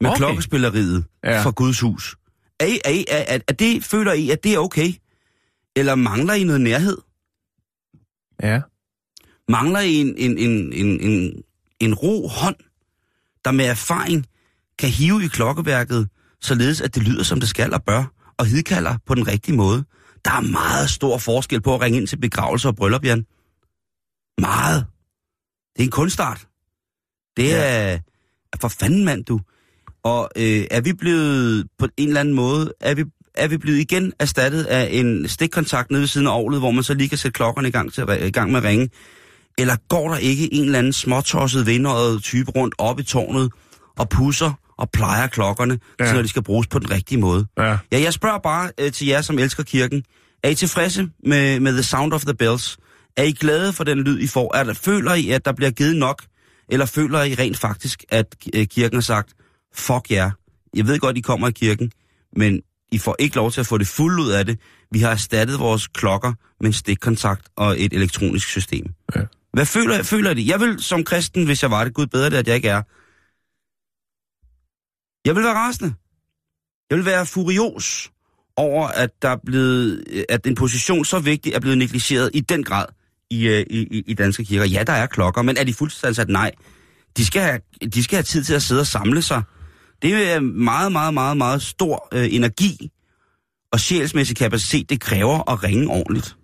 med 0.00 0.10
okay. 0.10 0.18
Klokkespilleriet 0.18 1.04
ja. 1.24 1.30
Ja. 1.30 1.42
for 1.42 1.50
Guds 1.50 1.80
hus? 1.80 2.16
Er, 2.60 2.66
I, 2.66 2.80
er, 2.84 2.90
I, 2.90 3.04
er, 3.08 3.16
er, 3.28 3.38
er 3.48 3.52
det, 3.52 3.84
føler 3.84 4.12
I, 4.12 4.30
at 4.30 4.44
det 4.44 4.54
er 4.54 4.58
okay? 4.58 4.92
Eller 5.76 5.94
mangler 5.94 6.34
I 6.34 6.44
noget 6.44 6.60
nærhed? 6.60 6.98
Ja. 8.42 8.60
Mangler 9.48 9.80
I 9.80 9.94
en, 9.94 10.16
en, 10.16 10.38
en, 10.38 10.72
en, 10.72 11.00
en, 11.00 11.42
en 11.80 11.94
ro 11.94 12.28
hånd, 12.28 12.56
der 13.44 13.50
med 13.52 13.64
erfaring 13.64 14.26
kan 14.78 14.88
hive 14.90 15.24
i 15.24 15.28
klokkeværket, 15.28 16.08
således 16.40 16.80
at 16.80 16.94
det 16.94 17.02
lyder, 17.02 17.22
som 17.22 17.40
det 17.40 17.48
skal 17.48 17.74
og 17.74 17.82
bør, 17.84 18.04
og 18.38 18.46
hidkalder 18.46 18.96
på 19.06 19.14
den 19.14 19.28
rigtige 19.28 19.56
måde? 19.56 19.84
Der 20.24 20.30
er 20.30 20.40
meget 20.40 20.90
stor 20.90 21.18
forskel 21.18 21.60
på 21.60 21.74
at 21.74 21.80
ringe 21.80 21.98
ind 21.98 22.06
til 22.06 22.16
begravelser 22.16 22.68
og 22.68 22.76
bryllup, 22.76 23.04
Jan. 23.04 23.26
Meget. 24.40 24.86
Det 25.76 25.82
er 25.82 25.84
en 25.84 25.90
kunstart. 25.90 26.48
Det 27.36 27.48
Ja. 27.48 27.92
er... 27.92 27.98
For 28.60 28.68
fanden, 28.68 29.04
mand, 29.04 29.24
du. 29.24 29.40
Og 30.04 30.30
øh, 30.36 30.64
er 30.70 30.80
vi 30.80 30.92
blevet 30.92 31.66
på 31.78 31.88
en 31.96 32.08
eller 32.08 32.20
anden 32.20 32.34
måde, 32.34 32.72
er 32.80 32.94
vi, 32.94 33.04
er 33.34 33.48
vi 33.48 33.56
blevet 33.56 33.78
igen 33.78 34.12
erstattet 34.18 34.64
af 34.64 34.88
en 34.92 35.28
stikkontakt 35.28 35.90
nede 35.90 36.00
ved 36.00 36.08
siden 36.08 36.26
af 36.26 36.32
ovlet, 36.32 36.60
hvor 36.60 36.70
man 36.70 36.84
så 36.84 36.94
lige 36.94 37.08
kan 37.08 37.18
sætte 37.18 37.36
klokkerne 37.36 37.68
i 37.68 37.70
gang, 37.70 37.92
til, 37.92 38.04
i 38.22 38.30
gang 38.30 38.50
med 38.52 38.60
at 38.60 38.64
ringe? 38.64 38.90
Eller 39.58 39.76
går 39.88 40.08
der 40.08 40.16
ikke 40.16 40.54
en 40.54 40.64
eller 40.64 40.78
anden 40.78 40.92
småtosset 40.92 41.66
vindøjet 41.66 42.22
type 42.22 42.50
rundt 42.50 42.74
op 42.78 43.00
i 43.00 43.02
tårnet 43.02 43.52
og 43.98 44.08
pusser 44.08 44.52
og 44.78 44.90
plejer 44.90 45.26
klokkerne, 45.26 45.78
ja. 46.00 46.04
Ja. 46.04 46.12
så 46.12 46.22
de 46.22 46.28
skal 46.28 46.42
bruges 46.42 46.66
på 46.66 46.78
den 46.78 46.90
rigtige 46.90 47.20
måde? 47.20 47.46
Ja. 47.58 47.78
Ja, 47.92 48.00
jeg 48.00 48.12
spørger 48.12 48.38
bare 48.38 48.70
øh, 48.80 48.92
til 48.92 49.06
jer, 49.06 49.20
som 49.20 49.38
elsker 49.38 49.62
kirken. 49.62 50.04
Er 50.42 50.48
I 50.48 50.54
tilfredse 50.54 51.08
med, 51.26 51.60
med 51.60 51.72
The 51.72 51.82
Sound 51.82 52.12
of 52.12 52.24
the 52.24 52.34
Bells? 52.34 52.76
Er 53.16 53.22
I 53.22 53.32
glade 53.32 53.72
for 53.72 53.84
den 53.84 53.98
lyd, 53.98 54.18
I 54.18 54.26
får? 54.26 54.56
Er 54.56 54.64
der, 54.64 54.74
føler 54.74 55.14
I, 55.14 55.30
at 55.30 55.44
der 55.44 55.52
bliver 55.52 55.70
givet 55.70 55.96
nok? 55.96 56.22
Eller 56.68 56.86
føler 56.86 57.22
I 57.22 57.34
rent 57.34 57.58
faktisk, 57.58 58.04
at 58.08 58.26
øh, 58.54 58.66
kirken 58.66 58.96
har 58.96 59.02
sagt, 59.02 59.32
fuck 59.74 60.10
jer, 60.10 60.30
jeg 60.74 60.86
ved 60.86 60.98
godt, 60.98 61.18
I 61.18 61.20
kommer 61.20 61.48
i 61.48 61.52
kirken, 61.52 61.92
men 62.36 62.62
I 62.92 62.98
får 62.98 63.16
ikke 63.18 63.36
lov 63.36 63.50
til 63.50 63.60
at 63.60 63.66
få 63.66 63.78
det 63.78 63.86
fuldt 63.86 64.20
ud 64.20 64.30
af 64.30 64.46
det. 64.46 64.58
Vi 64.90 64.98
har 64.98 65.10
erstattet 65.10 65.58
vores 65.58 65.86
klokker 65.86 66.32
med 66.60 66.66
en 66.66 66.72
stikkontakt 66.72 67.48
og 67.56 67.80
et 67.80 67.92
elektronisk 67.92 68.48
system. 68.48 68.86
Ja. 69.16 69.20
Hvad 69.52 69.66
føler, 69.66 70.02
føler 70.02 70.30
I? 70.30 70.48
Jeg 70.48 70.60
vil 70.60 70.82
som 70.82 71.04
kristen, 71.04 71.44
hvis 71.44 71.62
jeg 71.62 71.70
var 71.70 71.84
det, 71.84 71.94
Gud 71.94 72.06
bedre 72.06 72.30
det, 72.30 72.36
at 72.36 72.48
jeg 72.48 72.56
ikke 72.56 72.68
er. 72.68 72.82
Jeg 75.24 75.36
vil 75.36 75.44
være 75.44 75.54
rasende. 75.54 75.94
Jeg 76.90 76.98
vil 76.98 77.06
være 77.06 77.26
furios 77.26 78.10
over, 78.56 78.86
at 78.86 79.10
der 79.22 79.28
er 79.28 79.36
blevet, 79.46 80.04
at 80.28 80.46
en 80.46 80.54
position 80.54 81.04
så 81.04 81.18
vigtig 81.18 81.52
er 81.52 81.60
blevet 81.60 81.78
negligeret 81.78 82.30
i 82.34 82.40
den 82.40 82.64
grad 82.64 82.86
i, 83.30 83.48
øh, 83.48 83.66
i, 83.70 83.78
i, 83.80 84.04
i 84.06 84.14
danske 84.14 84.44
kirker. 84.44 84.66
Ja, 84.66 84.82
der 84.86 84.92
er 84.92 85.06
klokker, 85.06 85.42
men 85.42 85.56
er 85.56 85.64
de 85.64 85.74
fuldstændig 85.74 86.16
sat 86.16 86.28
nej? 86.28 86.52
De 87.16 87.26
skal, 87.26 87.42
have, 87.42 87.60
de 87.94 88.04
skal 88.04 88.16
have 88.16 88.22
tid 88.22 88.44
til 88.44 88.54
at 88.54 88.62
sidde 88.62 88.80
og 88.80 88.86
samle 88.86 89.22
sig. 89.22 89.42
Det 90.04 90.32
er 90.32 90.40
meget, 90.40 90.92
meget, 90.92 91.14
meget, 91.14 91.36
meget 91.36 91.62
stor 91.62 92.08
øh, 92.12 92.34
energi 92.34 92.90
og 93.72 93.80
sjælsmæssig 93.80 94.36
kapacitet, 94.36 94.90
det 94.90 95.00
kræver 95.00 95.50
at 95.50 95.62
ringe 95.64 95.88
ordentligt. 95.88 96.36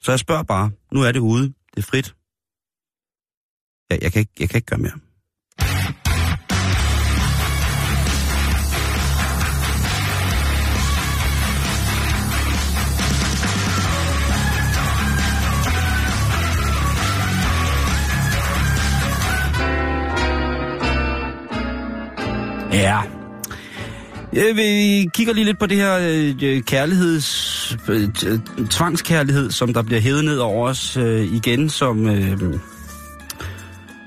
Så 0.00 0.12
jeg 0.12 0.18
spørger 0.18 0.42
bare, 0.42 0.70
nu 0.92 1.02
er 1.02 1.12
det 1.12 1.20
ude, 1.20 1.42
det 1.42 1.76
er 1.76 1.82
frit. 1.82 2.14
Ja, 3.90 3.96
jeg, 4.02 4.12
kan 4.12 4.20
ikke, 4.20 4.32
jeg 4.38 4.48
kan 4.48 4.58
ikke 4.58 4.66
gøre 4.66 4.78
mere. 4.78 5.05
Ja. 22.72 23.00
Vi 24.32 25.08
kigger 25.14 25.32
lige 25.32 25.44
lidt 25.44 25.58
på 25.58 25.66
det 25.66 25.76
her 25.76 25.98
øh, 26.42 26.62
kærligheds, 26.62 27.76
øh, 27.88 28.08
tvangskærlighed, 28.70 29.50
som 29.50 29.74
der 29.74 29.82
bliver 29.82 30.00
hævet 30.00 30.24
ned 30.24 30.38
over 30.38 30.68
os 30.68 30.96
øh, 30.96 31.34
igen, 31.34 31.68
som, 31.68 32.06
øh, 32.06 32.38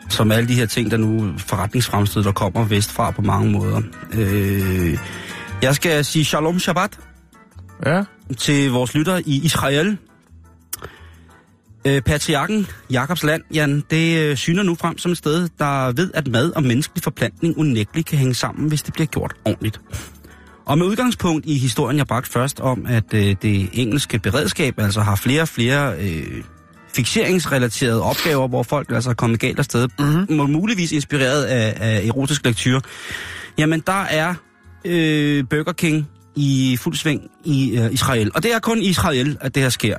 som 0.09 0.31
alle 0.31 0.47
de 0.47 0.53
her 0.53 0.65
ting, 0.65 0.91
der 0.91 0.97
nu 0.97 1.33
forretningsfremstød, 1.37 2.23
der 2.23 2.31
kommer 2.31 2.63
vestfra 2.63 3.11
på 3.11 3.21
mange 3.21 3.51
måder. 3.51 3.81
Øh, 4.13 4.97
jeg 5.61 5.75
skal 5.75 6.05
sige 6.05 6.25
shalom 6.25 6.59
shabbat 6.59 6.99
Ja. 7.85 8.03
til 8.37 8.71
vores 8.71 8.93
lytter 8.95 9.17
i 9.25 9.41
Israel. 9.45 9.97
Øh, 11.85 12.01
patriarken 12.01 12.67
Jakobs 12.91 13.23
land, 13.23 13.41
Jan, 13.53 13.83
det 13.91 14.17
øh, 14.17 14.35
syner 14.35 14.63
nu 14.63 14.75
frem 14.75 14.97
som 14.97 15.11
et 15.11 15.17
sted, 15.17 15.49
der 15.59 15.91
ved, 15.91 16.11
at 16.13 16.27
mad 16.27 16.51
og 16.51 16.63
menneskelig 16.63 17.03
forplantning 17.03 17.57
unægteligt 17.57 18.07
kan 18.07 18.17
hænge 18.17 18.33
sammen, 18.33 18.69
hvis 18.69 18.81
det 18.81 18.93
bliver 18.93 19.07
gjort 19.07 19.33
ordentligt. 19.45 19.81
Og 20.65 20.77
med 20.77 20.85
udgangspunkt 20.85 21.45
i 21.45 21.57
historien, 21.57 21.97
jeg 21.97 22.07
bragte 22.07 22.31
først 22.31 22.59
om, 22.59 22.85
at 22.89 23.13
øh, 23.13 23.35
det 23.41 23.69
engelske 23.73 24.19
beredskab 24.19 24.79
altså 24.79 25.01
har 25.01 25.15
flere 25.15 25.41
og 25.41 25.47
flere 25.47 25.93
øh, 25.99 26.43
fixeringsrelaterede 26.93 28.03
opgaver, 28.03 28.47
hvor 28.47 28.63
folk 28.63 28.91
altså 28.91 29.09
er 29.09 29.13
kommet 29.13 29.39
galt 29.39 29.59
afsted, 29.59 29.87
mm-hmm. 29.99 30.51
muligvis 30.51 30.91
inspireret 30.91 31.43
af, 31.43 31.73
af 31.79 32.05
erotisk 32.05 32.45
lektyr. 32.45 32.79
Jamen, 33.57 33.83
der 33.87 34.03
er 34.03 34.33
øh, 34.85 35.43
Burger 35.49 35.73
King 35.73 36.09
i 36.35 36.77
fuld 36.81 36.95
sving 36.95 37.21
i 37.45 37.77
øh, 37.77 37.93
Israel. 37.93 38.31
Og 38.35 38.43
det 38.43 38.53
er 38.53 38.59
kun 38.59 38.81
i 38.81 38.85
Israel, 38.85 39.37
at 39.41 39.55
det 39.55 39.63
her 39.63 39.69
sker. 39.69 39.97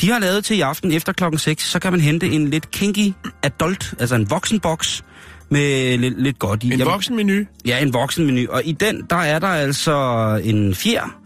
De 0.00 0.10
har 0.10 0.18
lavet 0.18 0.44
til 0.44 0.58
i 0.58 0.60
aften 0.60 0.92
efter 0.92 1.12
klokken 1.12 1.38
6, 1.38 1.70
så 1.70 1.78
kan 1.78 1.92
man 1.92 2.00
hente 2.00 2.26
en 2.26 2.50
lidt 2.50 2.70
kinky 2.70 3.12
adult, 3.42 3.94
altså 3.98 4.14
en 4.14 4.30
voksenboks 4.30 5.04
med 5.48 5.98
lidt, 5.98 6.22
lidt 6.22 6.38
godt 6.38 6.62
i. 6.62 6.66
En 6.66 6.72
Jamen, 6.72 6.86
voksenmenu. 6.92 7.44
Ja, 7.66 7.78
en 7.78 7.92
voksenmenu. 7.92 8.46
Og 8.50 8.62
i 8.64 8.72
den, 8.72 9.02
der 9.10 9.16
er 9.16 9.38
der 9.38 9.48
altså 9.48 9.94
en 10.44 10.74
fjer, 10.74 11.18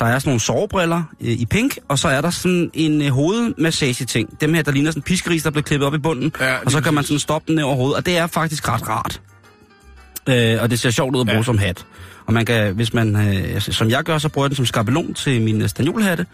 der 0.00 0.06
er 0.06 0.18
sådan 0.18 0.28
nogle 0.28 0.40
sovebriller 0.40 1.02
øh, 1.20 1.28
i 1.28 1.46
pink, 1.46 1.78
og 1.88 1.98
så 1.98 2.08
er 2.08 2.20
der 2.20 2.30
sådan 2.30 2.70
en 2.74 3.02
øh, 3.02 3.08
hovedmassage-ting. 3.08 4.40
Dem 4.40 4.54
her, 4.54 4.62
der 4.62 4.72
ligner 4.72 4.90
sådan 4.90 4.98
en 4.98 5.02
piskeris, 5.02 5.42
der 5.42 5.50
bliver 5.50 5.62
klippet 5.62 5.86
op 5.86 5.94
i 5.94 5.98
bunden, 5.98 6.32
Ja, 6.40 6.56
og 6.64 6.70
så 6.70 6.80
kan 6.80 6.94
man 6.94 7.04
sådan 7.04 7.18
stoppe 7.18 7.46
den 7.46 7.54
ned 7.54 7.64
over 7.64 7.76
hovedet, 7.76 7.96
og 7.96 8.06
det 8.06 8.18
er 8.18 8.26
faktisk 8.26 8.68
ret 8.68 8.88
rart. 8.88 9.20
Øh, 10.28 10.62
og 10.62 10.70
det 10.70 10.78
ser 10.80 10.90
sjovt 10.90 11.16
ud 11.16 11.20
at 11.20 11.26
bruge 11.26 11.36
ja. 11.38 11.42
Som 11.42 11.58
hat. 11.58 11.86
Og 12.26 12.32
man 12.32 12.46
kan, 12.46 12.74
hvis 12.74 12.94
man, 12.94 13.16
øh, 13.16 13.60
som 13.60 13.90
jeg 13.90 14.04
gør, 14.04 14.18
så 14.18 14.28
bruger 14.28 14.46
jeg 14.46 14.50
den 14.50 14.56
som 14.56 14.66
skabelon 14.66 15.14
til 15.14 15.42
mine 15.42 15.68
stanjolhatte. 15.68 16.26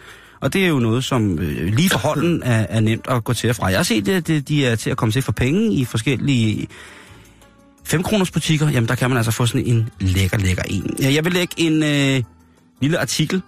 Og 0.43 0.53
det 0.53 0.65
er 0.65 0.69
jo 0.69 0.79
noget, 0.79 1.05
som 1.05 1.39
øh, 1.39 1.75
lige 1.75 1.91
for 1.91 1.99
hånden 1.99 2.43
er, 2.45 2.67
er 2.69 2.81
nemt 2.81 3.07
at 3.09 3.25
gå 3.25 3.33
til 3.33 3.51
og 3.51 3.57
fra. 3.57 3.67
Jeg 3.67 3.79
har 3.79 3.83
set, 3.85 4.09
at 4.09 4.27
det, 4.27 4.49
de 4.49 4.67
er 4.67 4.77
til 4.77 4.91
at 4.91 4.97
komme 4.97 5.13
til 5.13 5.23
for 5.23 5.33
penge 5.33 5.75
i 5.75 5.85
forskellige 5.85 6.67
5 7.85 8.03
kroners 8.03 8.31
butikker. 8.31 8.69
Jamen, 8.71 8.89
der 8.89 8.95
kan 8.95 9.11
man 9.11 9.17
altså 9.17 9.33
få 9.33 9.47
sådan 9.47 9.67
en 9.67 9.89
lækker, 10.01 10.39
lækker 10.39 10.63
en. 10.63 10.97
Ja, 11.03 11.13
Jeg 11.15 11.25
vil 11.25 11.33
lægge 11.33 11.55
en 11.57 11.83
øh, 11.83 12.23
lille 12.81 12.99
artikel, 12.99 13.43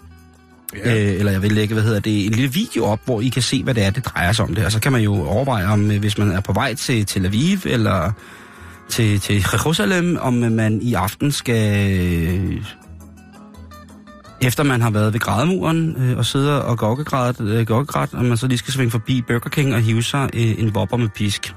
Ja. 0.84 0.94
øh, 1.12 1.18
eller 1.18 1.32
jeg 1.32 1.42
vil 1.42 1.52
lægge, 1.52 1.74
hvad 1.74 1.82
hedder 1.82 2.00
det, 2.00 2.26
en 2.26 2.32
lille 2.32 2.52
video 2.52 2.84
op, 2.84 3.00
hvor 3.04 3.20
I 3.20 3.28
kan 3.28 3.42
se, 3.42 3.62
hvad 3.64 3.74
det 3.74 3.82
er, 3.82 3.90
det 3.90 4.04
drejer 4.04 4.32
sig 4.32 4.44
om 4.44 4.54
det. 4.54 4.64
Og 4.64 4.72
så 4.72 4.80
kan 4.80 4.92
man 4.92 5.00
jo 5.00 5.14
overveje, 5.24 5.66
om 5.66 5.90
øh, 5.90 6.00
hvis 6.00 6.18
man 6.18 6.32
er 6.32 6.40
på 6.40 6.52
vej 6.52 6.74
til 6.74 7.06
Tel 7.06 7.26
Aviv, 7.26 7.58
eller 7.64 8.12
til, 8.88 9.20
til 9.20 9.44
Jerusalem, 9.52 10.18
om 10.20 10.44
øh, 10.44 10.52
man 10.52 10.82
i 10.82 10.94
aften 10.94 11.32
skal... 11.32 12.64
Efter 14.40 14.62
man 14.62 14.82
har 14.82 14.90
været 14.90 15.12
ved 15.12 15.20
grædemuren 15.20 15.96
øh, 15.98 16.18
og 16.18 16.26
sidder 16.26 16.54
og 16.54 16.78
gokkegrædt, 16.78 17.40
øh, 17.40 17.66
gokkegrædt, 17.66 18.14
og 18.14 18.24
man 18.24 18.36
så 18.36 18.46
lige 18.46 18.58
skal 18.58 18.72
svinge 18.72 18.90
forbi 18.90 19.22
Burger 19.22 19.50
King 19.50 19.74
og 19.74 19.80
hive 19.80 20.02
sig 20.02 20.30
øh, 20.34 20.58
en 20.58 20.74
vopper 20.74 20.96
med 20.96 21.08
pisk. 21.08 21.54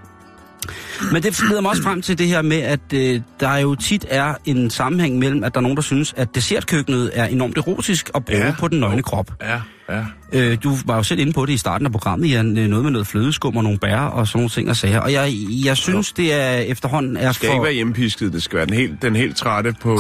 Men 1.12 1.24
det 1.24 1.42
leder 1.50 1.62
mig 1.62 1.72
også 1.72 1.84
frem 1.84 2.02
til 2.02 2.18
det 2.18 2.28
her 2.28 2.42
med, 2.42 2.58
at 2.58 2.94
øh, 2.94 3.22
der 3.40 3.58
jo 3.58 3.76
tit 3.76 4.06
er 4.10 4.34
en 4.46 4.70
sammenhæng 4.70 5.18
mellem, 5.18 5.44
at 5.44 5.54
der 5.54 5.60
er 5.60 5.62
nogen, 5.62 5.76
der 5.76 5.82
synes, 5.82 6.14
at 6.18 6.36
dessertkøkkenet 6.36 7.12
er 7.14 7.26
enormt 7.26 7.58
erotisk 7.58 8.10
at 8.16 8.26
bruge 8.26 8.46
ja. 8.46 8.54
På 8.60 8.68
den 8.68 8.80
nøgne 8.80 9.04
krop. 9.04 9.32
Ja, 9.42 9.62
ja. 9.90 10.06
Øh, 10.34 10.58
du 10.64 10.76
var 10.86 10.96
jo 10.96 11.04
selv 11.04 11.20
inde 11.20 11.34
på 11.34 11.46
det 11.46 11.54
i 11.54 11.58
starten 11.58 11.86
af 11.86 11.92
programmet, 11.92 12.32
Jan, 12.32 12.58
øh, 12.58 12.68
noget 12.68 12.84
med 12.84 12.92
noget 12.92 13.08
flødeskum 13.08 13.58
og 13.58 13.64
nogle 13.64 13.80
bær 13.80 14.00
og 14.00 14.28
sådan 14.28 14.40
nogle 14.40 14.50
ting 14.50 14.70
og 14.70 14.76
sager. 14.76 15.00
Og 15.00 15.14
jeg, 15.14 15.34
jeg 15.66 15.78
synes, 15.78 16.12
det 16.12 16.34
er 16.34 16.52
efterhånden 16.52 17.18
er 17.18 17.26
Det 17.26 17.36
skal 17.36 17.48
ikke 17.48 17.58
for... 17.58 17.64
være 17.64 17.74
hjemmepisket, 17.74 18.34
det 18.34 18.44
skal 18.44 18.58
være 18.58 18.66
den 18.66 18.74
helt, 18.74 19.02
den 19.02 19.16
helt 19.16 19.38
trætte 19.38 19.74
på... 19.82 20.00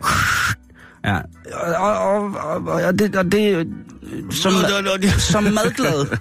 på 0.00 0.06
Ja, 1.06 1.18
og, 1.78 1.98
og, 1.98 2.34
og, 2.34 2.84
og, 2.86 2.98
det, 2.98 3.16
og 3.16 3.32
det 3.32 3.56
øh, 3.56 3.66
som, 4.30 4.52
som 5.18 5.42
madglad. 5.44 6.18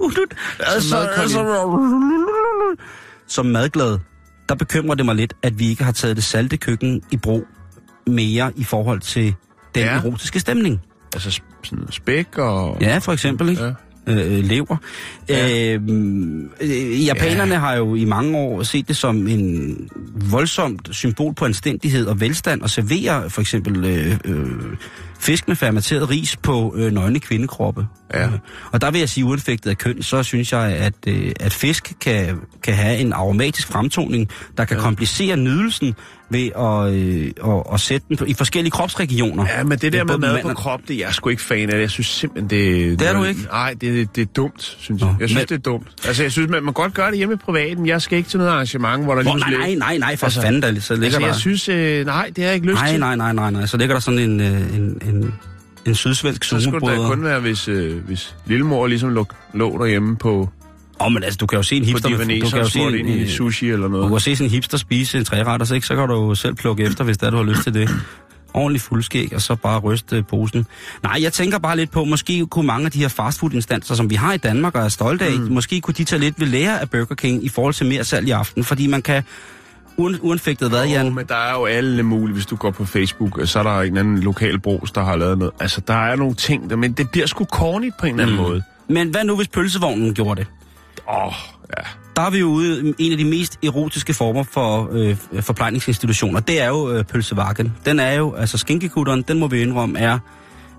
altså, 0.60 0.96
altså, 0.96 1.66
som 3.26 3.46
madglad, 3.46 3.98
der 4.48 4.54
bekymrer 4.54 4.94
det 4.94 5.04
mig 5.04 5.14
lidt, 5.14 5.34
at 5.42 5.58
vi 5.58 5.68
ikke 5.68 5.84
har 5.84 5.92
taget 5.92 6.16
det 6.16 6.24
salte 6.24 6.56
køkken 6.56 7.02
i 7.10 7.16
brug 7.16 7.46
mere 8.06 8.52
i 8.56 8.64
forhold 8.64 9.00
til 9.00 9.34
den 9.74 9.82
ja. 9.82 9.96
Erotiske 9.96 10.40
stemning. 10.40 10.80
altså 11.14 11.40
sådan 11.62 11.86
spæk 11.90 12.38
og... 12.38 12.76
Ja, 12.80 12.98
for 12.98 13.12
eksempel, 13.12 13.48
ikke? 13.48 13.64
Ja. 13.64 13.72
Øh, 14.08 14.44
lever. 14.44 14.76
Ja. 15.28 15.74
Øh, 15.74 17.06
japanerne 17.06 17.54
ja. 17.54 17.60
har 17.60 17.74
jo 17.74 17.94
i 17.94 18.04
mange 18.04 18.38
år 18.38 18.62
set 18.62 18.88
det 18.88 18.96
som 18.96 19.26
en 19.26 19.76
voldsomt 20.30 20.88
symbol 20.92 21.34
på 21.34 21.44
anstændighed 21.44 22.06
og 22.06 22.20
velstand 22.20 22.64
at 22.64 22.70
servere 22.70 23.30
for 23.30 23.40
eksempel 23.40 23.84
øh, 23.84 24.18
øh, 24.24 24.46
fisk 25.20 25.48
med 25.48 25.56
fermenteret 25.56 26.10
ris 26.10 26.36
på 26.36 26.74
øh, 26.76 26.92
nøgne 26.92 27.20
kvindekroppe. 27.20 27.86
Ja. 28.14 28.26
Øh, 28.26 28.32
Og 28.72 28.80
der 28.80 28.90
vil 28.90 28.98
jeg 28.98 29.08
sige, 29.08 29.24
uanfægtet 29.24 29.70
af 29.70 29.78
køn, 29.78 30.02
så 30.02 30.22
synes 30.22 30.52
jeg, 30.52 30.62
at, 30.62 30.94
øh, 31.06 31.32
at 31.40 31.52
fisk 31.52 31.92
kan, 32.00 32.38
kan 32.62 32.74
have 32.74 32.96
en 32.96 33.12
aromatisk 33.12 33.68
fremtoning, 33.68 34.28
der 34.56 34.64
kan 34.64 34.76
ja. 34.76 34.82
komplicere 34.82 35.36
nydelsen 35.36 35.94
ved 36.30 36.50
at, 36.58 36.94
øh, 36.94 37.54
at, 37.56 37.62
at 37.74 37.80
sætte 37.80 38.06
den 38.08 38.16
på, 38.16 38.24
i 38.24 38.34
forskellige 38.34 38.70
kropsregioner. 38.70 39.46
Ja, 39.56 39.64
men 39.64 39.78
det 39.78 39.92
der 39.92 40.04
med 40.04 40.18
mad 40.18 40.42
på 40.42 40.48
og- 40.48 40.56
krop, 40.56 40.80
det 40.88 40.96
er 40.96 40.98
jeg 41.06 41.14
sgu 41.14 41.28
ikke 41.28 41.42
fan 41.42 41.70
af. 41.70 41.80
Jeg 41.80 41.90
synes 41.90 42.06
simpelthen, 42.06 42.50
det... 42.50 42.98
Det 43.00 43.08
er 43.08 43.12
du 43.12 43.24
ikke? 43.24 43.40
Nej, 43.52 43.74
det, 43.80 44.16
det 44.16 44.22
er 44.22 44.26
dumt, 44.36 44.76
synes 44.78 45.00
Nå, 45.02 45.06
jeg. 45.08 45.16
Jeg 45.20 45.28
synes, 45.28 45.40
men- 45.50 45.58
det 45.58 45.66
er 45.66 45.70
dumt. 45.70 45.86
Altså, 46.06 46.22
jeg 46.22 46.32
synes, 46.32 46.50
man 46.50 46.64
må 46.64 46.72
godt 46.72 46.94
gøre 46.94 47.10
det 47.10 47.18
hjemme 47.18 47.34
i 47.34 47.36
privaten. 47.36 47.86
Jeg 47.86 48.02
skal 48.02 48.18
ikke 48.18 48.30
til 48.30 48.38
noget 48.38 48.50
arrangement, 48.52 49.04
hvor 49.04 49.14
der 49.14 49.22
Hvor, 49.22 49.36
lige 49.36 49.50
nej, 49.58 49.68
nej, 49.68 49.74
nej, 49.74 49.98
nej, 49.98 50.16
for 50.16 50.26
altså, 50.26 50.40
fanden 50.42 50.60
da, 50.60 50.80
så 50.80 50.94
ligger 50.94 51.04
Altså, 51.06 51.20
der... 51.20 51.26
jeg 51.26 51.34
synes... 51.36 51.68
Øh, 51.68 52.06
nej, 52.06 52.26
det 52.36 52.38
har 52.38 52.44
jeg 52.48 52.54
ikke 52.54 52.66
lyst 52.66 52.80
Nej, 52.80 52.90
til. 52.90 53.00
nej, 53.00 53.16
nej, 53.16 53.32
nej, 53.32 53.50
nej. 53.50 53.66
Så 53.66 53.76
ligger 53.76 53.94
der 53.94 54.00
sådan 54.00 54.18
en, 54.20 54.40
øh, 54.40 54.74
en, 54.76 54.98
en, 55.08 55.34
en 55.86 55.94
sydsvensk 55.94 56.44
Så 56.44 56.60
skulle 56.60 56.90
det 56.90 56.98
da 56.98 57.06
kun 57.06 57.24
være, 57.24 57.40
hvis, 57.40 57.68
øh, 57.68 57.96
hvis 58.06 58.34
lillemor 58.46 58.86
ligesom 58.86 59.10
lå, 59.14 59.26
lå 59.54 59.78
derhjemme 59.78 60.16
på, 60.16 60.48
Åh, 61.00 61.06
oh, 61.06 61.12
men 61.12 61.22
altså, 61.24 61.36
du 61.36 61.46
kan 61.46 61.56
jo 61.56 61.62
se 61.62 61.76
en 61.76 61.84
hipster... 61.84 62.08
divanes 62.08 62.42
du 62.42 62.50
kan 62.50 62.58
jo 62.58 62.68
se 62.68 62.80
en, 62.80 62.94
ind 62.94 63.08
i 63.08 63.28
sushi 63.28 63.70
eller 63.70 63.86
du 63.86 63.92
noget. 63.92 64.10
kan 64.10 64.20
se 64.20 64.36
sådan 64.36 64.46
en 64.46 64.50
hipster 64.50 64.78
spise 64.78 65.18
en 65.18 65.24
træretter, 65.24 65.66
så, 65.66 65.74
ikke? 65.74 65.86
så 65.86 65.96
kan 65.96 66.08
du 66.08 66.14
jo 66.14 66.34
selv 66.34 66.54
plukke 66.54 66.84
efter, 66.84 67.04
hvis 67.04 67.18
det 67.18 67.26
er, 67.26 67.30
du 67.30 67.36
har 67.36 67.44
lyst 67.44 67.62
til 67.62 67.74
det. 67.74 67.90
Ordentlig 68.54 68.80
fuldskæg, 68.80 69.34
og 69.34 69.42
så 69.42 69.54
bare 69.54 69.78
ryste 69.78 70.16
øh, 70.16 70.24
posen. 70.24 70.66
Nej, 71.02 71.18
jeg 71.22 71.32
tænker 71.32 71.58
bare 71.58 71.76
lidt 71.76 71.90
på, 71.90 72.04
måske 72.04 72.46
kunne 72.46 72.66
mange 72.66 72.84
af 72.84 72.92
de 72.92 72.98
her 72.98 73.08
fastfood-instanser, 73.08 73.94
som 73.94 74.10
vi 74.10 74.14
har 74.14 74.32
i 74.32 74.36
Danmark 74.36 74.74
og 74.74 74.84
er 74.84 74.88
stolte 74.88 75.24
af, 75.24 75.38
mm. 75.38 75.52
måske 75.52 75.80
kunne 75.80 75.94
de 75.94 76.04
tage 76.04 76.20
lidt 76.20 76.40
ved 76.40 76.46
lære 76.46 76.80
af 76.80 76.90
Burger 76.90 77.14
King 77.14 77.44
i 77.44 77.48
forhold 77.48 77.74
til 77.74 77.86
mere 77.86 78.04
salg 78.04 78.28
i 78.28 78.30
aften, 78.30 78.64
fordi 78.64 78.86
man 78.86 79.02
kan, 79.02 79.22
uanfægtet 79.98 80.68
hvad, 80.68 80.86
Jan, 80.86 81.06
Oh, 81.06 81.12
men 81.14 81.26
der 81.26 81.34
er 81.34 81.52
jo 81.52 81.64
alle 81.64 82.02
mulige, 82.02 82.34
hvis 82.34 82.46
du 82.46 82.56
går 82.56 82.70
på 82.70 82.84
Facebook, 82.84 83.40
så 83.44 83.58
er 83.58 83.62
der 83.62 83.80
en 83.80 83.96
anden 83.96 84.18
lokal 84.18 84.58
bros, 84.58 84.92
der 84.92 85.04
har 85.04 85.16
lavet 85.16 85.38
noget. 85.38 85.52
Altså, 85.60 85.80
der 85.80 85.94
er 85.94 86.16
nogle 86.16 86.34
ting, 86.34 86.70
der, 86.70 86.76
men 86.76 86.92
det 86.92 87.10
bliver 87.10 87.26
sgu 87.26 87.44
cornigt 87.44 87.94
på 88.00 88.06
en 88.06 88.12
eller 88.12 88.22
anden 88.22 88.36
mm. 88.36 88.42
måde. 88.42 88.62
Men 88.88 89.08
hvad 89.08 89.24
nu, 89.24 89.36
hvis 89.36 89.48
pølsevognen 89.48 90.14
gjorde 90.14 90.40
det? 90.40 90.46
Oh, 91.08 91.32
ja. 91.76 91.82
Der 92.16 92.22
er 92.22 92.30
vi 92.30 92.38
jo 92.38 92.46
ude 92.46 92.94
en 92.98 93.12
af 93.12 93.18
de 93.18 93.24
mest 93.24 93.58
erotiske 93.64 94.14
former 94.14 94.42
for 94.42 94.88
øh, 94.92 95.16
forplejningsinstitutioner. 95.40 96.40
Det 96.40 96.60
er 96.60 96.68
jo 96.68 96.90
øh, 96.90 97.04
pølsevakken. 97.04 97.72
Den 97.84 98.00
er 98.00 98.12
jo, 98.12 98.34
altså 98.34 98.58
skinkekutteren, 98.58 99.22
den 99.22 99.38
må 99.38 99.46
vi 99.48 99.62
indrømme, 99.62 99.98
er 99.98 100.18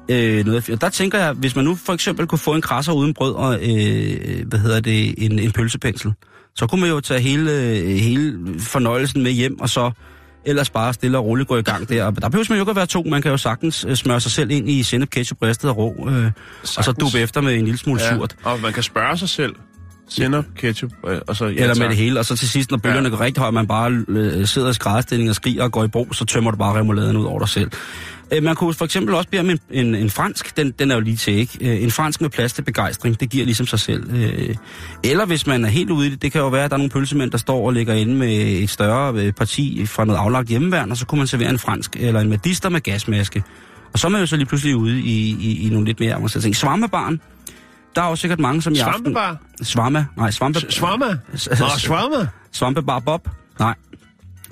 øh, 0.10 0.46
noget 0.46 0.70
af 0.70 0.80
Der 0.80 0.90
tænker 0.90 1.20
jeg, 1.20 1.34
hvis 1.34 1.56
man 1.56 1.66
nu 1.66 1.76
for 1.76 1.94
eksempel 1.94 2.28
kunne 2.28 2.40
få 2.40 2.54
en 2.54 2.62
krasser 2.62 2.94
uden 2.94 3.14
brød 3.14 3.34
og, 3.34 3.54
øh, 3.54 4.48
hvad 4.48 4.60
hedder 4.60 4.80
det, 4.80 5.26
en, 5.26 5.40
en 5.40 5.52
pølsepensel, 5.52 6.14
så 6.56 6.68
kunne 6.68 6.82
man 6.82 6.90
jo 6.90 7.00
tage 7.00 7.20
hele, 7.20 7.52
øh, 7.52 7.88
hele 7.88 8.40
fornøjelsen 8.60 9.24
med 9.24 9.32
hjem, 9.32 9.60
og 9.60 9.70
så 9.70 9.92
ellers 10.46 10.70
bare 10.70 10.94
stille 10.94 11.18
og 11.18 11.26
roligt 11.26 11.48
gå 11.48 11.58
i 11.58 11.62
gang 11.62 11.90
der. 11.90 12.06
Og 12.06 12.22
der 12.22 12.30
behøver 12.30 12.46
man 12.50 12.58
jo 12.58 12.62
ikke 12.62 12.70
at 12.70 12.76
være 12.76 12.86
to. 12.86 13.04
Man 13.04 13.22
kan 13.22 13.32
jo 13.32 13.38
sagtens 13.38 13.86
øh, 13.90 13.96
smøre 13.96 14.20
sig 14.20 14.32
selv 14.32 14.52
ind 14.52 14.70
i 14.70 14.84
sennep, 14.84 15.10
ketchup, 15.10 15.42
ristet 15.42 15.70
og 15.70 15.78
rå, 15.78 16.10
øh, 16.10 16.32
og 16.78 16.84
så 16.84 16.92
duppe 16.92 17.20
efter 17.20 17.42
med 17.42 17.56
en 17.56 17.66
lille 17.66 17.78
smule 17.78 18.02
ja. 18.02 18.16
surt. 18.16 18.36
Og 18.44 18.60
man 18.62 18.74
kan 18.74 18.84
spørge 18.84 19.18
sig 19.18 19.30
selv, 19.30 19.56
Sennep, 20.10 20.46
ketchup, 20.56 20.92
øh, 21.08 21.20
og 21.28 21.36
så... 21.36 21.46
Ja, 21.46 21.52
eller 21.52 21.68
med 21.68 21.76
tak. 21.76 21.90
det 21.90 21.98
hele, 21.98 22.20
og 22.20 22.26
så 22.26 22.36
til 22.38 22.50
sidst, 22.50 22.72
når 22.72 22.78
bølgerne 22.78 23.10
Ja. 23.10 23.16
går 23.16 23.22
rigtig 23.26 23.42
højt, 23.42 23.54
man 23.54 23.68
bare 23.68 24.04
øh, 24.08 24.46
sidder 24.48 24.70
i 24.70 24.74
skrædstilling 24.74 25.30
og 25.30 25.36
skriger 25.36 25.64
og 25.64 25.72
går 25.72 25.84
i 25.84 25.88
brug, 25.88 26.16
så 26.16 26.26
tømmer 26.26 26.52
du 26.52 26.58
bare 26.58 26.80
remouladen 26.80 27.18
ud 27.18 27.26
over 27.26 27.40
dig 27.40 27.50
selv. 27.50 27.72
Øh, 28.32 28.44
man 28.44 28.56
kunne 28.56 28.74
for 28.74 28.86
eksempel 28.86 29.16
også 29.16 29.30
bede 29.30 29.40
om 29.40 29.50
en, 29.50 29.60
en, 29.72 29.96
en 29.96 30.10
fransk, 30.10 30.58
den, 30.58 30.74
den 30.80 30.92
er 30.92 30.96
jo 30.96 31.02
lige 31.02 31.16
til, 31.18 31.34
ikke? 31.34 31.58
Øh, 31.62 31.84
en 31.84 31.92
fransk 31.92 32.22
med 32.22 32.30
plads 32.30 32.54
til 32.54 32.62
begejstring, 32.62 33.20
det 33.20 33.30
giver 33.30 33.46
ligesom 33.46 33.68
sig 33.68 33.80
selv. 33.80 34.16
Øh, 34.16 34.56
eller 35.04 35.26
hvis 35.26 35.48
man 35.48 35.66
er 35.66 35.70
helt 35.70 35.90
ude 35.90 36.08
i 36.08 36.10
det, 36.10 36.22
det 36.22 36.32
kan 36.32 36.42
jo 36.42 36.48
være, 36.48 36.64
at 36.64 36.72
der 36.72 36.76
er 36.76 36.80
nogle 36.80 36.90
pølsemænd, 36.92 37.32
der 37.32 37.38
står 37.38 37.66
og 37.66 37.74
ligger 37.74 37.94
inde 37.94 38.16
med 38.16 38.30
et 38.38 38.70
større 38.70 39.32
parti 39.32 39.86
fra 39.86 40.06
noget 40.06 40.20
aflagt 40.20 40.48
hjemmeværn, 40.50 40.92
og 40.92 40.98
så 40.98 41.06
kunne 41.06 41.18
man 41.20 41.28
servere 41.28 41.50
en 41.50 41.60
fransk 41.60 41.96
eller 42.00 42.20
en 42.20 42.30
medister 42.30 42.70
med 42.70 42.82
gasmaske. 42.82 43.44
Og 43.94 44.00
så 44.00 44.08
er 44.08 44.12
man 44.12 44.22
jo 44.22 44.28
så 44.28 44.36
lige 44.36 44.46
pludselig 44.48 44.76
ude 44.76 45.00
i, 45.00 45.36
i, 45.40 45.68
i 45.68 45.70
nogle 45.70 45.86
lidt 45.86 46.00
mere 46.00 46.14
avancerede 46.14 46.46
ting. 46.46 46.56
Svampebaren, 46.56 47.22
der 47.96 48.02
er 48.02 48.10
jo 48.10 48.16
sikkert 48.16 48.40
mange, 48.40 48.62
som 48.62 48.74
i 48.74 48.80
aften... 48.80 49.04
Svampebar? 49.04 49.38
Svampe? 49.62 50.06
Nej, 50.18 50.32
svampe... 50.32 50.60
Svamma? 50.72 51.06
Nå, 51.60 51.68
svamma? 51.78 52.28
Svampebar 52.52 53.00
Bob? 53.00 53.30
Nej. 53.60 53.76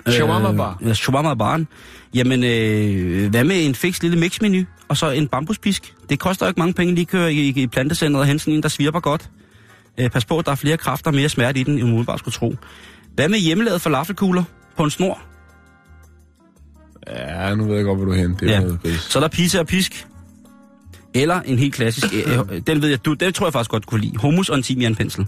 Shawarma-bar. 0.10 0.78
Øh, 0.82 0.88
ja, 0.88 0.94
shawarma-baren. 0.94 1.68
Jamen, 2.14 2.44
øh, 2.44 3.30
hvad 3.30 3.44
med 3.44 3.66
en 3.66 3.76
fix 3.76 4.02
lille 4.02 4.20
mixmenu, 4.20 4.64
og 4.88 4.98
så 4.98 5.10
en 5.12 5.28
bambuspisk? 5.28 5.94
Det 6.10 6.20
koster 6.20 6.46
jo 6.46 6.48
ikke 6.48 6.60
mange 6.60 6.74
penge 6.74 6.94
lige 6.96 7.02
at 7.02 7.08
køre 7.08 7.34
i, 7.34 7.48
i 7.62 7.68
plantecenteret 7.68 8.22
og 8.22 8.28
hente 8.28 8.44
sådan 8.44 8.54
en, 8.54 8.64
der 8.64 8.70
svirper 8.70 9.00
godt. 9.00 9.30
Øh, 9.98 10.10
pas 10.10 10.26
på, 10.26 10.40
at 10.40 10.46
der 10.46 10.52
er 10.52 10.56
flere 10.56 10.78
kræfter 10.78 11.12
og 11.12 11.16
mere 11.16 11.30
smerte 11.30 11.60
i 11.60 11.64
den, 11.64 11.74
end 11.74 11.82
man 11.84 11.90
umiddelbart 11.92 12.20
skulle 12.20 12.34
tro. 12.34 12.56
Hvad 13.16 13.30
med 13.30 13.40
hjemmelavet 13.40 13.82
falafelkugler 13.82 14.44
på 14.78 14.84
en 14.84 14.90
snor? 14.90 15.20
Ja, 17.08 17.56
nu 17.56 17.68
ved 17.68 17.76
jeg 17.76 17.86
godt, 17.86 17.98
hvor 17.98 18.06
du 18.06 18.12
er 18.12 18.16
henne. 18.16 18.36
Det 18.40 18.50
er 18.50 18.54
Ja. 18.54 18.60
noget. 18.60 18.80
Så 19.00 19.20
er 19.20 19.22
der 19.22 19.28
pizza 19.28 19.60
og 19.60 19.68
pisk. 19.68 20.08
Eller 21.14 21.42
en 21.42 21.60
helt 21.60 21.74
klassisk, 21.74 22.08
øh, 22.14 22.62
den 22.68 22.82
ved 22.82 22.90
jeg, 22.90 23.06
du, 23.06 23.14
den 23.14 23.34
tror 23.34 23.46
jeg 23.46 23.54
faktisk 23.54 23.72
godt, 23.72 23.84
du 23.84 23.90
kunne 23.90 24.02
lide. 24.02 24.18
Hummus 24.18 24.50
og 24.50 24.58
en 24.58 24.64
timianpensel. 24.64 25.28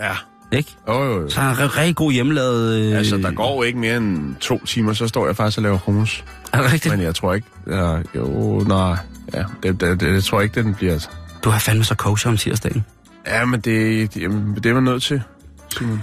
Ja. 0.00 0.12
Ikke? 0.52 0.76
Jo, 0.88 1.04
jo, 1.04 1.20
jo. 1.20 1.28
Så 1.28 1.40
er 1.40 1.54
der 1.54 1.78
rigtig 1.78 1.96
god 1.96 2.12
hjemmelavet... 2.12 2.80
Øh, 2.80 2.98
Altså, 2.98 3.16
der 3.16 3.30
går 3.30 3.64
ikke 3.64 3.78
mere 3.78 3.96
end 3.96 4.36
to 4.40 4.64
timer, 4.64 4.92
så 4.92 5.08
står 5.08 5.26
jeg 5.26 5.36
faktisk 5.36 5.58
og 5.58 5.62
laver 5.62 5.78
hummus. 5.78 6.24
Er 6.52 6.62
det 6.62 6.72
rigtigt? 6.72 6.94
Men 6.94 7.04
jeg 7.04 7.14
tror 7.14 7.34
ikke... 7.34 7.46
Ja, 7.66 7.98
jo, 8.14 8.58
nej. 8.66 8.96
Ja, 9.34 9.44
det, 9.62 9.80
det, 9.80 10.00
det, 10.00 10.00
det 10.00 10.24
tror 10.24 10.40
jeg 10.40 10.44
ikke, 10.44 10.62
den 10.62 10.74
bliver... 10.74 10.92
Altså. 10.92 11.08
Du 11.44 11.50
har 11.50 11.58
fandme 11.58 11.84
så 11.84 11.94
kosher 11.94 12.30
om 12.30 12.36
tirsdagen. 12.36 12.84
Ja, 13.26 13.44
men 13.44 13.60
det, 13.60 14.14
det, 14.14 14.22
det 14.62 14.66
er 14.66 14.74
man 14.74 14.82
nødt 14.82 15.02
til, 15.02 15.22
Simon. 15.78 16.02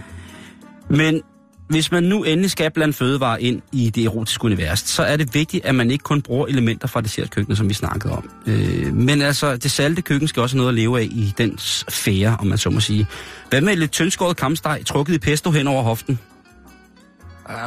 Men 0.90 1.22
hvis 1.68 1.92
man 1.92 2.04
nu 2.04 2.24
endelig 2.24 2.52
skal 2.52 2.72
blande 2.72 2.94
fødevarer 2.94 3.38
ind 3.38 3.62
i 3.72 3.90
det 3.90 4.06
erotiske 4.06 4.46
univers, 4.46 4.80
så 4.80 5.04
er 5.04 5.18
det 5.18 5.34
vigtigt, 5.34 5.66
at 5.66 5.76
man 5.76 5.92
ikke 5.92 6.04
kun 6.04 6.22
bruger 6.22 6.48
elementer 6.48 6.88
fra 6.88 7.02
dessertkøkkenet, 7.02 7.58
som 7.58 7.70
vi 7.70 7.74
snakkede 7.74 8.14
om. 8.14 8.30
Øh, 8.48 8.94
men 8.94 9.22
altså, 9.22 9.58
det 9.58 9.72
salte 9.72 10.02
køkken 10.02 10.28
skal 10.28 10.42
også 10.42 10.56
have 10.56 10.60
noget 10.62 10.70
at 10.70 10.76
leve 10.76 11.00
af 11.00 11.04
i 11.04 11.34
den 11.38 11.58
sfære, 11.58 12.38
om 12.40 12.48
man 12.48 12.58
så 12.58 12.70
må 12.70 12.80
sige. 12.80 13.08
Hvad 13.50 13.62
med 13.62 13.76
lidt 13.76 13.92
tyndskåret 13.92 14.38
kamsteg, 14.38 14.82
trukket 14.86 15.14
i 15.14 15.18
pesto 15.18 15.52
hen 15.52 15.68
over 15.68 15.84
hoften? 15.84 16.20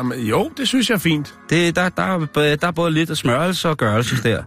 Men, 0.04 0.18
jo, 0.20 0.50
det 0.56 0.68
synes 0.68 0.88
jeg 0.90 0.94
er 0.94 0.98
fint. 0.98 1.34
Det, 1.50 1.76
der, 1.76 1.88
der, 1.88 2.02
er- 2.02 2.56
der 2.56 2.66
er 2.66 2.70
både 2.70 2.90
lidt 2.90 3.10
af 3.10 3.16
smørelse 3.16 3.68
og 3.68 3.76
gørelse 3.76 4.22
der. 4.22 4.42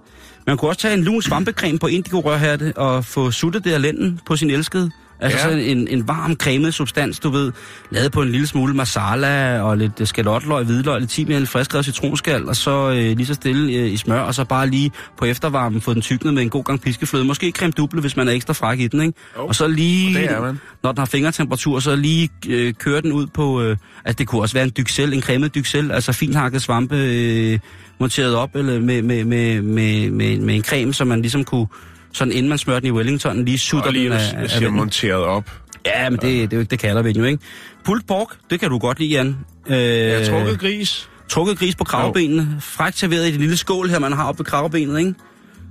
Man 0.47 0.57
kunne 0.57 0.71
også 0.71 0.81
tage 0.81 0.93
en 0.93 1.03
lun 1.03 1.21
svampecreme 1.21 1.79
på 1.79 1.87
indigo-rørhatte 1.87 2.73
og 2.77 3.05
få 3.05 3.31
suttet 3.31 3.63
det 3.63 3.71
af 3.73 3.81
lænden 3.81 4.19
på 4.25 4.35
sin 4.35 4.49
elskede. 4.49 4.91
Altså 5.21 5.37
Ja. 5.37 5.43
sådan 5.43 5.59
en, 5.59 5.87
en 5.87 6.07
varm, 6.07 6.35
cremet 6.35 6.73
substans, 6.73 7.19
du 7.19 7.29
ved, 7.29 7.51
lavet 7.91 8.11
på 8.11 8.21
en 8.21 8.31
lille 8.31 8.47
smule 8.47 8.73
masala 8.73 9.61
og 9.61 9.77
lidt 9.77 10.07
skalotløg, 10.07 10.65
hvidløg, 10.65 10.99
lidt 10.99 11.11
timian, 11.11 11.47
friskrevet 11.47 11.85
citronskal, 11.85 12.47
og 12.49 12.55
så 12.55 12.89
øh, 12.89 12.95
lige 13.17 13.25
så 13.25 13.33
stille 13.33 13.73
øh, 13.73 13.91
i 13.91 13.97
smør, 13.97 14.19
og 14.19 14.35
så 14.35 14.43
bare 14.45 14.67
lige 14.69 14.91
på 15.17 15.25
eftervarmen 15.25 15.81
få 15.81 15.93
den 15.93 16.01
tyknet 16.01 16.33
med 16.33 16.41
en 16.43 16.49
god 16.49 16.63
gang 16.63 16.81
piskefløde. 16.81 17.25
Måske 17.25 17.51
creme 17.51 17.71
duble, 17.71 18.01
hvis 18.01 18.15
man 18.17 18.27
er 18.27 18.31
ekstra 18.31 18.53
fræk 18.53 18.79
i 18.79 18.87
den, 18.87 19.01
ikke? 19.01 19.13
Jo, 19.37 19.45
og 19.47 19.55
så 19.55 19.67
lige, 19.67 20.17
og 20.17 20.21
det 20.21 20.31
er 20.31 20.41
man. 20.41 20.59
når 20.83 20.91
den 20.91 20.97
har 20.97 21.05
fingertemperatur, 21.05 21.79
så 21.79 21.95
lige 21.95 22.29
øh, 22.49 22.73
køre 22.73 23.01
den 23.01 23.11
ud 23.11 23.27
på, 23.27 23.61
øh, 23.61 23.77
at 24.05 24.19
det 24.19 24.27
kunne 24.27 24.41
også 24.41 24.53
være 24.55 24.63
en 24.63 24.71
dyksel, 24.77 25.13
en 25.13 25.21
cremet 25.21 25.55
dyksel, 25.55 25.91
altså 25.91 26.11
finhakket 26.13 26.61
svampe 26.61 26.95
øh, 26.95 27.59
monteret 27.99 28.35
op 28.35 28.55
eller 28.55 28.79
med, 28.79 29.01
med, 29.01 29.23
med, 29.25 29.61
med, 29.61 30.11
med, 30.11 30.37
med 30.39 30.55
en 30.55 30.63
creme, 30.63 30.93
så 30.93 31.05
man 31.05 31.21
ligesom 31.21 31.43
kunne, 31.43 31.67
sådan 32.11 32.31
inden 32.33 32.49
man 32.49 32.57
smører 32.57 32.79
den 32.79 32.87
i 32.87 32.91
Wellington, 32.91 33.45
lige 33.45 33.57
sutter 33.57 33.87
Og 33.87 33.93
lige, 33.93 34.05
den 34.05 34.13
af, 34.13 34.33
af 34.37 34.61
vinden. 34.61 34.75
monteret 34.75 35.23
op. 35.23 35.51
Ja, 35.85 36.09
men 36.09 36.19
det, 36.19 36.21
det, 36.23 36.53
er 36.53 36.57
jo 36.57 36.59
ikke, 36.59 36.69
det 36.69 36.79
kalder 36.79 37.01
vi 37.01 37.09
den 37.11 37.17
jo, 37.21 37.23
ikke? 37.23 37.43
Pulled 37.85 38.03
pork, 38.07 38.27
det 38.49 38.59
kan 38.59 38.69
du 38.69 38.77
godt 38.77 38.99
lide, 38.99 39.09
Jan. 39.09 39.27
Øh, 39.67 40.17
har 40.17 40.25
trukket 40.25 40.59
gris. 40.59 41.09
trukket 41.29 41.59
gris 41.59 41.75
på 41.75 41.83
kravbenene, 41.83 42.57
frækt 42.59 42.97
serveret 42.97 43.27
i 43.27 43.31
det 43.31 43.39
lille 43.39 43.57
skål 43.57 43.89
her, 43.89 43.99
man 43.99 44.13
har 44.13 44.23
oppe 44.25 44.39
ved 44.39 44.45
kravbenet, 44.45 44.99
ikke? 44.99 45.13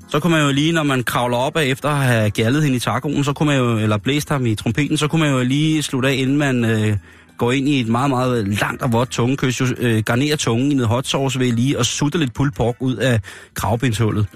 Så 0.09 0.21
kunne 0.21 0.31
man 0.31 0.43
jo 0.47 0.53
lige, 0.53 0.73
når 0.73 0.83
man 0.83 1.03
kravler 1.03 1.37
op 1.37 1.57
af 1.57 1.65
efter 1.65 1.89
at 1.89 1.97
have 1.97 2.31
gjaldet 2.31 2.63
hende 2.63 2.77
i 2.77 2.81
tacoen, 2.81 3.25
så 3.25 3.33
kunne 3.33 3.47
man 3.47 3.59
jo, 3.59 3.79
eller 3.79 3.97
blæst 3.97 4.29
ham 4.29 4.47
i 4.47 4.55
trompeten, 4.55 4.97
så 4.97 5.09
kunne 5.09 5.21
man 5.23 5.33
jo 5.33 5.43
lige 5.43 5.83
slutte 5.83 6.09
af, 6.09 6.15
inden 6.15 6.37
man 6.37 6.65
øh, 6.65 6.97
går 7.39 7.53
ind 7.53 7.69
i 7.69 7.81
et 7.81 7.89
meget, 7.89 8.11
meget 8.11 8.49
langt 8.61 8.83
og 8.83 8.93
vådt 8.93 9.11
tungekys, 9.11 9.63
øh, 9.79 10.03
garnere 10.03 10.37
tungen 10.37 10.73
i 10.73 10.75
noget 10.75 10.89
hot 10.89 11.07
sauce 11.07 11.39
ved 11.39 11.53
lige 11.53 11.79
og 11.79 11.87
sutte 11.87 12.19
lidt 12.19 12.35
pulled 12.35 12.53
pork 12.53 12.77
ud 12.81 12.97
af 12.97 13.21
kravbenshullet. 13.55 14.27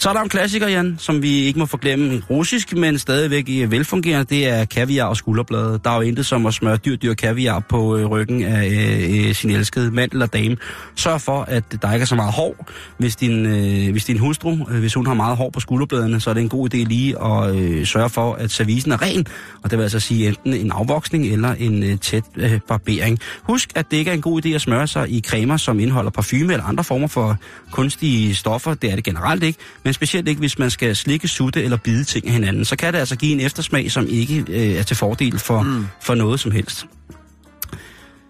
Så 0.00 0.08
er 0.08 0.12
der 0.12 0.20
en 0.20 0.28
klassiker, 0.28 0.68
Jan, 0.68 0.96
som 0.98 1.22
vi 1.22 1.28
ikke 1.28 1.58
må 1.58 1.66
forglemme. 1.66 2.22
Russisk, 2.30 2.76
men 2.76 2.98
stadigvæk 2.98 3.48
øh, 3.50 3.70
velfungerende, 3.70 4.24
det 4.34 4.48
er 4.48 4.64
kaviar 4.64 5.06
og 5.06 5.16
skulderblade. 5.16 5.80
Der 5.84 5.90
er 5.90 5.94
jo 5.94 6.00
intet 6.00 6.26
som 6.26 6.46
at 6.46 6.54
smøre 6.54 6.76
dyr, 6.76 6.96
dyr 6.96 7.14
kaviar 7.14 7.58
på 7.58 7.96
øh, 7.96 8.06
ryggen 8.06 8.42
af 8.42 8.68
øh, 8.68 9.28
øh, 9.28 9.34
sin 9.34 9.50
elskede 9.50 9.90
mand 9.90 10.12
eller 10.12 10.26
dame. 10.26 10.56
Sørg 10.94 11.20
for, 11.20 11.42
at 11.42 11.64
der 11.82 11.92
ikke 11.92 12.02
er 12.02 12.06
så 12.06 12.14
meget 12.14 12.32
hår. 12.32 12.66
Hvis 12.98 13.16
din, 13.16 13.46
øh, 13.46 13.92
hvis 13.92 14.04
din 14.04 14.18
hustru, 14.18 14.58
øh, 14.70 14.78
hvis 14.78 14.94
hun 14.94 15.06
har 15.06 15.14
meget 15.14 15.36
hår 15.36 15.50
på 15.50 15.60
skulderbladene, 15.60 16.20
så 16.20 16.30
er 16.30 16.34
det 16.34 16.40
en 16.40 16.48
god 16.48 16.74
idé 16.74 16.76
lige 16.76 17.24
at 17.24 17.56
øh, 17.56 17.86
sørge 17.86 18.10
for, 18.10 18.34
at 18.34 18.50
servicen 18.50 18.92
er 18.92 19.02
ren. 19.02 19.26
Og 19.62 19.70
det 19.70 19.78
vil 19.78 19.82
altså 19.82 20.00
sige 20.00 20.28
enten 20.28 20.54
en 20.54 20.72
afvoksning 20.72 21.26
eller 21.26 21.54
en 21.58 21.82
øh, 21.82 21.98
tæt 21.98 22.24
øh, 22.36 22.60
barbering. 22.68 23.18
Husk, 23.42 23.70
at 23.74 23.90
det 23.90 23.96
ikke 23.96 24.10
er 24.10 24.14
en 24.14 24.22
god 24.22 24.46
idé 24.46 24.48
at 24.48 24.60
smøre 24.60 24.86
sig 24.86 25.10
i 25.10 25.20
cremer, 25.26 25.56
som 25.56 25.80
indeholder 25.80 26.10
parfume 26.10 26.52
eller 26.52 26.64
andre 26.64 26.84
former 26.84 27.08
for 27.08 27.36
kunstige 27.70 28.34
stoffer. 28.34 28.74
Det 28.74 28.90
er 28.90 28.94
det 28.94 29.04
generelt 29.04 29.42
ikke. 29.42 29.58
Men 29.84 29.89
specielt 29.94 30.28
ikke, 30.28 30.38
hvis 30.38 30.58
man 30.58 30.70
skal 30.70 30.96
slikke, 30.96 31.28
sutte 31.28 31.62
eller 31.64 31.76
bide 31.76 32.04
ting 32.04 32.26
af 32.26 32.32
hinanden. 32.32 32.64
Så 32.64 32.76
kan 32.76 32.92
det 32.92 32.98
altså 32.98 33.16
give 33.16 33.32
en 33.32 33.40
eftersmag, 33.40 33.90
som 33.90 34.06
ikke 34.08 34.44
øh, 34.48 34.70
er 34.72 34.82
til 34.82 34.96
fordel 34.96 35.38
for, 35.38 35.62
mm. 35.62 35.86
for 36.02 36.14
noget 36.14 36.40
som 36.40 36.50
helst. 36.50 36.86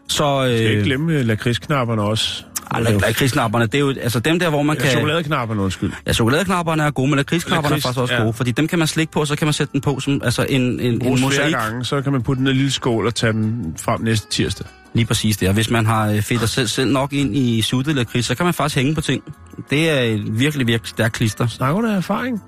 Så... 0.09 0.43
Jeg 0.43 0.59
skal 0.59 0.67
ikke 0.69 0.79
Øh, 0.81 0.85
glemme 0.85 1.13
øh, 1.13 1.27
lakridsknapperne 1.27 2.03
også. 2.03 2.43
ej, 2.71 2.81
lak- 2.81 3.01
lakridsknapperne, 3.01 3.67
det 3.67 3.75
er 3.75 3.79
jo 3.79 3.95
altså 4.03 4.21
dem 4.21 4.39
der, 4.39 4.51
hvor 4.51 4.63
man 4.63 4.77
Ja, 4.77 4.83
kan... 4.83 4.91
chokoladeknapperne, 4.91 5.61
undskyld. 5.63 5.93
Ja, 6.07 6.13
chokoladeknapperne 6.13 6.83
er 6.83 6.91
gode, 6.91 7.09
men 7.11 7.17
lakridsknapperne 7.17 7.77
er 7.77 7.81
faktisk 7.81 8.01
også 8.01 8.15
ja. 8.15 8.23
gode, 8.23 8.33
fordi 8.33 8.51
dem 8.51 8.69
kan 8.69 8.79
man 8.79 8.89
slikke 8.89 9.13
på, 9.13 9.21
og 9.21 9.27
så 9.27 9.37
kan 9.37 9.47
man 9.47 9.53
sætte 9.53 9.73
den 9.73 9.81
på 9.81 10.01
som 10.01 10.21
altså 10.25 10.47
en, 10.49 10.63
en, 10.63 10.81
en 10.81 11.01
flere 11.01 11.17
mosaik. 11.21 11.55
gange, 11.55 11.85
så 11.85 12.03
kan 12.03 12.13
man 12.13 12.23
putte 12.23 12.39
den 12.41 12.47
i 12.47 12.51
en 12.51 12.57
lille 12.57 12.71
skål 12.71 13.07
og 13.07 13.15
tage 13.15 13.33
den 13.33 13.75
frem 13.81 14.01
næste 14.01 14.31
tirsdag. 14.31 14.67
Lige 14.95 15.07
præcis 15.07 15.37
det. 15.37 15.49
Og 15.49 15.55
hvis 15.55 15.71
man 15.71 15.87
har 15.87 16.09
øh, 16.11 16.23
fedt 16.23 16.49
selv, 16.49 16.69
selv 16.69 16.93
nok 16.93 17.13
ind 17.13 17.37
i 17.37 17.63
suttet 17.63 17.95
lakrids, 17.95 18.27
så 18.27 18.35
kan 18.35 18.45
man 18.45 18.55
faktisk 18.55 18.77
hænge 18.77 18.95
på 18.95 19.01
ting. 19.01 19.23
Det 19.71 19.91
er 19.91 20.01
et 20.01 20.39
virkelig, 20.39 20.67
virkelig 20.67 20.89
stærkt 20.89 21.15
klister. 21.15 21.47
Snakker 21.47 21.81
du 21.81 21.89
af 21.89 21.97
erfaring? 21.97 22.43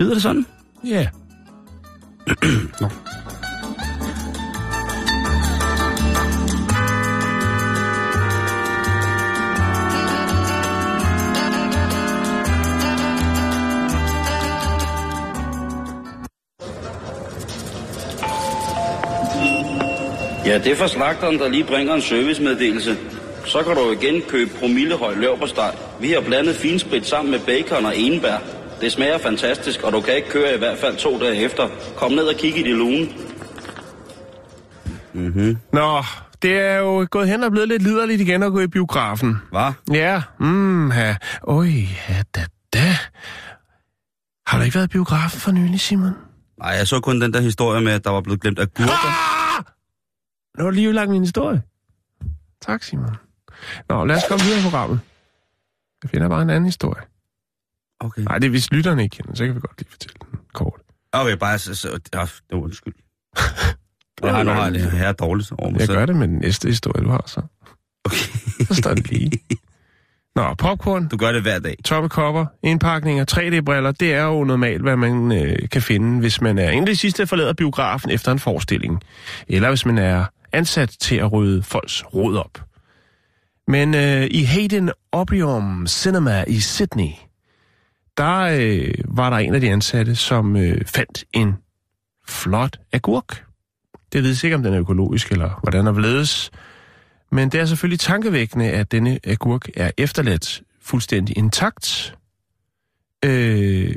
Lyder 0.00 0.14
det 0.14 0.22
sådan? 0.22 0.46
Ja. 0.86 1.06
Ja, 20.46 20.58
det 20.58 20.72
er 20.72 20.76
fra 20.76 20.88
slagteren, 20.88 21.38
der 21.38 21.48
lige 21.48 21.64
bringer 21.64 21.94
en 21.94 22.02
servicemeddelelse. 22.02 22.96
Så 23.44 23.62
kan 23.62 23.74
du 23.74 23.90
igen 23.92 24.22
købe 24.28 24.50
promillehøj 24.60 25.14
løbersteg. 25.14 25.72
Vi 26.00 26.10
har 26.10 26.20
blandet 26.20 26.56
finsprit 26.56 27.06
sammen 27.06 27.30
med 27.30 27.40
bacon 27.40 27.86
og 27.86 27.98
enbær. 27.98 28.38
Det 28.80 28.92
smager 28.92 29.18
fantastisk, 29.18 29.82
og 29.82 29.92
du 29.92 30.00
kan 30.00 30.16
ikke 30.16 30.28
køre 30.28 30.54
i 30.54 30.58
hvert 30.58 30.78
fald 30.78 30.96
to 30.96 31.18
dage 31.20 31.36
efter. 31.36 31.68
Kom 31.96 32.12
ned 32.12 32.24
og 32.24 32.34
kig 32.34 32.58
i 32.58 32.62
de 32.62 32.72
lune. 32.72 33.08
Nå, 35.72 36.02
det 36.42 36.58
er 36.58 36.76
jo 36.76 37.06
gået 37.10 37.28
hen 37.28 37.44
og 37.44 37.50
blevet 37.50 37.68
lidt 37.68 37.82
liderligt 37.82 38.20
igen 38.20 38.42
at 38.42 38.52
gå 38.52 38.60
i 38.60 38.66
biografen. 38.66 39.36
Hvad? 39.50 39.72
Ja, 39.92 40.22
mm, 40.40 40.92
ja. 40.92 41.16
Oj, 41.42 41.66
ja, 42.08 42.22
da, 42.34 42.44
da. 42.74 42.96
Har 44.46 44.58
du 44.58 44.64
ikke 44.64 44.74
været 44.74 44.86
i 44.86 44.92
biografen 44.92 45.40
for 45.40 45.50
nylig, 45.52 45.80
Simon? 45.80 46.12
Nej, 46.58 46.70
jeg 46.70 46.86
så 46.88 47.00
kun 47.00 47.20
den 47.20 47.32
der 47.34 47.40
historie 47.40 47.80
med, 47.80 47.92
at 47.92 48.04
der 48.04 48.10
var 48.10 48.20
blevet 48.20 48.40
glemt 48.40 48.58
agurker. 48.58 48.92
Ah! 48.92 49.64
Nu 50.58 50.64
har 50.64 50.70
du 50.70 50.74
lige 50.74 50.92
lagt 50.92 51.10
min 51.10 51.22
historie. 51.22 51.62
Tak, 52.62 52.82
Simon. 52.82 53.16
Nå, 53.88 54.04
lad 54.04 54.16
os 54.16 54.22
komme 54.28 54.44
videre 54.44 54.58
i 54.60 54.62
programmet. 54.62 55.00
Jeg 56.02 56.10
finder 56.10 56.28
bare 56.28 56.42
en 56.42 56.50
anden 56.50 56.64
historie. 56.64 57.02
Okay. 58.00 58.22
Nej, 58.22 58.38
det 58.38 58.46
er 58.46 58.50
hvis 58.50 58.72
lytterne 58.72 59.02
ikke 59.02 59.16
kender, 59.16 59.34
så 59.34 59.46
kan 59.46 59.54
vi 59.54 59.60
godt 59.60 59.78
lige 59.78 59.90
fortælle 59.90 60.14
den 60.30 60.38
kort. 60.54 60.80
Okay, 61.12 61.36
bare 61.36 61.58
så... 61.58 61.74
så 61.74 61.88
ja, 62.14 62.20
det 62.20 62.30
var 62.50 62.58
undskyld. 62.58 62.94
Jeg 64.22 64.34
har, 64.34 64.42
nu 64.42 64.50
har 64.50 64.64
jeg 64.64 64.74
det 64.74 64.90
her 64.90 65.12
dårligt 65.12 65.52
over 65.58 65.70
mig 65.70 65.78
Jeg 65.78 65.86
selv. 65.86 65.98
gør 65.98 66.06
det 66.06 66.16
med 66.16 66.28
den 66.28 66.38
næste 66.38 66.68
historie, 66.68 67.04
du 67.04 67.10
har 67.10 67.24
så. 67.26 67.40
Okay. 68.04 68.16
Så 68.66 68.74
står 68.74 68.94
det 68.94 69.10
lige. 69.10 69.30
Nå, 70.36 70.54
popcorn, 70.54 71.08
Du 71.08 71.16
gør 71.16 71.32
det 71.32 71.42
hver 71.42 71.58
dag. 71.58 71.76
tomme 71.84 72.08
kopper, 72.08 72.46
indpakninger, 72.62 73.24
3D-briller, 73.32 73.92
det 73.92 74.14
er 74.14 74.22
jo 74.24 74.44
normalt, 74.44 74.82
hvad 74.82 74.96
man 74.96 75.32
øh, 75.32 75.68
kan 75.68 75.82
finde, 75.82 76.20
hvis 76.20 76.40
man 76.40 76.58
er 76.58 76.70
en 76.70 76.80
af 76.80 76.86
de 76.86 76.96
sidste 76.96 77.26
forlader 77.26 77.52
biografen 77.52 78.10
efter 78.10 78.32
en 78.32 78.38
forestilling. 78.38 79.02
Eller 79.48 79.68
hvis 79.68 79.86
man 79.86 79.98
er 79.98 80.24
ansat 80.52 80.88
til 81.00 81.16
at 81.16 81.32
rydde 81.32 81.62
folks 81.62 82.04
råd 82.14 82.36
op. 82.36 82.60
Men 83.68 83.94
øh, 83.94 84.26
i 84.30 84.42
Hayden 84.42 84.90
Opium 85.12 85.86
Cinema 85.86 86.44
i 86.48 86.60
Sydney, 86.60 87.10
der 88.16 88.40
øh, 88.40 88.94
var 89.04 89.30
der 89.30 89.36
en 89.36 89.54
af 89.54 89.60
de 89.60 89.70
ansatte, 89.70 90.16
som 90.16 90.56
øh, 90.56 90.84
fandt 90.86 91.24
en 91.32 91.54
flot 92.28 92.80
agurk. 92.92 93.44
Det 94.12 94.22
ved 94.22 94.44
ikke, 94.44 94.56
om 94.56 94.62
den 94.62 94.74
er 94.74 94.80
økologisk 94.80 95.32
eller 95.32 95.60
hvordan 95.62 95.86
er 95.86 96.00
ledes. 96.00 96.50
Men 97.32 97.48
det 97.48 97.60
er 97.60 97.64
selvfølgelig 97.64 98.00
tankevækkende, 98.00 98.70
at 98.70 98.92
denne 98.92 99.18
agurk 99.24 99.68
er 99.76 99.90
efterladt 99.98 100.62
fuldstændig 100.80 101.38
intakt 101.38 102.16
øh, 103.24 103.94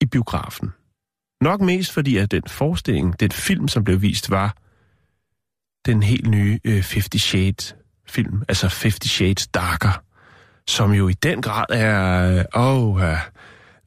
i 0.00 0.06
biografen. 0.06 0.72
Nok 1.40 1.60
mest 1.60 1.92
fordi, 1.92 2.16
at 2.16 2.30
den 2.30 2.42
forestilling, 2.46 3.20
den 3.20 3.30
film, 3.30 3.68
som 3.68 3.84
blev 3.84 4.02
vist, 4.02 4.30
var 4.30 4.56
den 5.86 6.02
helt 6.02 6.26
nye 6.28 6.58
øh, 6.64 6.82
Fifty 6.82 7.16
Shades 7.16 7.74
film, 8.08 8.42
altså 8.48 8.68
Fifty 8.68 9.06
Shades 9.06 9.46
Darker, 9.46 10.02
som 10.68 10.92
jo 10.92 11.08
i 11.08 11.12
den 11.12 11.42
grad 11.42 11.64
er, 11.70 12.42
åh, 12.54 13.00
ja, 13.00 13.18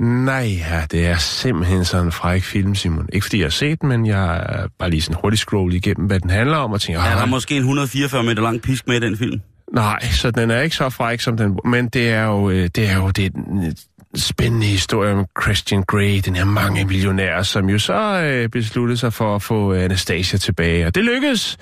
nej, 0.06 0.56
ja, 0.70 0.84
det 0.92 1.08
er 1.08 1.18
simpelthen 1.18 1.86
sådan 1.86 2.06
en 2.06 2.12
fræk 2.12 2.44
film, 2.44 2.76
Simon. 2.76 3.10
Ikke 3.14 3.24
fordi 3.26 3.38
jeg 3.38 3.46
har 3.46 3.50
set 3.50 3.82
den, 3.82 3.90
men 3.90 4.06
jeg 4.06 4.36
er 4.38 4.68
bare 4.80 4.90
lige 4.90 5.02
sådan 5.02 5.18
hurtigt 5.22 5.40
scroll 5.40 5.74
igennem, 5.74 6.08
hvad 6.08 6.20
den 6.20 6.30
handler 6.30 6.58
om, 6.58 6.72
og 6.72 6.82
tænker, 6.82 7.02
Er 7.02 7.16
der 7.16 7.22
"Ah, 7.22 7.30
måske 7.30 7.56
en 7.56 7.62
144 7.62 8.24
meter 8.24 8.42
lang 8.44 8.62
pisk 8.62 8.88
med 8.88 8.96
i 8.96 9.00
den 9.06 9.18
film? 9.18 9.42
Nej, 9.74 10.02
så 10.12 10.32
den 10.32 10.52
er 10.52 10.62
ikke 10.62 10.76
så 10.76 10.90
fræk 10.90 11.20
som 11.20 11.38
den, 11.38 11.60
men 11.66 11.88
det 11.88 12.10
er 12.10 12.24
jo 12.24 12.50
øh, 12.50 12.70
det 12.76 12.90
er 12.90 12.96
jo 12.96 13.10
det 13.10 13.26
er 13.26 13.30
en 13.30 13.76
spændende 14.16 14.66
historie 14.66 15.14
om 15.14 15.26
Christian 15.44 15.84
Grey, 15.84 16.22
den 16.26 16.36
her 16.36 16.46
mange 16.46 16.86
millionær, 16.86 17.42
som 17.42 17.70
jo 17.70 17.80
så 17.80 18.22
øh, 18.24 18.50
besluttede 18.50 18.98
sig 18.98 19.14
for 19.14 19.36
at 19.36 19.42
få 19.42 19.74
Anastasia 19.74 20.38
tilbage, 20.40 20.88
og 20.88 20.96
det 20.96 21.04
lykkedes. 21.04 21.58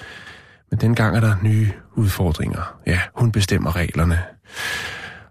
Men 0.71 0.81
dengang 0.81 1.15
er 1.15 1.19
der 1.19 1.35
nye 1.41 1.71
udfordringer. 1.95 2.79
Ja, 2.87 2.99
hun 3.15 3.31
bestemmer 3.31 3.75
reglerne. 3.75 4.19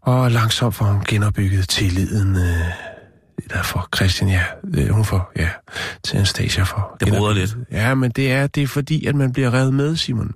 Og 0.03 0.30
langsomt 0.30 0.74
får 0.74 0.84
hun 0.84 1.03
genopbygget 1.09 1.68
tilliden. 1.68 2.37
Øh, 2.37 2.70
derfor 3.51 3.89
Christian, 3.97 4.30
ja, 4.30 4.43
øh, 4.74 4.89
hun 4.89 5.05
får, 5.05 5.32
ja, 5.37 5.49
til 6.05 6.16
Anastasia 6.16 6.62
for. 6.62 6.97
Det 7.01 7.12
roder 7.12 7.34
genopbygget. 7.34 7.66
Ja, 7.72 7.95
men 7.95 8.11
det 8.11 8.32
er, 8.32 8.47
det 8.47 8.62
er 8.62 8.66
fordi, 8.66 9.07
at 9.07 9.14
man 9.14 9.32
bliver 9.32 9.55
revet 9.55 9.74
med, 9.74 9.97
Simon. 9.97 10.32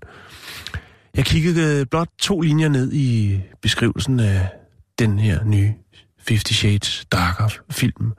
Jeg 1.16 1.24
kiggede 1.24 1.86
blot 1.86 2.08
to 2.18 2.40
linjer 2.40 2.68
ned 2.68 2.92
i 2.92 3.40
beskrivelsen 3.62 4.20
af 4.20 4.48
den 4.98 5.18
her 5.18 5.44
nye 5.44 5.72
Fifty 6.28 6.52
Shades 6.52 7.04
Darker 7.12 7.48
film. 7.70 8.12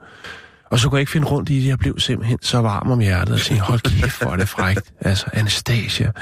Og 0.70 0.78
så 0.78 0.88
kunne 0.88 0.96
jeg 0.96 1.00
ikke 1.00 1.12
finde 1.12 1.26
rundt 1.26 1.50
i 1.50 1.60
det. 1.60 1.66
Jeg 1.66 1.78
blev 1.78 1.98
simpelthen 1.98 2.38
så 2.42 2.58
varm 2.58 2.90
om 2.90 3.00
hjertet 3.00 3.34
og 3.34 3.40
tænkte, 3.40 3.64
hold 3.64 3.80
kæft, 3.80 4.22
hvor 4.22 4.32
er 4.32 4.36
det 4.36 4.48
frækt. 4.48 4.92
Altså, 5.00 5.26
Anastasia. 5.32 6.12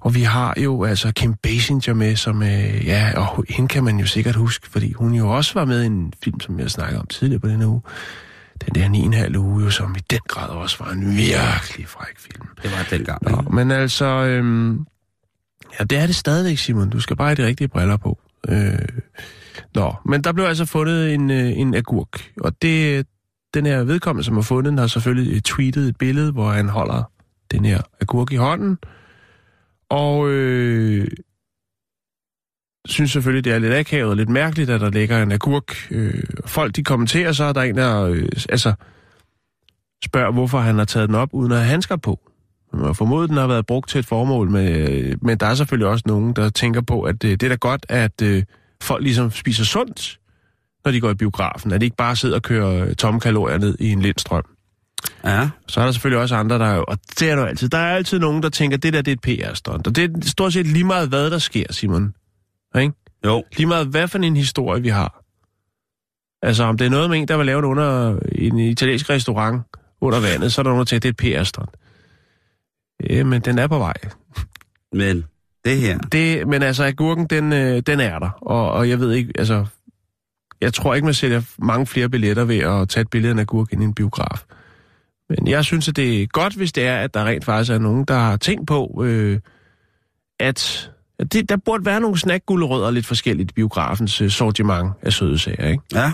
Og 0.00 0.14
vi 0.14 0.22
har 0.22 0.54
jo 0.56 0.84
altså 0.84 1.12
Kim 1.12 1.34
Basinger 1.34 1.94
med, 1.94 2.16
som, 2.16 2.42
øh, 2.42 2.86
ja, 2.86 3.12
og 3.16 3.44
hende 3.48 3.68
kan 3.68 3.84
man 3.84 3.98
jo 3.98 4.06
sikkert 4.06 4.34
huske, 4.34 4.70
fordi 4.70 4.92
hun 4.92 5.14
jo 5.14 5.28
også 5.30 5.54
var 5.54 5.64
med 5.64 5.82
i 5.82 5.86
en 5.86 6.12
film, 6.24 6.40
som 6.40 6.60
jeg 6.60 6.70
snakkede 6.70 7.00
om 7.00 7.06
tidligere 7.06 7.40
på 7.40 7.48
denne 7.48 7.66
uge. 7.66 7.82
Den 8.66 8.74
der 8.74 9.28
9,5 9.28 9.38
uge, 9.38 9.64
jo, 9.64 9.70
som 9.70 9.94
i 9.96 10.00
den 10.10 10.20
grad 10.28 10.48
også 10.48 10.84
var 10.84 10.92
en 10.92 11.16
virkelig 11.16 11.88
fræk 11.88 12.18
film. 12.18 12.48
Det 12.62 12.70
var 12.72 12.86
dengang. 12.90 13.22
Nå, 13.22 13.40
ikke? 13.40 13.54
men 13.54 13.70
altså, 13.70 14.04
øhm, 14.04 14.86
ja, 15.78 15.84
det 15.84 15.98
er 15.98 16.06
det 16.06 16.14
stadigvæk, 16.14 16.58
Simon. 16.58 16.90
Du 16.90 17.00
skal 17.00 17.16
bare 17.16 17.28
have 17.28 17.36
de 17.36 17.46
rigtige 17.46 17.68
briller 17.68 17.96
på. 17.96 18.18
Øh, 18.48 18.78
nå, 19.74 19.94
men 20.04 20.24
der 20.24 20.32
blev 20.32 20.44
altså 20.44 20.64
fundet 20.64 21.14
en, 21.14 21.30
øh, 21.30 21.58
en 21.58 21.74
agurk, 21.74 22.30
og 22.40 22.62
det, 22.62 23.06
den 23.54 23.66
her 23.66 23.82
vedkommende, 23.82 24.24
som 24.24 24.34
har 24.34 24.42
fundet 24.42 24.70
den, 24.70 24.78
har 24.78 24.86
selvfølgelig 24.86 25.34
øh, 25.34 25.40
tweetet 25.40 25.88
et 25.88 25.96
billede, 25.96 26.32
hvor 26.32 26.50
han 26.50 26.68
holder 26.68 27.10
den 27.50 27.64
her 27.64 27.80
agurk 28.00 28.32
i 28.32 28.36
hånden, 28.36 28.78
og 29.90 30.28
øh, 30.28 31.06
synes 32.88 33.10
selvfølgelig, 33.10 33.44
det 33.44 33.52
er 33.52 33.58
lidt 33.58 33.74
akavet 33.74 34.10
og 34.10 34.16
lidt 34.16 34.28
mærkeligt, 34.28 34.70
at 34.70 34.80
der 34.80 34.90
ligger 34.90 35.22
en 35.22 35.32
agurk. 35.32 35.90
Øh, 35.90 36.22
folk, 36.46 36.76
de 36.76 36.84
kommenterer 36.84 37.32
så, 37.32 37.44
og 37.44 37.54
der 37.54 37.60
er 37.60 37.64
en, 37.64 37.76
der 37.76 38.02
øh, 38.02 38.28
altså, 38.48 38.72
spørger, 40.04 40.32
hvorfor 40.32 40.58
han 40.58 40.78
har 40.78 40.84
taget 40.84 41.08
den 41.08 41.16
op, 41.16 41.28
uden 41.32 41.52
at 41.52 41.58
have 41.58 41.68
handsker 41.68 41.96
på. 41.96 42.20
Man 42.72 42.82
må 42.82 42.92
formode, 42.92 43.28
den 43.28 43.36
har 43.36 43.46
været 43.46 43.66
brugt 43.66 43.90
til 43.90 43.98
et 43.98 44.06
formål, 44.06 44.50
men, 44.50 44.68
øh, 44.68 45.16
men 45.22 45.38
der 45.38 45.46
er 45.46 45.54
selvfølgelig 45.54 45.88
også 45.88 46.04
nogen, 46.06 46.32
der 46.32 46.48
tænker 46.48 46.80
på, 46.80 47.02
at 47.02 47.24
øh, 47.24 47.30
det 47.30 47.42
er 47.42 47.48
da 47.48 47.54
godt, 47.54 47.86
at 47.88 48.22
øh, 48.22 48.44
folk 48.82 49.02
ligesom 49.02 49.30
spiser 49.30 49.64
sundt, 49.64 50.20
når 50.84 50.92
de 50.92 51.00
går 51.00 51.10
i 51.10 51.14
biografen. 51.14 51.72
At 51.72 51.80
de 51.80 51.86
ikke 51.86 51.96
bare 51.96 52.16
sidder 52.16 52.36
og 52.36 52.42
kører 52.42 52.94
tomme 52.94 53.20
kalorier 53.20 53.58
ned 53.58 53.76
i 53.80 53.92
en 53.92 54.02
lindstrøm. 54.02 54.44
Ja. 55.24 55.48
Så 55.68 55.80
er 55.80 55.84
der 55.84 55.92
selvfølgelig 55.92 56.20
også 56.22 56.36
andre, 56.36 56.58
der 56.58 56.66
er 56.66 56.76
jo, 56.76 56.84
og 56.88 56.98
det 57.20 57.30
er 57.30 57.36
der 57.36 57.46
altid. 57.46 57.68
Der 57.68 57.78
er 57.78 57.96
altid 57.96 58.18
nogen, 58.18 58.42
der 58.42 58.48
tænker, 58.48 58.76
det 58.76 58.92
der 58.92 59.02
det 59.02 59.12
er 59.12 59.36
et 59.36 59.40
PR-stunt. 59.48 59.86
Og 59.86 59.96
det 59.96 60.04
er 60.04 60.28
stort 60.28 60.52
set 60.52 60.66
lige 60.66 60.84
meget, 60.84 61.08
hvad 61.08 61.30
der 61.30 61.38
sker, 61.38 61.72
Simon. 61.72 62.14
Ikke? 62.78 62.94
Jo. 63.24 63.44
Lige 63.56 63.66
meget, 63.66 63.86
hvad 63.86 64.08
for 64.08 64.18
en 64.18 64.36
historie 64.36 64.82
vi 64.82 64.88
har. 64.88 65.24
Altså, 66.42 66.64
om 66.64 66.78
det 66.78 66.84
er 66.84 66.90
noget 66.90 67.10
med 67.10 67.18
en, 67.18 67.28
der 67.28 67.36
vil 67.36 67.46
lave 67.46 67.62
det 67.62 67.68
under 67.68 68.18
en 68.32 68.58
italiensk 68.58 69.10
restaurant 69.10 69.62
under 70.00 70.20
vandet, 70.20 70.52
så 70.52 70.60
er 70.60 70.62
der 70.62 70.70
nogen, 70.70 70.78
der 70.78 70.84
tænker, 70.84 71.12
det 71.12 71.24
er 71.24 71.34
et 71.34 71.40
PR-stunt. 71.40 71.70
Ja, 73.10 73.24
men 73.24 73.40
den 73.40 73.58
er 73.58 73.66
på 73.66 73.78
vej. 73.78 73.94
Men 74.92 75.24
det 75.64 75.76
her, 75.76 75.98
Det, 75.98 76.48
men 76.48 76.62
altså, 76.62 76.84
agurken, 76.84 77.26
den, 77.26 77.52
øh, 77.52 77.82
den 77.86 78.00
er 78.00 78.18
der. 78.18 78.30
Og, 78.30 78.70
og 78.70 78.88
jeg 78.88 79.00
ved 79.00 79.12
ikke, 79.12 79.32
altså... 79.38 79.66
Jeg 80.60 80.74
tror 80.74 80.94
ikke, 80.94 81.04
man 81.04 81.14
sælger 81.14 81.42
mange 81.58 81.86
flere 81.86 82.08
billetter 82.08 82.44
ved 82.44 82.58
at 82.58 82.88
tage 82.88 83.02
et 83.02 83.10
billede 83.10 83.30
af 83.30 83.34
en 83.34 83.38
agurk 83.38 83.72
ind 83.72 83.82
i 83.82 83.84
en 83.84 83.94
biograf. 83.94 84.42
Men 85.28 85.48
jeg 85.48 85.64
synes, 85.64 85.88
at 85.88 85.96
det 85.96 86.22
er 86.22 86.26
godt, 86.26 86.54
hvis 86.54 86.72
det 86.72 86.86
er, 86.86 86.96
at 86.96 87.14
der 87.14 87.24
rent 87.24 87.44
faktisk 87.44 87.72
er 87.72 87.78
nogen, 87.78 88.04
der 88.04 88.14
har 88.18 88.36
tænkt 88.36 88.66
på, 88.66 89.02
øh, 89.06 89.40
at, 90.40 90.90
det, 91.32 91.48
der 91.48 91.56
burde 91.64 91.84
være 91.84 92.00
nogle 92.00 92.18
snackgullerødder 92.18 92.90
lidt 92.90 93.06
forskelligt 93.06 93.50
i 93.50 93.54
biografens 93.54 94.20
øh, 94.20 94.30
sortiment 94.30 94.92
af 95.02 95.12
søde 95.12 95.38
sager, 95.38 95.68
ikke? 95.68 95.82
ja. 95.94 96.12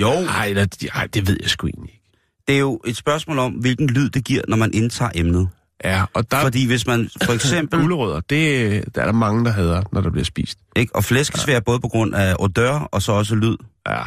Jo, 0.00 0.10
Ej, 0.10 0.52
der, 0.52 0.66
ej, 0.94 1.06
det 1.06 1.28
ved 1.28 1.36
jeg 1.42 1.50
sgu 1.50 1.66
egentlig 1.66 1.90
ikke. 1.94 2.18
det 2.48 2.54
er 2.54 2.60
jo 2.60 2.80
et 2.86 2.96
spørgsmål 2.96 3.38
om, 3.38 3.52
hvilken 3.52 3.90
lyd 3.90 4.10
det 4.10 4.24
giver, 4.24 4.42
når 4.48 4.56
man 4.56 4.70
indtager 4.74 5.10
emnet. 5.14 5.48
Ja, 5.84 6.04
og 6.14 6.30
der 6.30 6.40
Fordi 6.40 6.66
hvis 6.66 6.86
man 6.86 7.10
for 7.22 7.32
eksempel, 7.38 7.80
gulerødder, 7.80 8.20
det 8.20 8.94
der 8.94 9.00
er 9.00 9.06
der 9.06 9.12
mange, 9.12 9.44
der 9.44 9.50
hader, 9.50 9.82
når 9.92 10.00
der 10.00 10.10
bliver 10.10 10.24
spist. 10.24 10.58
ikke, 10.76 10.96
og 10.96 11.04
flæskesvær 11.04 11.60
både 11.60 11.80
på 11.80 11.88
grund 11.88 12.14
af 12.14 12.34
odør 12.38 12.72
og 12.92 13.02
så 13.02 13.12
også 13.12 13.34
lyd. 13.34 13.56
Ja, 13.88 14.02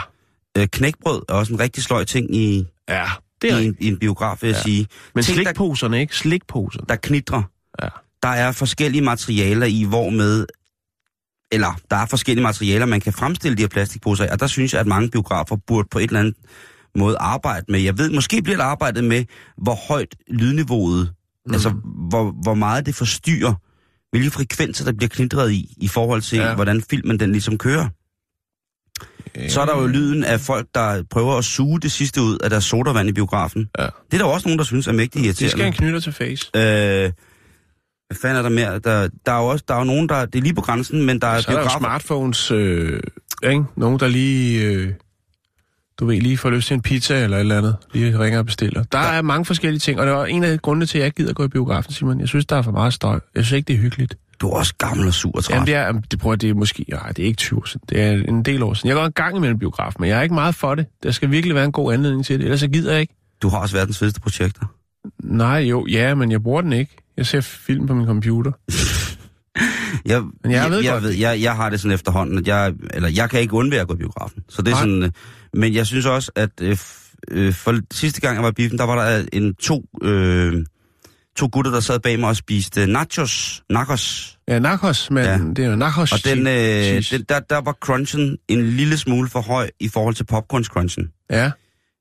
Øh, 0.57 0.67
knækbrød 0.67 1.21
er 1.29 1.33
også 1.33 1.53
en 1.53 1.59
rigtig 1.59 1.83
sløj 1.83 2.03
ting 2.03 2.35
i, 2.35 2.65
ja 2.89 3.05
det 3.41 3.51
er 3.53 3.57
i, 3.57 3.65
en, 3.65 3.75
i 3.79 3.87
en 3.87 3.97
biograf, 3.99 4.37
vil 4.41 4.47
jeg 4.47 4.55
Ja. 4.57 4.61
sige. 4.61 4.87
Men 5.15 5.23
Ting, 5.23 5.37
der, 5.37 5.43
slikposerne, 5.43 5.99
ikke? 5.99 6.15
Slikposerne. 6.15 6.85
der 6.89 6.95
knitrer. 6.95 7.43
Ja. 7.81 7.87
Der 8.23 8.29
er 8.29 8.51
forskellige 8.51 9.01
materialer 9.01 9.65
i, 9.65 9.83
hvor 9.83 10.09
med 10.09 10.45
eller 11.51 11.79
der 11.91 11.95
er 11.97 12.05
forskellige 12.05 12.43
materialer, 12.43 12.85
man 12.85 13.01
kan 13.01 13.13
fremstille 13.13 13.57
de 13.57 13.61
her 13.61 13.67
plastikposer 13.67 14.25
af, 14.25 14.31
og 14.31 14.39
der 14.39 14.47
synes 14.47 14.73
jeg, 14.73 14.81
at 14.81 14.87
mange 14.87 15.09
biografer 15.09 15.55
burde 15.67 15.87
på 15.91 15.99
et 15.99 16.03
eller 16.03 16.19
andet 16.19 16.35
måde 16.95 17.17
arbejde 17.19 17.65
med. 17.69 17.79
Jeg 17.79 17.97
ved, 17.97 18.09
måske 18.11 18.41
bliver 18.41 18.57
der 18.57 18.63
arbejdet 18.63 19.03
med, 19.03 19.25
hvor 19.57 19.75
højt 19.87 20.15
lydniveauet, 20.27 21.13
mm. 21.45 21.53
altså 21.53 21.69
hvor, 22.09 22.35
hvor 22.43 22.53
meget 22.53 22.85
det 22.85 22.95
forstyrrer, 22.95 23.53
hvilke 24.11 24.31
frekvenser 24.31 24.85
der 24.85 24.91
bliver 24.91 25.09
knitret 25.09 25.51
i, 25.51 25.73
i 25.77 25.87
forhold 25.87 26.21
til, 26.21 26.37
ja. 26.37 26.55
hvordan 26.55 26.81
filmen 26.89 27.19
den 27.19 27.31
ligesom 27.31 27.57
kører. 27.57 27.89
Så 29.49 29.61
er 29.61 29.65
der 29.65 29.81
jo 29.81 29.87
lyden 29.87 30.23
af 30.23 30.39
folk, 30.39 30.67
der 30.75 31.03
prøver 31.11 31.37
at 31.37 31.43
suge 31.45 31.79
det 31.79 31.91
sidste 31.91 32.21
ud 32.21 32.37
af 32.43 32.49
deres 32.49 32.63
sodavand 32.63 33.09
i 33.09 33.11
biografen. 33.11 33.69
Ja. 33.79 33.83
Det 33.83 34.13
er 34.13 34.17
der 34.17 34.25
også 34.25 34.47
nogen, 34.47 34.57
der 34.59 34.65
synes 34.65 34.87
er 34.87 34.91
mægtig 34.91 35.23
De 35.23 35.33
skal 35.33 35.43
irriterende. 35.45 35.67
en 35.67 35.73
knytter 35.73 35.99
til 35.99 36.13
face. 36.13 36.49
Øh, 36.55 36.61
hvad 36.61 38.17
fanden 38.21 38.37
er 38.37 38.41
der 38.41 38.49
mere? 38.49 38.79
Der, 38.79 39.09
der 39.25 39.31
er 39.31 39.37
jo 39.39 39.45
også 39.47 39.65
der 39.67 39.73
er 39.73 39.77
jo 39.77 39.83
nogen, 39.83 40.09
der... 40.09 40.25
Det 40.25 40.35
er 40.39 40.43
lige 40.43 40.53
på 40.53 40.61
grænsen, 40.61 41.05
men 41.05 41.21
der 41.21 41.27
er 41.27 41.41
Så 41.41 41.47
er 41.51 41.53
der 41.53 41.59
jo 41.59 41.63
biografer... 41.63 41.79
smartphones, 41.79 42.51
øh, 42.51 42.99
ikke? 43.43 43.63
Nogen, 43.75 43.99
der 43.99 44.07
lige, 44.07 44.63
øh, 44.65 44.93
du 45.99 46.05
ved, 46.05 46.21
lige 46.21 46.37
får 46.37 46.49
lyst 46.49 46.67
til 46.67 46.73
en 46.73 46.81
pizza 46.81 47.23
eller 47.23 47.37
et 47.37 47.41
eller 47.41 47.57
andet. 47.57 47.75
Lige 47.93 48.19
ringer 48.19 48.39
og 48.39 48.45
bestiller. 48.45 48.83
Der 48.83 48.97
er 48.99 49.21
mange 49.21 49.45
forskellige 49.45 49.79
ting, 49.79 49.99
og 49.99 50.07
det 50.07 50.13
er 50.13 50.25
en 50.25 50.43
af 50.43 50.61
grundene 50.61 50.85
til, 50.85 50.97
at 50.97 50.99
jeg 50.99 51.05
ikke 51.05 51.15
gider 51.17 51.33
gå 51.33 51.43
i 51.45 51.47
biografen, 51.47 51.93
Simon. 51.93 52.19
Jeg 52.19 52.27
synes, 52.27 52.45
der 52.45 52.55
er 52.55 52.61
for 52.61 52.71
meget 52.71 52.93
støj. 52.93 53.19
Jeg 53.35 53.45
synes 53.45 53.57
ikke, 53.57 53.67
det 53.67 53.73
er 53.73 53.79
hyggeligt. 53.79 54.15
Du 54.41 54.47
er 54.49 54.55
også 54.57 54.73
gammel 54.77 55.07
og 55.07 55.13
sur 55.13 55.31
og 55.35 55.43
træt. 55.43 55.53
Jamen, 55.55 55.67
det 55.67 55.75
er, 55.75 55.91
det, 56.11 56.19
prøver, 56.19 56.35
det 56.35 56.49
er 56.49 56.53
måske, 56.53 56.85
nej, 56.89 57.07
det 57.11 57.19
er 57.23 57.27
ikke 57.27 57.37
20 57.37 57.59
år 57.59 57.65
siden. 57.65 57.81
Det 57.89 58.01
er 58.01 58.11
en 58.11 58.43
del 58.43 58.63
år 58.63 58.73
siden. 58.73 58.87
Jeg 58.87 58.95
går 58.95 59.05
en 59.05 59.11
gang 59.11 59.37
imellem 59.37 59.59
biograf, 59.59 59.93
men 59.99 60.09
jeg 60.09 60.17
er 60.17 60.21
ikke 60.21 60.35
meget 60.35 60.55
for 60.55 60.75
det. 60.75 60.85
Der 61.03 61.11
skal 61.11 61.31
virkelig 61.31 61.55
være 61.55 61.65
en 61.65 61.71
god 61.71 61.93
anledning 61.93 62.25
til 62.25 62.39
det, 62.39 62.43
ellers 62.43 62.59
så 62.59 62.67
gider 62.67 62.91
jeg 62.91 63.01
ikke. 63.01 63.13
Du 63.41 63.49
har 63.49 63.57
også 63.57 63.75
verdens 63.75 63.97
fedeste 63.99 64.19
projekter. 64.21 64.65
Nej, 65.23 65.57
jo, 65.57 65.85
ja, 65.89 66.15
men 66.15 66.31
jeg 66.31 66.43
bruger 66.43 66.61
den 66.61 66.73
ikke. 66.73 66.95
Jeg 67.17 67.25
ser 67.25 67.41
film 67.41 67.87
på 67.87 67.93
min 67.93 68.05
computer. 68.05 68.51
Jeg, 70.05 70.21
Men 70.43 70.51
jeg 70.51 70.71
ved 70.71 70.79
jeg, 70.83 70.91
godt- 70.91 71.03
ved, 71.03 71.11
jeg, 71.11 71.41
jeg 71.41 71.55
har 71.55 71.69
det 71.69 71.79
sådan 71.79 71.93
efterhånden, 71.95 72.37
at 72.37 72.47
jeg, 72.47 72.73
eller 72.93 73.09
jeg 73.09 73.29
kan 73.29 73.39
ikke 73.39 73.53
undvære 73.53 73.81
at 73.81 73.87
gå 73.87 73.93
i 73.93 73.97
biografen. 73.97 74.43
Så 74.49 74.61
det 74.61 74.67
er 74.67 74.71
Nej. 74.71 74.79
sådan, 74.81 75.03
øh, 75.03 75.09
men 75.53 75.73
jeg 75.73 75.85
synes 75.87 76.05
også, 76.05 76.31
at 76.35 76.49
øh, 76.61 76.77
øh, 77.31 77.53
for 77.53 77.79
sidste 77.93 78.21
gang 78.21 78.35
jeg 78.35 78.43
var 78.43 78.49
i 78.49 78.53
biffen, 78.53 78.77
der 78.77 78.83
var 78.85 78.95
der 79.09 79.25
en 79.33 79.55
to, 79.55 79.85
øh, 80.03 80.65
to 81.37 81.49
gutter, 81.51 81.71
der 81.71 81.79
sad 81.79 81.99
bag 81.99 82.19
mig 82.19 82.29
og 82.29 82.35
spiste 82.35 82.87
nachos. 82.87 83.63
Nachos. 83.69 84.37
Ja, 84.47 84.59
Narcos, 84.59 85.11
men 85.11 85.23
Ja. 85.23 85.37
det 85.55 85.59
er 85.59 85.69
jo 85.69 85.75
Narcos. 85.75 86.11
Og 86.11 86.19
den, 86.25 86.39
øh, 86.47 87.03
den, 87.11 87.25
der, 87.29 87.39
der 87.39 87.61
var 87.61 87.71
crunchen 87.71 88.37
en 88.47 88.65
lille 88.69 88.97
smule 88.97 89.29
for 89.29 89.41
høj 89.41 89.69
i 89.79 89.89
forhold 89.89 90.15
til 90.15 90.25
popcorns-crunchen. 90.31 91.25
Ja, 91.29 91.51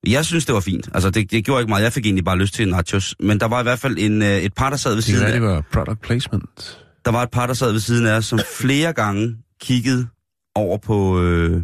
Jeg 0.07 0.25
synes, 0.25 0.45
det 0.45 0.55
var 0.55 0.61
fint. 0.61 0.89
Altså, 0.93 1.09
det, 1.09 1.31
det 1.31 1.45
gjorde 1.45 1.61
ikke 1.61 1.69
meget. 1.69 1.83
Jeg 1.83 1.93
fik 1.93 2.05
egentlig 2.05 2.25
bare 2.25 2.37
lyst 2.37 2.53
til 2.53 2.69
nachos. 2.69 3.15
Men 3.19 3.39
der 3.39 3.45
var 3.47 3.59
i 3.59 3.63
hvert 3.63 3.79
fald 3.79 3.97
en, 3.99 4.21
øh, 4.21 4.37
et 4.37 4.53
par, 4.53 4.69
der 4.69 4.77
sad 4.77 4.91
ved 4.91 4.95
det 4.97 5.03
siden 5.05 5.25
af. 5.25 5.31
det 5.31 5.41
var 5.41 5.63
product 5.73 6.01
placement. 6.01 6.79
Der 7.05 7.11
var 7.11 7.23
et 7.23 7.29
par, 7.31 7.47
der 7.47 7.53
sad 7.53 7.71
ved 7.71 7.79
siden 7.79 8.07
af 8.07 8.23
som 8.23 8.39
flere 8.59 8.93
gange 8.93 9.35
kiggede 9.61 10.07
over 10.55 10.77
på... 10.77 11.21
Øh, 11.21 11.61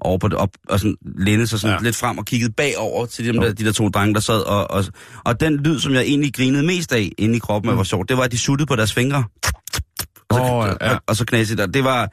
over 0.00 0.18
på 0.18 0.28
det, 0.28 0.36
op, 0.36 0.50
og 0.68 0.78
sådan 0.78 0.96
lænede 1.16 1.46
sig 1.46 1.60
sådan 1.60 1.76
ja. 1.76 1.84
Lidt 1.84 1.96
frem 1.96 2.18
og 2.18 2.24
kiggede 2.24 2.52
bagover 2.52 3.06
til 3.06 3.26
dem 3.26 3.40
der, 3.40 3.52
de 3.52 3.64
der 3.64 3.72
to 3.72 3.88
drenge, 3.88 4.14
der 4.14 4.20
sad. 4.20 4.40
Og, 4.40 4.70
og, 4.70 4.84
og 5.24 5.40
den 5.40 5.56
lyd, 5.56 5.78
som 5.78 5.94
jeg 5.94 6.02
egentlig 6.02 6.34
grinede 6.34 6.62
mest 6.62 6.92
af 6.92 7.12
inde 7.18 7.36
i 7.36 7.38
kroppen, 7.38 7.70
mm. 7.70 7.76
var 7.76 7.84
sjovt, 7.84 8.08
det 8.08 8.16
var, 8.16 8.22
at 8.22 8.32
de 8.32 8.38
suttede 8.38 8.66
på 8.66 8.76
deres 8.76 8.92
fingre. 8.92 9.24
Og 10.30 10.36
så, 10.36 10.42
Åh, 10.42 10.76
ja. 10.80 10.94
og, 10.94 11.00
og 11.06 11.16
så 11.16 11.24
knasede 11.24 11.62
der. 11.62 11.66
Det 11.66 11.84
var, 11.84 12.10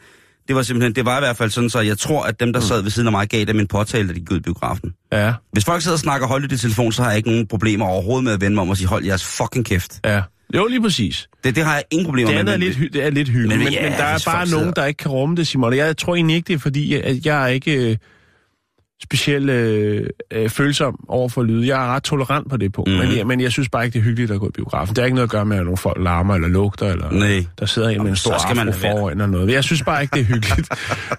det 0.47 0.55
var 0.55 0.61
simpelthen, 0.61 0.95
det 0.95 1.05
var 1.05 1.17
i 1.17 1.21
hvert 1.21 1.37
fald 1.37 1.49
sådan, 1.49 1.69
så 1.69 1.79
jeg 1.79 1.97
tror, 1.97 2.23
at 2.23 2.39
dem, 2.39 2.53
der 2.53 2.59
sad 2.59 2.81
ved 2.81 2.91
siden 2.91 3.07
af 3.07 3.11
mig, 3.11 3.27
gav 3.29 3.45
dem 3.45 3.59
en 3.59 3.67
påtale, 3.67 4.07
da 4.07 4.13
de 4.13 4.19
gik 4.19 4.31
ud 4.31 4.37
i 4.37 4.41
biografen. 4.41 4.93
Ja, 5.11 5.33
Hvis 5.51 5.65
folk 5.65 5.81
sidder 5.81 5.95
og 5.95 5.99
snakker 5.99 6.27
højt 6.27 6.51
i 6.51 6.57
telefon, 6.57 6.91
så 6.91 7.01
har 7.01 7.09
jeg 7.09 7.17
ikke 7.17 7.29
nogen 7.29 7.47
problemer 7.47 7.85
overhovedet 7.85 8.23
med 8.23 8.33
at 8.33 8.41
vende 8.41 8.55
mig 8.55 8.61
om 8.61 8.69
og 8.69 8.77
sige, 8.77 8.87
hold 8.87 9.05
jeres 9.05 9.23
fucking 9.23 9.65
kæft. 9.65 9.99
ja. 10.05 10.21
Jo, 10.55 10.65
lige 10.67 10.81
præcis. 10.81 11.29
Det, 11.43 11.55
det 11.55 11.63
har 11.63 11.73
jeg 11.75 11.83
ingen 11.91 12.05
problemer 12.05 12.27
Det 12.31 12.45
med. 12.45 12.53
andet 12.53 12.69
er 12.69 12.73
lidt, 12.79 12.93
det 12.93 13.05
er 13.05 13.09
lidt 13.09 13.29
hyggeligt, 13.29 13.57
Men- 13.59 13.63
men, 13.65 13.73
ja, 13.73 13.81
men 13.89 13.91
der 13.91 14.03
er 14.03 14.13
hvis 14.13 14.25
bare 14.25 14.35
nogen, 14.49 14.49
sidder- 14.49 14.71
der 14.71 14.85
ikke 14.85 14.97
kan 14.97 15.11
rumme 15.11 15.35
det, 15.35 15.47
Simon. 15.47 15.73
Jeg 15.75 15.97
tror 15.97 16.15
egentlig 16.15 16.35
ikke, 16.35 16.47
det 16.47 16.53
er 16.53 16.57
fordi, 16.59 16.93
at 16.93 17.25
jeg 17.25 17.43
er 17.43 17.47
ikke 17.47 17.89
øh, 17.91 17.97
specielt 19.03 19.49
øh, 19.49 20.07
øh, 20.33 20.49
følsom 20.49 21.05
over 21.07 21.29
for 21.29 21.43
lyd. 21.43 21.65
Jeg 21.65 21.83
er 21.85 21.95
ret 21.95 22.03
tolerant 22.03 22.49
på 22.49 22.57
det 22.57 22.73
punkt, 22.73 22.89
Mhm. 22.91 22.99
mm. 23.01 23.07
men, 23.07 23.17
jeg, 23.17 23.27
men 23.27 23.41
jeg 23.41 23.51
synes 23.51 23.69
bare 23.69 23.85
ikke, 23.85 23.93
det 23.93 23.99
er 23.99 24.03
hyggeligt 24.03 24.31
at 24.31 24.39
gå 24.39 24.47
i 24.47 24.51
biografen. 24.51 24.95
Det 24.95 25.01
har 25.01 25.05
ikke 25.05 25.15
noget 25.15 25.27
at 25.27 25.31
gøre 25.31 25.45
med, 25.45 25.57
at 25.57 25.63
nogle 25.63 25.77
folk 25.77 25.97
larmer 26.03 26.35
eller 26.35 26.47
lugter, 26.47 26.87
eller 26.91 27.11
Nej. 27.11 27.45
der 27.59 27.65
sidder 27.65 27.89
en 27.89 28.03
med 28.03 28.09
en 28.11 28.15
stor 28.17 28.53
man 28.55 28.67
afro 28.67 28.79
foran 28.79 29.11
eller 29.11 29.25
noget. 29.27 29.51
Jeg 29.51 29.63
synes 29.63 29.83
bare 29.83 30.01
ikke, 30.01 30.13
det 30.13 30.21
er 30.21 30.25
hyggeligt. 30.25 30.69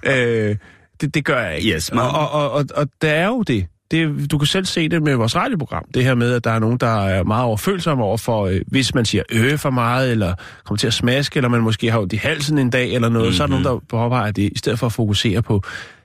øh, 0.51 0.57
det, 1.01 1.15
det 1.15 1.25
gør 1.25 1.41
jeg 1.41 1.57
ikke. 1.59 1.75
Yes, 1.75 1.89
og, 1.89 2.11
og, 2.11 2.31
og, 2.31 2.51
og, 2.51 2.65
og 2.75 2.89
der 3.03 3.11
er 3.11 3.27
jo 3.27 3.43
det. 3.43 3.67
Det. 3.91 4.31
Du 4.31 4.39
kan 4.39 4.47
selv 4.47 4.65
se 4.65 4.89
det 4.89 5.03
med 5.03 5.15
vores 5.15 5.37
radioprogram. 5.37 5.85
Det 5.95 6.05
her 6.05 6.15
med, 6.15 6.33
at 6.33 6.45
der 6.45 6.51
er 6.51 6.59
nogen, 6.59 6.79
der 6.79 7.05
er 7.05 7.25
meget 7.25 7.45
overfølsomme 7.45 8.05
over 8.05 8.17
for, 8.17 8.47
øh, 8.47 8.61
hvis 8.67 8.95
man 8.95 9.05
siger 9.05 9.23
øh 9.33 9.59
for 9.59 9.71
meget, 9.71 10.11
eller 10.11 10.35
kommer 10.65 10.79
til 10.79 10.87
at 10.87 10.95
smaske, 10.95 11.37
eller 11.37 11.49
man 11.49 11.61
måske 11.61 11.91
har 11.91 11.99
ondt 11.99 12.13
i 12.13 12.17
halsen 12.17 12.59
en 12.59 12.71
dag, 12.71 12.95
eller 12.95 13.09
noget, 13.09 13.27
mm-hmm. 13.27 13.37
så 13.37 13.43
er 13.43 13.47
der 13.47 13.51
nogen, 13.51 13.65
der 13.65 13.79
påpeger 13.89 14.31
det, 14.31 14.53
i 14.53 14.59
stedet 14.59 14.79
for 14.79 14.87
at 14.87 14.93
fokusere 14.93 15.43
på 15.43 15.63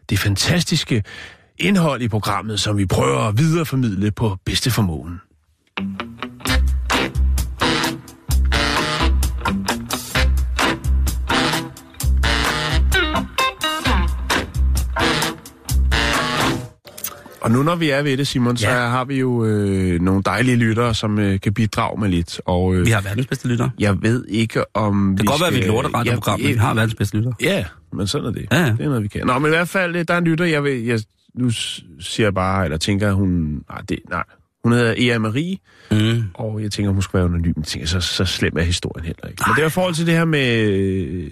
det 0.10 0.20
fantastiske 0.20 1.04
indhold 1.60 2.02
i 2.02 2.08
programmet, 2.08 2.60
som 2.60 2.78
vi 2.78 2.86
prøver 2.86 3.20
at 3.20 3.38
videreformidle 3.38 4.12
på 4.12 4.38
bedste 4.46 4.72
formåen. 4.72 5.22
Og 17.44 17.52
nu 17.52 17.64
når 17.64 17.76
vi 17.76 17.90
er 17.90 18.02
ved 18.02 18.18
det, 18.18 18.28
Simon, 18.28 18.58
så 18.58 18.68
Ja. 18.70 18.88
har 18.88 19.06
vi 19.06 19.20
jo 19.20 19.46
øh, 19.46 20.02
nogle 20.02 20.24
dejlige 20.24 20.56
lyttere, 20.58 20.96
som 20.96 21.20
øh, 21.20 21.40
kan 21.40 21.54
bidrage 21.54 22.00
med 22.02 22.10
lidt. 22.10 22.42
Og 22.46 22.76
øh, 22.76 22.86
Vi 22.86 22.92
har 22.92 23.02
verdens 23.02 23.28
bedste 23.28 23.48
lytter. 23.48 23.70
jeg 23.80 24.02
ved 24.02 24.26
ikke, 24.28 24.76
om 24.76 25.16
Det 25.18 25.20
kan 25.20 25.26
godt 25.26 25.42
være, 25.42 25.48
at 25.48 25.54
vi 25.54 25.60
er 25.60 25.64
et 25.64 25.68
lorteradioprogram, 25.68 26.40
men 26.40 26.50
vi 26.50 26.54
har 26.54 26.74
verdens 26.74 26.96
bedste 26.96 27.18
lytter. 27.18 27.32
Ja, 27.42 27.66
men 27.94 28.08
sådan 28.08 28.28
er 28.28 28.32
det. 28.32 28.48
Ja, 28.52 28.58
ja. 28.60 28.66
Det 28.72 28.80
er 28.82 28.86
noget, 28.86 29.04
vi 29.04 29.08
kan. 29.08 29.28
Nå, 29.28 29.40
men 29.40 29.46
i 29.46 29.50
hvert 29.56 29.70
fald, 29.70 29.96
øh, 29.96 30.06
der 30.08 30.14
er 30.14 30.18
en 30.18 30.24
lytter, 30.24 30.46
jeg 30.46 30.64
vil... 30.64 30.84
Jeg, 30.86 31.00
nu 31.36 31.50
siger 32.00 32.26
jeg 32.26 32.34
bare, 32.34 32.64
eller 32.64 32.78
tænker, 32.78 33.12
hun... 33.14 33.64
Nej, 33.70 33.82
det, 33.90 34.00
nej. 34.10 34.24
Hun 34.64 34.72
hedder 34.74 34.94
Ea 34.98 35.18
Marie, 35.20 35.58
Mm. 35.92 36.24
og 36.34 36.62
jeg 36.64 36.72
tænker, 36.72 36.92
hun 36.92 37.02
skulle 37.02 37.20
være 37.20 37.30
anonym. 37.30 37.54
Jeg 37.58 37.66
tænker, 37.66 37.88
så, 37.88 38.00
så 38.00 38.26
slem 38.26 38.58
er 38.58 38.62
historien 38.64 39.06
heller 39.06 39.28
ikke. 39.28 39.44
Men 39.48 39.56
det 39.56 39.62
er 39.64 39.68
i 39.68 39.70
forhold 39.70 39.94
til 39.94 40.06
det 40.06 40.14
her 40.14 40.26
med 40.26 40.64
øh, 40.70 41.30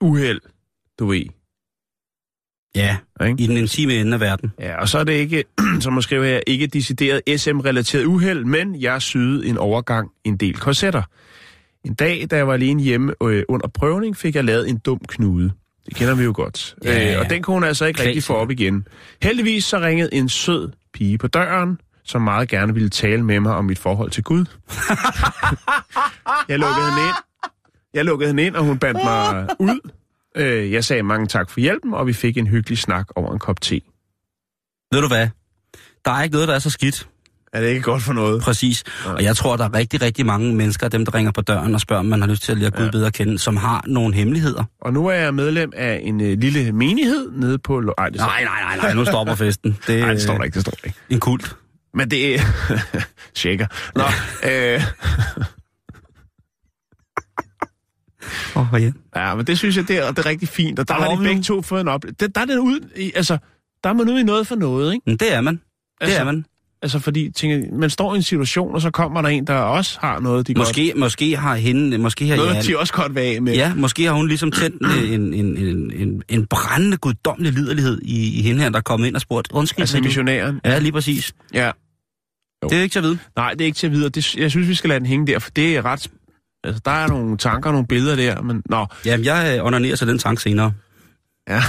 uheld, 0.00 0.40
du 0.98 1.06
ved. 1.06 1.24
Ja, 2.74 2.96
Ikke? 3.26 3.42
i 3.42 3.46
den 3.46 3.56
intime 3.56 3.94
ende 3.94 4.14
af 4.14 4.20
verden. 4.20 4.52
Ja, 4.60 4.80
og 4.80 4.88
så 4.88 4.98
er 4.98 5.04
det 5.04 5.12
ikke, 5.12 5.44
som 5.80 5.92
man 5.92 6.02
skriver 6.02 6.24
her, 6.24 6.40
ikke 6.46 6.66
decideret 6.66 7.20
SM-relateret 7.36 8.04
uheld, 8.04 8.44
men 8.44 8.80
jeg 8.80 9.02
syede 9.02 9.46
en 9.46 9.58
overgang 9.58 10.10
en 10.24 10.36
del 10.36 10.56
korsetter. 10.56 11.02
En 11.84 11.94
dag, 11.94 12.26
da 12.30 12.36
jeg 12.36 12.46
var 12.46 12.52
alene 12.52 12.82
hjemme 12.82 13.14
øh, 13.22 13.42
under 13.48 13.68
prøvning, 13.68 14.16
fik 14.16 14.34
jeg 14.34 14.44
lavet 14.44 14.68
en 14.68 14.78
dum 14.78 15.00
knude. 15.08 15.52
Det 15.86 15.94
kender 15.96 16.14
vi 16.14 16.24
jo 16.24 16.32
godt. 16.36 16.74
Ja, 16.84 16.92
ja. 16.92 17.14
Øh, 17.14 17.20
og 17.20 17.30
den 17.30 17.42
kunne 17.42 17.54
hun 17.54 17.64
altså 17.64 17.84
ikke 17.84 17.96
Kvæg, 17.98 18.06
rigtig 18.06 18.22
få 18.22 18.34
op 18.34 18.50
igen. 18.50 18.86
Heldigvis 19.22 19.64
så 19.64 19.78
ringede 19.80 20.14
en 20.14 20.28
sød 20.28 20.70
pige 20.94 21.18
på 21.18 21.26
døren, 21.26 21.80
som 22.04 22.22
meget 22.22 22.48
gerne 22.48 22.74
ville 22.74 22.88
tale 22.90 23.22
med 23.22 23.40
mig 23.40 23.54
om 23.54 23.64
mit 23.64 23.78
forhold 23.78 24.10
til 24.10 24.22
Gud. 24.22 24.44
jeg 26.48 26.58
lukkede 26.58 26.86
hende 26.90 27.02
ind. 27.08 27.14
Jeg 27.94 28.04
lukkede 28.04 28.28
hende 28.28 28.42
ind, 28.42 28.56
og 28.56 28.64
hun 28.64 28.78
bandt 28.78 29.00
mig 29.04 29.46
ud. 29.58 29.90
Øh, 30.36 30.72
jeg 30.72 30.84
sagde 30.84 31.02
mange 31.02 31.26
tak 31.26 31.50
for 31.50 31.60
hjælpen, 31.60 31.94
og 31.94 32.06
vi 32.06 32.12
fik 32.12 32.36
en 32.36 32.46
hyggelig 32.46 32.78
snak 32.78 33.06
over 33.16 33.32
en 33.32 33.38
kop 33.38 33.60
te. 33.60 33.80
Ved 34.92 35.00
du 35.02 35.08
hvad? 35.08 35.28
Der 36.04 36.10
er 36.10 36.22
ikke 36.22 36.32
noget, 36.32 36.48
der 36.48 36.54
er 36.54 36.58
så 36.58 36.70
skidt. 36.70 37.08
Er 37.52 37.60
det 37.60 37.68
ikke 37.68 37.80
godt 37.80 38.02
for 38.02 38.12
noget? 38.12 38.42
Præcis. 38.42 38.84
Og 39.06 39.22
jeg 39.22 39.36
tror, 39.36 39.56
der 39.56 39.64
er 39.64 39.74
rigtig, 39.74 40.02
rigtig 40.02 40.26
mange 40.26 40.54
mennesker, 40.54 40.88
dem 40.88 41.04
der 41.04 41.14
ringer 41.14 41.32
på 41.32 41.40
døren 41.40 41.74
og 41.74 41.80
spørger, 41.80 42.00
om 42.00 42.06
man 42.06 42.20
har 42.20 42.28
lyst 42.28 42.42
til 42.42 42.52
at 42.52 42.58
lære 42.58 42.70
Gud 42.70 42.90
bedre 42.90 43.06
at 43.06 43.12
kende, 43.12 43.38
som 43.38 43.56
har 43.56 43.84
nogle 43.86 44.14
hemmeligheder. 44.14 44.64
Og 44.80 44.92
nu 44.92 45.06
er 45.06 45.12
jeg 45.14 45.34
medlem 45.34 45.72
af 45.76 46.00
en 46.04 46.20
øh, 46.20 46.38
lille 46.38 46.72
menighed 46.72 47.30
nede 47.30 47.58
på... 47.58 47.80
Lo- 47.80 47.92
Ej, 47.98 48.08
det 48.08 48.20
står, 48.20 48.26
Nej, 48.26 48.44
nej, 48.44 48.62
nej, 48.62 48.76
nej, 48.76 48.94
nu 48.94 49.04
stopper 49.04 49.34
festen. 49.34 49.78
Det 49.86 49.96
er 49.96 50.00
nej, 50.00 50.12
det 50.12 50.22
står 50.22 50.36
der 50.36 50.44
ikke, 50.44 50.54
det 50.54 50.62
står 50.62 50.70
der 50.70 50.84
ikke. 50.86 50.98
en 51.10 51.20
kult. 51.20 51.56
Men 51.94 52.10
det 52.10 52.34
er... 52.34 52.40
Tjekker. 53.34 53.66
Nå, 53.94 54.04
øh, 54.50 54.82
Åh, 58.56 58.74
oh, 58.74 58.82
ja. 58.82 58.92
ja, 59.16 59.34
men 59.34 59.46
det 59.46 59.58
synes 59.58 59.76
jeg, 59.76 59.88
det 59.88 59.98
er, 59.98 60.10
det 60.10 60.18
er 60.18 60.26
rigtig 60.26 60.48
fint. 60.48 60.78
Og 60.78 60.88
der, 60.88 60.94
Der 60.94 61.02
har 61.02 61.16
de 61.16 61.22
begge 61.22 61.42
to 61.42 61.62
fået 61.62 61.80
en 61.80 61.88
op... 61.88 62.04
Der, 62.20 62.28
er 62.36 62.44
den 62.44 62.58
ud 62.58 62.80
i, 62.96 63.12
altså, 63.14 63.38
der 63.84 63.90
er 63.90 63.94
man 63.94 64.08
ude 64.10 64.20
i 64.20 64.24
noget 64.24 64.46
for 64.46 64.56
noget, 64.56 64.92
ikke? 64.94 65.02
Men 65.06 65.16
det 65.16 65.34
er 65.34 65.40
man. 65.40 65.54
Det 65.54 65.60
Altså, 66.00 66.18
er 66.20 66.24
man. 66.24 66.44
Altså, 66.82 66.98
fordi 66.98 67.30
tænker, 67.30 67.76
man 67.76 67.90
står 67.90 68.14
i 68.14 68.16
en 68.16 68.22
situation, 68.22 68.74
og 68.74 68.80
så 68.82 68.90
kommer 68.90 69.22
der 69.22 69.28
en, 69.28 69.46
der 69.46 69.54
også 69.54 69.98
har 70.00 70.20
noget, 70.20 70.48
de 70.48 70.54
Måske, 70.56 70.92
måske 70.96 71.36
har 71.36 71.56
hende, 71.56 71.98
måske 71.98 72.26
har 72.26 72.36
godt... 72.36 72.46
Noget, 72.48 72.54
Jan, 72.54 72.72
de 72.72 72.78
også 72.78 72.92
godt 72.92 73.14
vil 73.14 73.20
af 73.20 73.42
med. 73.42 73.54
Ja, 73.54 73.74
måske 73.74 74.04
har 74.04 74.12
hun 74.12 74.28
ligesom 74.28 74.52
tændt 74.52 74.82
en, 75.12 75.34
en, 75.34 75.56
en, 75.56 75.92
en, 75.92 76.22
en 76.28 76.46
brændende 76.46 76.96
guddommelig 76.96 77.52
liderlighed 77.52 78.00
i, 78.02 78.38
i 78.38 78.42
hende 78.42 78.62
her, 78.62 78.70
der 78.70 78.78
er 78.78 78.82
kommet 78.82 79.06
ind 79.06 79.14
og 79.14 79.20
spurgt, 79.20 79.48
undskyld, 79.52 79.82
Altså 79.82 80.00
missionæren. 80.00 80.60
Ja, 80.64 80.78
lige 80.78 80.92
præcis. 80.92 81.32
Ja. 81.54 81.66
Jo. 81.66 82.68
Det 82.68 82.78
er 82.78 82.82
ikke 82.82 82.92
til 82.92 82.98
at 82.98 83.04
vide. 83.04 83.18
Nej, 83.36 83.50
det 83.50 83.60
er 83.60 83.64
ikke 83.66 83.76
til 83.76 83.86
at 83.86 83.92
vide. 83.92 84.06
og 84.06 84.14
Det, 84.14 84.36
jeg 84.36 84.50
synes, 84.50 84.68
vi 84.68 84.74
skal 84.74 84.88
lade 84.88 85.00
den 85.00 85.06
hænge 85.06 85.26
der, 85.26 85.38
for 85.38 85.50
det 85.50 85.76
er 85.76 85.84
ret... 85.84 86.08
Altså, 86.64 86.80
der 86.84 86.90
er 86.90 87.08
nogle 87.08 87.36
tanker 87.36 87.70
og 87.70 87.72
nogle 87.72 87.86
billeder 87.86 88.16
der, 88.16 88.42
men... 88.42 88.62
Nå, 88.66 88.86
Jamen, 89.04 89.26
jeg 89.26 89.56
øh, 89.58 89.66
onanerer 89.66 89.96
så 89.96 90.04
den 90.04 90.18
tanke 90.18 90.42
senere. 90.42 90.72
Ja. 91.48 91.62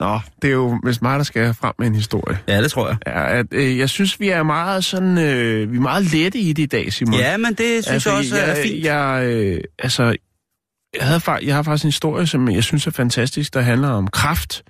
Nå, 0.00 0.20
det 0.42 0.48
er 0.48 0.52
jo 0.52 0.78
vist 0.84 1.02
mig, 1.02 1.18
der 1.18 1.24
skal 1.24 1.54
frem 1.54 1.74
med 1.78 1.86
en 1.86 1.94
historie. 1.94 2.38
Ja, 2.48 2.62
det 2.62 2.70
tror 2.70 2.88
jeg. 2.88 2.96
Ja, 3.06 3.38
at, 3.38 3.46
øh, 3.52 3.78
jeg 3.78 3.90
synes, 3.90 4.20
vi 4.20 4.28
er 4.28 4.42
meget 4.42 4.84
sådan, 4.84 5.18
øh, 5.18 5.72
vi 5.72 5.76
er 5.76 5.80
meget 5.80 6.04
lette 6.04 6.38
i 6.38 6.52
det 6.52 6.62
i 6.62 6.66
dag, 6.66 6.92
Simon. 6.92 7.14
Ja, 7.14 7.36
men 7.36 7.54
det 7.54 7.84
synes 7.84 8.06
jeg 8.06 8.14
også 8.14 8.36
jeg, 8.36 8.50
er 8.50 8.62
fint. 8.62 8.84
Jeg, 8.84 9.22
øh, 9.24 9.60
altså, 9.78 10.02
jeg, 10.98 11.06
havde, 11.06 11.46
jeg 11.46 11.54
har 11.54 11.62
faktisk 11.62 11.84
en 11.84 11.88
historie, 11.88 12.26
som 12.26 12.48
jeg 12.48 12.64
synes 12.64 12.86
er 12.86 12.90
fantastisk, 12.90 13.54
der 13.54 13.60
handler 13.60 13.88
om 13.88 14.06
kraft. 14.06 14.62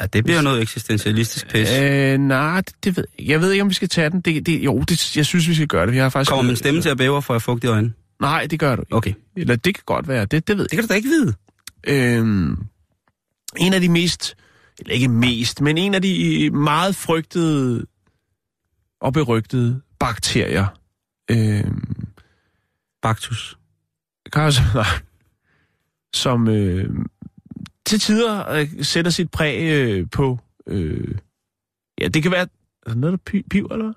Ja, 0.00 0.06
det 0.06 0.24
bliver 0.24 0.40
noget 0.40 0.62
eksistentialistisk 0.62 1.48
pis. 1.48 1.78
Øh, 1.80 2.18
nej, 2.18 2.60
det, 2.60 2.74
det 2.84 2.96
ved 2.96 3.04
jeg. 3.18 3.28
Jeg 3.28 3.40
ved 3.40 3.52
ikke, 3.52 3.62
om 3.62 3.68
vi 3.68 3.74
skal 3.74 3.88
tage 3.88 4.10
den. 4.10 4.20
Det, 4.20 4.46
det, 4.46 4.64
jo, 4.64 4.80
det, 4.80 5.16
jeg 5.16 5.26
synes, 5.26 5.48
vi 5.48 5.54
skal 5.54 5.66
gøre 5.66 5.86
det. 5.86 5.92
Vi 5.92 5.98
har 5.98 6.08
faktisk... 6.08 6.30
Kommer 6.30 6.44
min 6.44 6.56
stemme 6.56 6.82
til 6.82 6.88
at 6.88 6.96
bæve, 6.96 7.22
for 7.22 7.34
jeg 7.34 7.42
fugt 7.42 7.64
i 7.64 7.66
øjnene? 7.66 7.92
Nej, 8.20 8.46
det 8.46 8.58
gør 8.60 8.76
du 8.76 8.82
ikke. 8.82 8.94
Okay. 8.96 9.14
Eller 9.36 9.56
det 9.56 9.74
kan 9.74 9.82
godt 9.86 10.08
være. 10.08 10.24
Det, 10.24 10.48
det 10.48 10.58
ved 10.58 10.64
Det 10.64 10.70
kan 10.70 10.82
du 10.82 10.88
da 10.88 10.94
ikke 10.94 11.08
vide. 11.08 11.34
jeg. 11.86 12.18
Øhm, 12.18 12.66
en 13.56 13.72
af 13.72 13.80
de 13.80 13.88
mest, 13.88 14.36
eller 14.78 14.94
ikke 14.94 15.08
mest, 15.08 15.60
men 15.60 15.78
en 15.78 15.94
af 15.94 16.02
de 16.02 16.50
meget 16.50 16.96
frygtede 16.96 17.86
og 19.00 19.12
berygtede 19.12 19.80
bakterier. 19.98 20.66
Øhm, 21.30 22.06
Baktus. 23.02 23.58
Karls, 24.32 24.58
nej, 24.74 24.84
som 26.14 26.48
øh, 26.48 26.90
til 27.86 28.00
tider 28.00 28.48
øh, 28.50 28.68
sætter 28.84 29.10
sit 29.10 29.30
præg 29.30 29.60
øh, 29.62 30.06
på... 30.10 30.38
Øh, 30.66 31.14
ja, 32.00 32.08
det 32.08 32.22
kan 32.22 32.32
være... 32.32 32.42
Er 32.86 32.90
der 32.90 32.94
noget, 32.94 33.20
der 33.26 33.30
pi- 33.38 33.48
piv, 33.50 33.68
eller 33.70 33.84
hvad? 33.84 33.94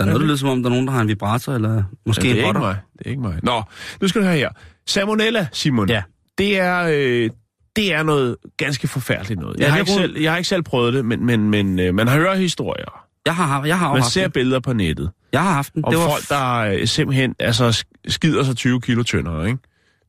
Der 0.00 0.06
er 0.06 0.08
noget, 0.10 0.20
der 0.20 0.26
lyder 0.26 0.36
som 0.36 0.48
om, 0.48 0.62
der 0.62 0.70
er 0.70 0.72
nogen, 0.74 0.86
der 0.86 0.92
har 0.92 1.00
en 1.00 1.08
vibrator, 1.08 1.52
eller 1.54 1.82
måske 2.06 2.22
ja, 2.28 2.28
det 2.28 2.38
en 2.38 2.44
er 2.44 2.48
ikke 2.48 2.52
potter. 2.58 2.60
mig. 2.60 2.76
Det 2.98 3.06
er 3.06 3.10
ikke 3.10 3.22
mig. 3.22 3.38
Nå, 3.42 3.62
nu 4.00 4.08
skal 4.08 4.20
du 4.20 4.26
høre 4.26 4.36
her. 4.36 4.48
Salmonella, 4.86 5.46
Simon. 5.52 5.88
Ja. 5.88 6.02
Det 6.38 6.58
er, 6.60 6.88
øh, 6.92 7.30
det 7.76 7.92
er 7.94 8.02
noget 8.02 8.36
ganske 8.56 8.88
forfærdeligt 8.88 9.40
noget. 9.40 9.60
Ja, 9.60 9.64
Jeg, 9.64 9.72
har, 9.72 9.78
det 9.82 9.88
ikke 9.88 10.00
selv, 10.02 10.18
jeg 10.20 10.32
har 10.32 10.36
ikke 10.36 10.48
selv 10.48 10.62
prøvet 10.62 10.94
det, 10.94 11.04
men, 11.04 11.26
men, 11.26 11.50
men 11.50 11.78
øh, 11.78 11.94
man 11.94 12.08
har 12.08 12.16
hørt 12.16 12.38
historier. 12.38 13.04
Jeg 13.26 13.34
har, 13.36 13.64
jeg 13.64 13.78
har 13.78 13.88
Man 13.92 14.00
haft 14.02 14.12
ser 14.12 14.22
den. 14.22 14.30
billeder 14.32 14.60
på 14.60 14.72
nettet. 14.72 15.10
Jeg 15.32 15.42
har 15.42 15.52
haft 15.52 15.74
den. 15.74 15.84
Og 15.84 15.90
Det 15.92 15.98
var 16.00 16.08
folk, 16.08 16.28
der 16.28 16.56
øh, 16.56 16.86
simpelthen 16.86 17.34
altså, 17.38 17.68
sk- 17.68 18.00
skider 18.08 18.42
sig 18.42 18.56
20 18.56 18.80
kilo 18.80 19.02
tyndere, 19.02 19.46
ikke? 19.48 19.58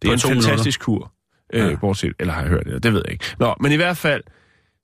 Det 0.02 0.08
er 0.10 0.14
en 0.14 0.20
fantastisk 0.20 0.80
kur. 0.82 1.12
Øh, 1.54 1.70
Ja. 1.70 1.76
Bortset, 1.76 2.14
eller 2.20 2.34
har 2.34 2.42
jeg 2.42 2.50
hørt 2.50 2.66
det, 2.66 2.84
det 2.84 2.94
ved 2.94 3.02
jeg 3.06 3.12
ikke. 3.12 3.26
Nå, 3.40 3.56
men 3.60 3.72
i 3.72 3.76
hvert 3.76 3.98
fald, 3.98 4.24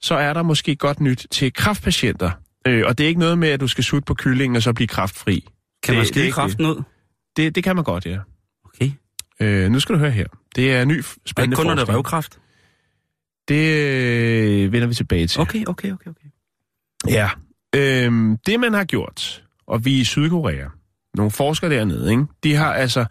så 0.01 0.15
er 0.15 0.33
der 0.33 0.43
måske 0.43 0.75
godt 0.75 0.99
nyt 0.99 1.27
til 1.31 1.53
kraftpatienter. 1.53 2.31
Øh, 2.67 2.83
og 2.87 2.97
det 2.97 3.03
er 3.03 3.07
ikke 3.07 3.19
noget 3.19 3.37
med, 3.37 3.49
at 3.49 3.59
du 3.59 3.67
skal 3.67 3.83
sutte 3.83 4.05
på 4.05 4.13
kyllingen 4.13 4.55
og 4.55 4.63
så 4.63 4.73
blive 4.73 4.87
kraftfri. 4.87 5.47
Kan 5.83 5.95
man 5.95 6.01
det- 6.03 6.09
er 6.09 6.13
skide 6.13 6.31
kraften 6.31 6.65
ud? 6.65 6.83
det, 7.37 7.55
det 7.55 7.63
kan 7.63 7.75
man 7.75 7.83
godt, 7.85 8.05
ja. 8.05 8.17
Okay. 8.65 8.91
Øh, 9.39 9.71
nu 9.71 9.79
skal 9.79 9.95
du 9.95 9.99
høre 9.99 10.11
her. 10.11 10.25
Det 10.55 10.73
er 10.73 10.85
ny 10.85 11.01
f- 11.03 11.15
Og 11.23 11.29
spændende 11.29 11.53
ikke 11.53 11.55
kun 11.55 11.65
når 11.65 11.75
det 11.75 11.89
er 11.89 11.93
røvkraft? 11.95 12.39
Det 13.47 13.75
øh, 13.75 14.71
vender 14.71 14.87
vi 14.87 14.93
tilbage 14.93 15.27
til. 15.27 15.41
Okay, 15.41 15.65
okay, 15.65 15.91
okay, 15.91 16.09
okay. 16.09 16.27
Ja. 17.09 17.29
Øhm, 17.75 18.37
det 18.45 18.59
man 18.59 18.73
har 18.73 18.83
gjort, 18.83 19.43
og 19.67 19.85
vi 19.85 19.99
i 19.99 20.03
Sydkorea, 20.03 20.65
nogle 21.15 21.31
forskere 21.31 21.69
dernede, 21.69 22.11
ikke? 22.11 22.23
de 22.43 22.55
har 22.55 22.73
altså 22.73 23.05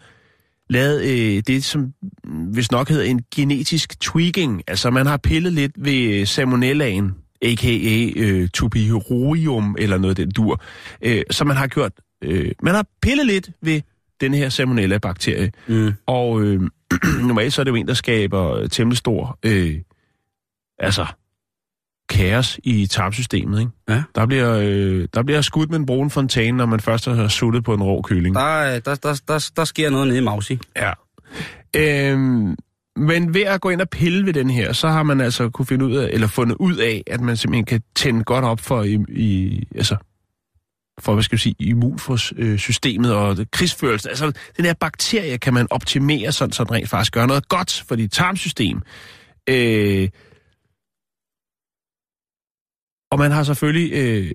lavet 0.69 1.01
øh, 1.03 1.43
det, 1.47 1.63
som 1.63 1.93
hvis 2.53 2.71
nok 2.71 2.89
hedder 2.89 3.03
en 3.05 3.21
genetisk 3.35 3.99
tweaking. 3.99 4.63
Altså 4.67 4.89
man 4.89 5.05
har 5.05 5.17
pillet 5.17 5.53
lidt 5.53 5.71
ved 5.77 6.25
salmonellaen, 6.25 7.15
a.k.a. 7.41 8.11
Øh, 8.15 8.49
tubihorium 8.53 9.75
eller 9.79 9.97
noget 9.97 10.19
af 10.19 10.25
den 10.25 10.31
dur. 10.31 10.61
Øh, 11.01 11.21
så 11.31 11.45
man 11.45 11.57
har 11.57 11.67
gjort, 11.67 11.91
øh, 12.23 12.51
man 12.63 12.75
har 12.75 12.85
pillet 13.01 13.25
lidt 13.25 13.49
ved 13.61 13.81
den 14.21 14.33
her 14.33 14.49
salmonella-bakterie. 14.49 15.51
Mm. 15.67 15.93
Og 16.05 16.41
øh, 16.41 16.61
normalt 17.27 17.53
så 17.53 17.61
er 17.61 17.63
det 17.63 17.71
jo 17.71 17.75
en, 17.75 17.87
der 17.87 17.93
skaber 17.93 18.67
temmelig 18.67 18.97
stor, 18.97 19.39
øh, 19.43 19.75
altså, 20.79 21.05
kaos 22.09 22.59
i 22.63 22.85
tarmsystemet, 22.87 23.59
ikke? 23.59 23.71
Ja. 23.89 24.03
Der 24.15 24.25
bliver, 24.25 24.53
øh, 24.63 25.07
der 25.13 25.23
bliver 25.23 25.41
skudt 25.41 25.69
med 25.69 25.79
en 25.79 25.85
brun 25.85 26.09
fontæne, 26.09 26.57
når 26.57 26.65
man 26.65 26.79
først 26.79 27.05
har 27.05 27.27
suttet 27.27 27.63
på 27.63 27.73
en 27.73 27.83
rå 27.83 28.01
kylling. 28.01 28.35
Der, 28.35 28.41
er- 28.61 28.79
der, 28.79 28.95
der, 28.95 29.21
der, 29.27 29.49
der 29.55 29.63
sker 29.65 29.89
noget 29.89 30.07
nede 30.07 30.17
i 30.19 30.21
Mausi. 30.23 30.59
Ja. 30.75 30.91
Øhm, 31.75 32.55
men 32.97 33.33
ved 33.33 33.41
at 33.41 33.61
gå 33.61 33.69
ind 33.69 33.81
og 33.81 33.89
pille 33.89 34.25
ved 34.25 34.33
den 34.33 34.49
her, 34.49 34.73
så 34.73 34.87
har 34.87 35.03
man 35.03 35.21
altså 35.21 35.49
kunne 35.49 35.65
finde 35.65 35.85
ud 35.85 35.95
af, 35.95 36.09
eller 36.13 36.27
fundet 36.27 36.55
ud 36.59 36.75
af, 36.75 37.03
at 37.07 37.21
man 37.21 37.37
simpelthen 37.37 37.65
kan 37.65 37.81
tænde 37.95 38.23
godt 38.23 38.45
op 38.45 38.59
for, 38.59 38.83
i, 38.83 38.97
i, 39.09 39.63
altså, 39.75 39.97
for 40.99 41.13
hvad 41.13 41.23
skal 41.23 41.35
vi 41.35 41.41
sige, 41.41 41.55
immunsystemet 41.59 43.13
og 43.13 43.37
krigsførelsen. 43.51 44.09
Altså, 44.09 44.31
den 44.57 44.65
her 44.65 44.73
bakterie 44.73 45.37
kan 45.37 45.53
man 45.53 45.67
optimere, 45.69 46.31
sådan, 46.31 46.53
så 46.53 46.63
den 46.63 46.71
rent 46.71 46.89
faktisk 46.89 47.13
gør 47.13 47.25
noget 47.25 47.47
godt 47.47 47.83
for 47.87 47.95
dit 47.95 48.11
tarmsystem. 48.11 48.81
Øh, 49.49 50.09
og 53.11 53.19
man 53.19 53.31
har 53.31 53.43
selvfølgelig... 53.43 53.91
Øh, 53.93 54.31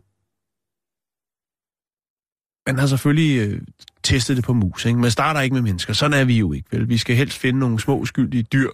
man 2.66 2.78
har 2.78 2.86
selvfølgelig 2.86 3.48
øh, 3.48 3.60
testet 4.02 4.36
det 4.36 4.44
på 4.44 4.52
mus, 4.52 4.84
ikke? 4.84 4.98
Man 4.98 5.10
starter 5.10 5.40
ikke 5.40 5.54
med 5.54 5.62
mennesker. 5.62 5.92
Sådan 5.92 6.20
er 6.20 6.24
vi 6.24 6.38
jo 6.38 6.52
ikke, 6.52 6.68
vel? 6.72 6.88
Vi 6.88 6.96
skal 6.98 7.16
helst 7.16 7.38
finde 7.38 7.58
nogle 7.58 7.80
små 7.80 7.98
uskyldige 7.98 8.42
dyr. 8.42 8.68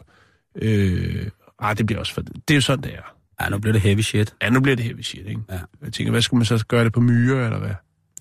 Øh, 0.62 1.26
ah, 1.58 1.78
det 1.78 1.86
bliver 1.86 2.00
også 2.00 2.14
for... 2.14 2.20
Det 2.22 2.50
er 2.50 2.54
jo 2.54 2.60
sådan, 2.60 2.82
det 2.84 2.92
er. 2.94 3.14
Ja, 3.44 3.48
nu 3.48 3.58
bliver 3.58 3.72
det 3.72 3.82
heavy 3.82 4.00
shit. 4.00 4.34
Ja, 4.42 4.50
nu 4.50 4.60
bliver 4.60 4.76
det 4.76 4.84
heavy 4.84 5.00
shit, 5.02 5.26
ikke? 5.26 5.40
Ja. 5.50 5.58
Jeg 5.84 5.92
tænker, 5.92 6.10
hvad 6.10 6.22
skulle 6.22 6.38
man 6.38 6.44
så 6.44 6.64
gøre 6.68 6.84
det 6.84 6.92
på 6.92 7.00
myrer, 7.00 7.44
eller 7.44 7.58
hvad? 7.58 7.70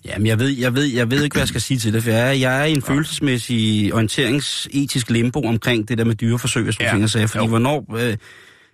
Jamen, 0.04 0.26
jeg 0.26 0.38
ved, 0.38 0.48
jeg 0.48 0.74
ved, 0.74 0.84
jeg 0.84 1.10
ved 1.10 1.24
ikke, 1.24 1.34
hvad 1.34 1.40
jeg 1.40 1.48
skal 1.48 1.60
sige 1.60 1.78
til 1.78 1.92
det, 1.92 2.02
for 2.02 2.10
jeg 2.10 2.28
er, 2.28 2.32
jeg 2.32 2.60
er 2.60 2.64
i 2.64 2.72
en 2.72 2.82
følelsesmæssig 2.82 3.94
orienteringsetisk 3.94 5.10
limbo 5.10 5.40
omkring 5.42 5.88
det 5.88 5.98
der 5.98 6.04
med 6.04 6.14
dyreforsøg 6.14 6.72
sådan 6.72 6.84
Ja. 6.84 6.86
ja. 6.86 6.92
ting, 6.92 7.00
jeg 7.00 7.10
sagde, 7.10 7.28
fordi 7.28 7.44
Jo. 7.44 7.48
hvornår... 7.48 7.96
Øh, 7.98 8.16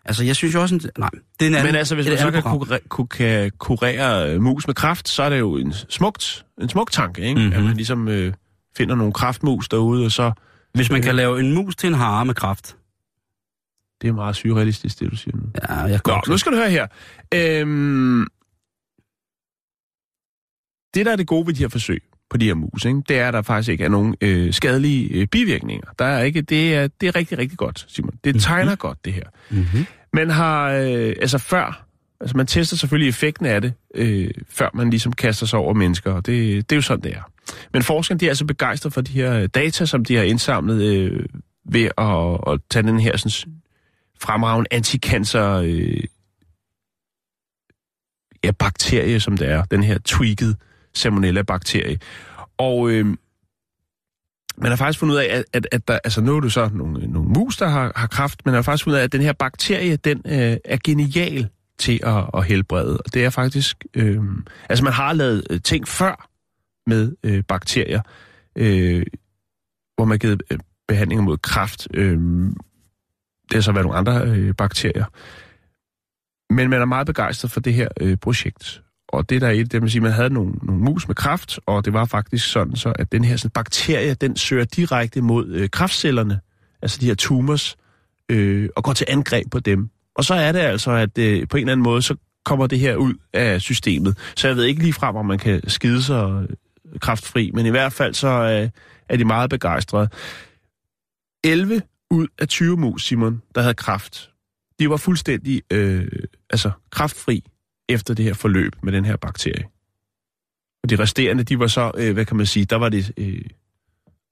altså, 0.04 0.24
jeg 0.24 0.36
synes 0.36 0.54
jo 0.54 0.60
også... 0.60 0.74
En, 0.74 0.80
nej, 0.98 1.10
det 1.40 1.46
er 1.46 1.46
en 1.46 1.54
anden, 1.54 1.66
Men 1.72 1.74
altså, 1.78 1.94
hvis 1.94 2.06
man 2.08 2.18
så 2.18 2.30
kan, 2.30 2.42
kurere, 2.88 3.50
kurere 3.50 4.30
øh, 4.34 4.40
mus 4.42 4.66
med 4.66 4.74
kraft, 4.74 5.08
så 5.08 5.22
er 5.22 5.30
det 5.30 5.38
jo 5.38 5.56
en 5.56 5.72
smukt, 5.72 6.46
en 6.60 6.68
smuk 6.68 6.90
tanke, 6.90 7.22
ikke? 7.22 7.34
Mm-hmm. 7.40 7.52
At 7.52 7.58
Mhm. 7.58 7.66
man 7.66 7.76
ligesom 7.76 8.08
øh, 8.08 8.32
finder 8.76 8.94
nogle 8.94 9.12
kraftmus 9.12 9.68
derude, 9.68 10.04
og 10.04 10.12
så... 10.12 10.32
Hvis 10.74 10.90
man 10.90 11.02
kan 11.02 11.14
lave 11.14 11.40
en 11.40 11.52
mus 11.54 11.76
til 11.76 11.86
en 11.86 11.94
hare 11.94 12.24
med 12.24 12.34
kraft. 12.34 12.76
Det 14.02 14.08
er 14.08 14.12
meget 14.12 14.36
surrealistisk, 14.36 15.00
det 15.00 15.10
du 15.10 15.16
siger 15.16 15.36
nu. 15.36 15.42
Ja, 15.68 15.74
jeg 15.80 16.00
går 16.02 16.12
Nå, 16.26 16.32
nu 16.32 16.38
skal 16.38 16.52
du 16.52 16.56
høre 16.56 16.70
her. 16.70 16.86
Øhm, 17.34 18.26
det, 20.94 21.06
der 21.06 21.12
er 21.12 21.16
det 21.16 21.26
gode 21.26 21.46
ved 21.46 21.54
de 21.54 21.58
her 21.60 21.68
forsøg 21.68 22.02
på 22.30 22.36
de 22.36 22.46
her 22.46 22.54
mus, 22.54 22.84
ikke, 22.84 23.02
det 23.08 23.18
er, 23.18 23.28
at 23.28 23.34
der 23.34 23.42
faktisk 23.42 23.68
ikke 23.68 23.84
er 23.84 23.88
nogen 23.88 24.16
øh, 24.20 24.52
skadelige 24.52 25.08
øh, 25.08 25.26
bivirkninger. 25.26 25.86
Der 25.98 26.04
er 26.04 26.22
ikke, 26.22 26.42
det, 26.42 26.74
er, 26.74 26.88
det 27.00 27.06
er 27.06 27.16
rigtig, 27.16 27.38
rigtig 27.38 27.58
godt, 27.58 27.86
Simon. 27.88 28.14
Det 28.24 28.42
tegner 28.42 28.64
mm-hmm. 28.64 28.76
godt, 28.76 29.04
det 29.04 29.12
her. 29.12 29.24
Mm-hmm. 29.50 29.86
Man 30.12 30.30
har, 30.30 30.70
øh, 30.70 31.14
altså 31.20 31.38
før, 31.38 31.86
altså 32.20 32.36
man 32.36 32.46
tester 32.46 32.76
selvfølgelig 32.76 33.08
effekten 33.08 33.46
af 33.46 33.60
det, 33.60 33.72
øh, 33.94 34.30
før 34.48 34.70
man 34.74 34.90
ligesom 34.90 35.12
kaster 35.12 35.46
sig 35.46 35.58
over 35.58 35.74
mennesker, 35.74 36.12
og 36.12 36.26
det, 36.26 36.70
det 36.70 36.74
er 36.74 36.76
jo 36.76 36.82
sådan, 36.82 37.02
det 37.04 37.12
er. 37.12 37.30
Men 37.72 37.82
forskerne, 37.82 38.20
de 38.20 38.26
er 38.26 38.30
altså 38.30 38.44
begejstrede 38.44 38.92
for 38.92 39.00
de 39.00 39.12
her 39.12 39.34
øh, 39.34 39.48
data, 39.54 39.86
som 39.86 40.04
de 40.04 40.16
har 40.16 40.22
indsamlet 40.22 40.82
øh, 40.82 41.26
ved 41.64 41.88
at, 41.98 42.52
at 42.52 42.60
tage 42.70 42.82
den 42.82 43.00
her 43.00 43.16
sådan, 43.16 43.52
fremragende 44.20 44.68
anticancer 44.70 45.50
øh, 45.50 46.04
ja, 48.44 48.50
bakterie, 48.50 49.20
som 49.20 49.36
det 49.36 49.50
er, 49.50 49.64
den 49.64 49.82
her 49.82 49.98
tweaked 49.98 50.54
salmonella-bakterie. 50.94 51.98
Og 52.58 52.90
øh, 52.90 53.06
man 54.56 54.70
har 54.70 54.76
faktisk 54.76 54.98
fundet 54.98 55.14
ud 55.14 55.20
af, 55.20 55.26
at, 55.36 55.44
at, 55.52 55.66
at 55.72 55.88
der, 55.88 55.98
altså 56.04 56.20
nu 56.20 56.36
er 56.36 56.40
det 56.40 56.52
så 56.52 56.70
nogle, 56.72 57.06
nogle 57.06 57.28
mus, 57.28 57.56
der 57.56 57.68
har, 57.68 57.92
har 57.96 58.06
kraft, 58.06 58.40
men 58.44 58.50
man 58.50 58.54
har 58.56 58.62
faktisk 58.62 58.84
fundet 58.84 58.96
ud 58.96 59.00
af, 59.00 59.04
at 59.04 59.12
den 59.12 59.20
her 59.20 59.32
bakterie, 59.32 59.96
den 59.96 60.22
øh, 60.26 60.56
er 60.64 60.78
genial 60.84 61.48
til 61.78 62.00
at, 62.02 62.30
at 62.34 62.44
helbrede. 62.44 62.98
Og 62.98 63.14
det 63.14 63.24
er 63.24 63.30
faktisk, 63.30 63.84
øh, 63.94 64.22
altså 64.68 64.84
man 64.84 64.92
har 64.92 65.12
lavet 65.12 65.46
øh, 65.50 65.60
ting 65.60 65.88
før 65.88 66.28
med 66.86 67.16
øh, 67.22 67.44
bakterier, 67.48 68.00
øh, 68.56 69.06
hvor 69.96 70.04
man 70.04 70.10
har 70.12 70.18
givet 70.18 70.42
øh, 70.50 70.58
behandlinger 70.88 71.22
mod 71.22 71.38
kræft. 71.38 71.88
Øh, 71.94 72.18
det 73.48 73.54
har 73.54 73.60
så 73.60 73.72
været 73.72 73.86
nogle 73.86 73.98
andre 73.98 74.26
øh, 74.26 74.54
bakterier. 74.54 75.04
Men 76.50 76.70
man 76.70 76.80
er 76.80 76.84
meget 76.84 77.06
begejstret 77.06 77.50
for 77.50 77.60
det 77.60 77.74
her 77.74 77.88
øh, 78.00 78.16
projekt. 78.16 78.83
Og 79.14 79.30
det 79.30 79.40
der 79.40 79.46
er 79.46 79.52
et, 79.52 79.72
det 79.72 79.82
vil 79.82 79.90
sige, 79.90 80.02
man 80.02 80.12
havde 80.12 80.30
nogle, 80.30 80.52
nogle 80.62 80.82
mus 80.82 81.08
med 81.08 81.14
kraft, 81.14 81.58
og 81.66 81.84
det 81.84 81.92
var 81.92 82.04
faktisk 82.04 82.52
sådan 82.52 82.76
så, 82.76 82.92
at 82.98 83.12
den 83.12 83.24
her 83.24 83.36
sådan, 83.36 83.50
bakterie, 83.50 84.14
den 84.14 84.36
søger 84.36 84.64
direkte 84.64 85.20
mod 85.20 85.48
øh, 85.48 85.70
kraftcellerne, 85.70 86.40
altså 86.82 86.98
de 87.00 87.06
her 87.06 87.14
tumors, 87.14 87.76
øh, 88.28 88.68
og 88.76 88.84
går 88.84 88.92
til 88.92 89.06
angreb 89.10 89.50
på 89.50 89.60
dem. 89.60 89.90
Og 90.14 90.24
så 90.24 90.34
er 90.34 90.52
det 90.52 90.58
altså, 90.58 90.90
at 90.90 91.18
øh, 91.18 91.48
på 91.48 91.56
en 91.56 91.60
eller 91.60 91.72
anden 91.72 91.84
måde, 91.84 92.02
så 92.02 92.16
kommer 92.44 92.66
det 92.66 92.78
her 92.78 92.96
ud 92.96 93.14
af 93.32 93.60
systemet. 93.60 94.18
Så 94.36 94.48
jeg 94.48 94.56
ved 94.56 94.64
ikke 94.64 94.82
lige 94.82 94.92
frem, 94.92 95.16
om 95.16 95.26
man 95.26 95.38
kan 95.38 95.60
skide 95.68 96.02
sig 96.02 96.42
øh, 96.42 96.48
kraftfri, 97.00 97.50
men 97.54 97.66
i 97.66 97.70
hvert 97.70 97.92
fald 97.92 98.14
så 98.14 98.28
øh, 98.28 98.70
er 99.08 99.16
de 99.16 99.24
meget 99.24 99.50
begejstrede. 99.50 100.08
11 101.44 101.82
ud 102.10 102.26
af 102.38 102.48
20 102.48 102.76
mus, 102.76 103.06
Simon, 103.06 103.42
der 103.54 103.60
havde 103.60 103.74
kraft, 103.74 104.30
de 104.78 104.90
var 104.90 104.96
fuldstændig 104.96 105.62
øh, 105.70 106.06
altså 106.50 106.70
kraftfri 106.90 107.44
efter 107.88 108.14
det 108.14 108.24
her 108.24 108.34
forløb 108.34 108.72
med 108.82 108.92
den 108.92 109.04
her 109.04 109.16
bakterie. 109.16 109.64
Og 110.82 110.90
de 110.90 110.96
resterende, 110.96 111.44
de 111.44 111.58
var 111.58 111.66
så, 111.66 111.90
øh, 111.96 112.12
hvad 112.12 112.24
kan 112.24 112.36
man 112.36 112.46
sige, 112.46 112.64
der 112.64 112.76
var 112.76 112.88
det 112.88 113.12
øh, 113.16 113.44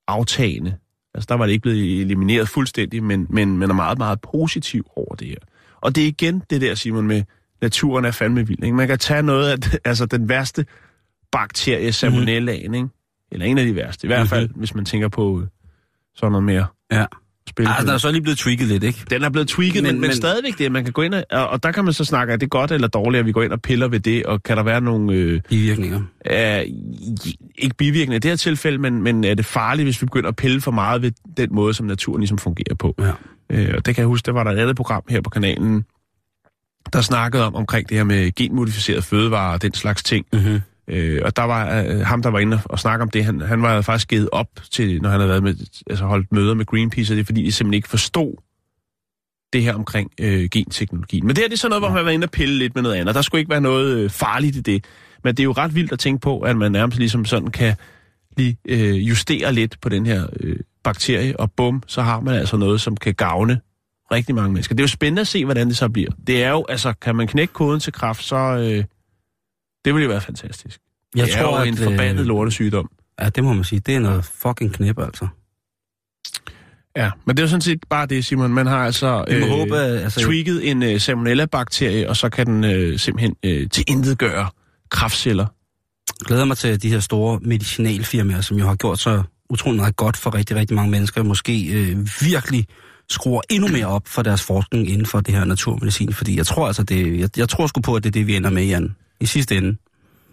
aftagende. 0.08 0.76
Altså 1.14 1.26
der 1.28 1.34
var 1.34 1.46
det 1.46 1.52
ikke 1.52 1.62
blevet 1.62 2.00
elimineret 2.00 2.48
fuldstændig, 2.48 3.02
men, 3.02 3.26
men 3.30 3.58
man 3.58 3.70
er 3.70 3.74
meget, 3.74 3.98
meget 3.98 4.20
positiv 4.20 4.86
over 4.96 5.14
det 5.14 5.28
her. 5.28 5.36
Og 5.80 5.96
det 5.96 6.04
er 6.04 6.08
igen 6.08 6.42
det 6.50 6.60
der, 6.60 6.74
Simon, 6.74 7.06
med 7.06 7.22
naturen 7.62 8.04
er 8.04 8.10
fandme 8.10 8.46
vild. 8.46 8.64
Ikke? 8.64 8.76
Man 8.76 8.88
kan 8.88 8.98
tage 8.98 9.22
noget 9.22 9.50
af 9.50 9.78
altså 9.90 10.06
den 10.06 10.28
værste 10.28 10.66
bakterie, 11.32 11.92
salmonellaen, 11.92 12.74
ikke? 12.74 12.88
eller 13.30 13.46
en 13.46 13.58
af 13.58 13.66
de 13.66 13.74
værste. 13.74 14.06
I 14.06 14.08
hvert 14.08 14.28
fald, 14.28 14.48
mm-hmm. 14.48 14.58
hvis 14.58 14.74
man 14.74 14.84
tænker 14.84 15.08
på 15.08 15.40
øh, 15.40 15.46
sådan 16.14 16.32
noget 16.32 16.44
mere 16.44 16.66
Ja. 16.92 17.06
Spil. 17.50 17.66
Altså, 17.68 17.86
der 17.86 17.92
er 17.92 17.98
så 17.98 18.10
lige 18.12 18.22
blevet 18.22 18.38
tweaked 18.38 18.66
lidt, 18.66 18.84
ikke? 18.84 18.98
Den 19.10 19.22
er 19.22 19.28
blevet 19.30 19.48
tweaked, 19.48 19.82
men, 19.82 19.92
Men- 19.94 20.00
men, 20.00 20.12
stadigvæk 20.12 20.58
det, 20.58 20.72
man 20.72 20.84
kan 20.84 20.92
gå 20.92 21.02
ind 21.02 21.14
og, 21.14 21.24
og, 21.48 21.62
der 21.62 21.72
kan 21.72 21.84
man 21.84 21.92
så 21.92 22.04
snakke, 22.04 22.32
er 22.32 22.36
det 22.36 22.50
godt 22.50 22.72
eller 22.72 22.88
dårligt, 22.88 23.20
at 23.20 23.26
vi 23.26 23.32
går 23.32 23.42
ind 23.42 23.52
og 23.52 23.62
piller 23.62 23.88
ved 23.88 24.00
det, 24.00 24.26
og 24.26 24.42
kan 24.42 24.56
der 24.56 24.62
være 24.62 24.80
nogle, 24.80 25.12
øh, 25.12 25.40
Bivirkninger. 25.48 26.00
øh, 26.30 26.60
ikke 27.58 27.74
bivirkninger 27.78 28.16
i 28.16 28.18
det 28.18 28.30
her 28.30 28.36
tilfælde, 28.36 28.78
men, 28.78 29.02
men 29.02 29.24
er 29.24 29.34
det 29.34 29.44
farligt, 29.46 29.86
hvis 29.86 30.02
vi 30.02 30.06
begynder 30.06 30.28
at 30.28 30.36
pille 30.36 30.60
for 30.60 30.70
meget 30.70 31.02
ved 31.02 31.12
den 31.36 31.48
måde, 31.54 31.74
som 31.74 31.86
naturen 31.86 32.20
ligesom 32.20 32.38
fungerer 32.38 32.74
på? 32.74 32.94
Ja. 32.98 33.10
Øh, 33.50 33.74
og 33.76 33.86
det 33.86 33.94
kan 33.94 34.02
jeg 34.02 34.06
huske, 34.06 34.26
der 34.26 34.32
var 34.32 34.44
der 34.44 34.50
et 34.50 34.58
andet 34.58 34.76
program 34.76 35.02
her 35.08 35.20
på 35.20 35.30
kanalen, 35.30 35.84
der 36.92 37.00
snakkede 37.00 37.44
om 37.46 37.54
omkring 37.54 37.88
det 37.88 37.96
her 37.96 38.04
med 38.04 38.34
genmodificeret 38.34 39.04
fødevarer 39.04 39.52
og 39.52 39.62
den 39.62 39.74
slags 39.74 40.02
ting. 40.02 40.26
Mm-hmm. 40.32 40.60
Øh, 40.88 41.20
og 41.24 41.36
der 41.36 41.42
var 41.42 41.82
øh, 41.82 42.00
ham, 42.00 42.22
der 42.22 42.30
var 42.30 42.38
inde 42.38 42.60
og 42.64 42.78
snakke 42.78 43.02
om 43.02 43.10
det, 43.10 43.24
han, 43.24 43.40
han 43.40 43.62
var 43.62 43.80
faktisk 43.80 44.08
givet 44.08 44.28
op 44.32 44.48
til, 44.70 45.02
når 45.02 45.10
han 45.10 45.20
havde 45.20 45.28
været 45.28 45.42
med, 45.42 45.54
altså 45.90 46.04
holdt 46.04 46.32
møder 46.32 46.54
med 46.54 46.66
Greenpeace, 46.66 47.12
og 47.12 47.16
det 47.16 47.22
er 47.22 47.26
fordi, 47.26 47.42
de 47.42 47.52
simpelthen 47.52 47.74
ikke 47.74 47.88
forstod 47.88 48.34
det 49.52 49.62
her 49.62 49.74
omkring 49.74 50.10
øh, 50.20 50.48
genteknologien. 50.50 51.26
Men 51.26 51.36
det 51.36 51.42
her 51.42 51.48
det 51.48 51.54
er 51.54 51.58
sådan 51.58 51.70
noget, 51.70 51.82
hvor 51.82 51.88
man 51.88 51.96
har 51.96 52.04
været 52.04 52.14
inde 52.14 52.24
og 52.24 52.30
pille 52.30 52.58
lidt 52.58 52.74
med 52.74 52.82
noget 52.82 52.96
andet. 52.96 53.14
Der 53.14 53.22
skulle 53.22 53.38
ikke 53.38 53.50
være 53.50 53.60
noget 53.60 53.96
øh, 53.96 54.10
farligt 54.10 54.56
i 54.56 54.60
det. 54.60 54.84
Men 55.24 55.34
det 55.34 55.40
er 55.40 55.44
jo 55.44 55.52
ret 55.52 55.74
vildt 55.74 55.92
at 55.92 55.98
tænke 55.98 56.20
på, 56.20 56.40
at 56.40 56.56
man 56.56 56.72
nærmest 56.72 56.98
ligesom 56.98 57.24
sådan 57.24 57.50
kan 57.50 57.74
lige 58.36 58.56
øh, 58.68 59.08
justere 59.08 59.52
lidt 59.52 59.80
på 59.80 59.88
den 59.88 60.06
her 60.06 60.26
øh, 60.40 60.56
bakterie, 60.84 61.40
og 61.40 61.52
bum, 61.52 61.82
så 61.86 62.02
har 62.02 62.20
man 62.20 62.34
altså 62.34 62.56
noget, 62.56 62.80
som 62.80 62.96
kan 62.96 63.14
gavne 63.14 63.60
rigtig 64.12 64.34
mange 64.34 64.52
mennesker. 64.52 64.74
Det 64.74 64.80
er 64.80 64.84
jo 64.84 64.88
spændende 64.88 65.20
at 65.20 65.26
se, 65.28 65.44
hvordan 65.44 65.68
det 65.68 65.76
så 65.76 65.88
bliver. 65.88 66.10
Det 66.26 66.44
er 66.44 66.50
jo, 66.50 66.64
altså, 66.68 66.92
kan 66.92 67.16
man 67.16 67.26
knække 67.26 67.52
koden 67.52 67.80
til 67.80 67.92
kraft, 67.92 68.24
så 68.24 68.36
øh, 68.36 68.84
det 69.84 69.94
vil 69.94 70.02
jo 70.02 70.08
være 70.08 70.20
fantastisk. 70.20 70.80
Jeg 71.16 71.26
det 71.26 71.34
tror, 71.34 71.56
er 71.56 71.60
jo 71.60 71.68
en 71.68 71.74
at, 71.74 71.84
forbandet 71.84 72.20
øh, 72.20 72.26
lortesygdom. 72.26 72.90
Ja, 73.20 73.28
det 73.28 73.44
må 73.44 73.52
man 73.52 73.64
sige. 73.64 73.80
Det 73.80 73.96
er 73.96 74.00
noget 74.00 74.24
fucking 74.24 74.72
knæp, 74.72 74.98
altså. 74.98 75.28
Ja, 76.96 77.10
men 77.24 77.36
det 77.36 77.42
er 77.42 77.44
jo 77.44 77.48
sådan 77.48 77.60
set 77.60 77.78
bare 77.90 78.06
det, 78.06 78.24
Simon. 78.24 78.54
Man 78.54 78.66
har 78.66 78.78
altså 78.78 79.24
må 79.40 79.46
håbe, 79.46 79.76
altså- 79.76 80.20
tweaked 80.20 80.60
en 80.62 80.82
øh, 80.82 81.00
salmonella-bakterie, 81.00 82.08
og 82.08 82.16
så 82.16 82.28
kan 82.28 82.46
den 82.46 82.64
øh, 82.64 82.98
simpelthen 82.98 83.36
øh, 83.42 83.68
tilintetgøre 83.68 84.48
kraftceller. 84.90 85.46
glæder 86.24 86.44
mig 86.44 86.56
til 86.56 86.82
de 86.82 86.88
her 86.88 87.00
store 87.00 87.40
medicinalfirmaer, 87.42 88.40
som 88.40 88.58
jo 88.58 88.66
har 88.66 88.74
gjort 88.74 88.98
så 88.98 89.22
utrolig 89.50 89.76
meget 89.76 89.96
godt 89.96 90.16
for 90.16 90.34
rigtig, 90.34 90.56
rigtig 90.56 90.76
mange 90.76 90.90
mennesker. 90.90 91.22
Måske 91.22 91.66
øh, 91.72 92.08
virkelig 92.20 92.66
skruer 93.10 93.40
endnu 93.50 93.68
mere 93.68 93.86
op 93.86 94.02
for 94.06 94.22
deres 94.22 94.42
forskning 94.42 94.88
inden 94.90 95.06
for 95.06 95.20
det 95.20 95.34
her 95.34 95.44
naturmedicin. 95.44 96.12
Fordi 96.12 96.36
jeg 96.36 96.46
tror 96.46 96.66
altså, 96.66 96.82
det, 96.82 97.20
jeg, 97.20 97.28
jeg 97.36 97.48
tror 97.48 97.66
sgu 97.66 97.80
på, 97.80 97.94
at 97.94 98.04
det 98.04 98.10
er 98.10 98.12
det, 98.12 98.26
vi 98.26 98.36
ender 98.36 98.50
med, 98.50 98.64
Jan. 98.64 98.94
I 99.22 99.26
sidste 99.26 99.56
ende. 99.56 99.76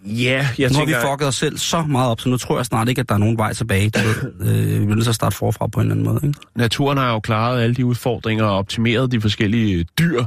Ja, 0.04 0.48
jeg 0.58 0.70
Nu 0.70 0.74
har 0.74 0.84
tænker... 0.84 1.00
vi 1.00 1.06
fucket 1.10 1.28
os 1.28 1.34
selv 1.34 1.58
så 1.58 1.82
meget 1.82 2.10
op, 2.10 2.20
så 2.20 2.28
nu 2.28 2.36
tror 2.36 2.58
jeg 2.58 2.66
snart 2.66 2.88
ikke, 2.88 3.00
at 3.00 3.08
der 3.08 3.14
er 3.14 3.18
nogen 3.18 3.38
vej 3.38 3.52
tilbage. 3.52 3.90
Du 3.90 3.98
ved, 3.98 4.32
øh, 4.52 4.64
vi 4.64 4.78
bliver 4.78 4.94
nødt 4.94 5.04
til 5.04 5.10
at 5.10 5.14
starte 5.14 5.36
forfra 5.36 5.66
på 5.66 5.80
en 5.80 5.86
eller 5.86 5.94
anden 5.94 6.12
måde. 6.14 6.20
Ikke? 6.26 6.38
naturen 6.56 6.98
har 6.98 7.12
jo 7.12 7.20
klaret 7.20 7.62
alle 7.62 7.74
de 7.74 7.86
udfordringer 7.86 8.44
og 8.44 8.58
optimeret 8.58 9.12
de 9.12 9.20
forskellige 9.20 9.86
dyr 9.98 10.24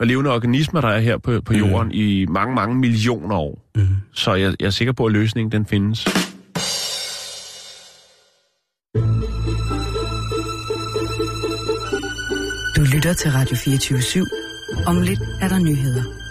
og 0.00 0.06
levende 0.06 0.30
organismer, 0.30 0.80
der 0.80 0.88
er 0.88 1.00
her 1.00 1.18
på, 1.18 1.40
på 1.40 1.54
jorden 1.54 1.92
i 1.92 2.26
mange, 2.26 2.54
mange 2.54 2.74
millioner 2.74 3.36
år. 3.36 3.70
Mm. 3.74 3.86
Så 4.12 4.34
jeg, 4.34 4.54
jeg 4.60 4.66
er 4.66 4.70
sikker 4.70 4.92
på, 4.92 5.06
at 5.06 5.12
løsningen 5.12 5.52
den 5.52 5.66
findes. 5.66 6.04
Du 12.76 12.82
lytter 12.94 13.12
til 13.12 13.30
Radio 13.30 13.56
24 13.56 13.98
/7. 13.98 14.84
Om 14.86 15.00
lidt 15.00 15.20
er 15.40 15.48
der 15.48 15.58
nyheder. 15.58 16.23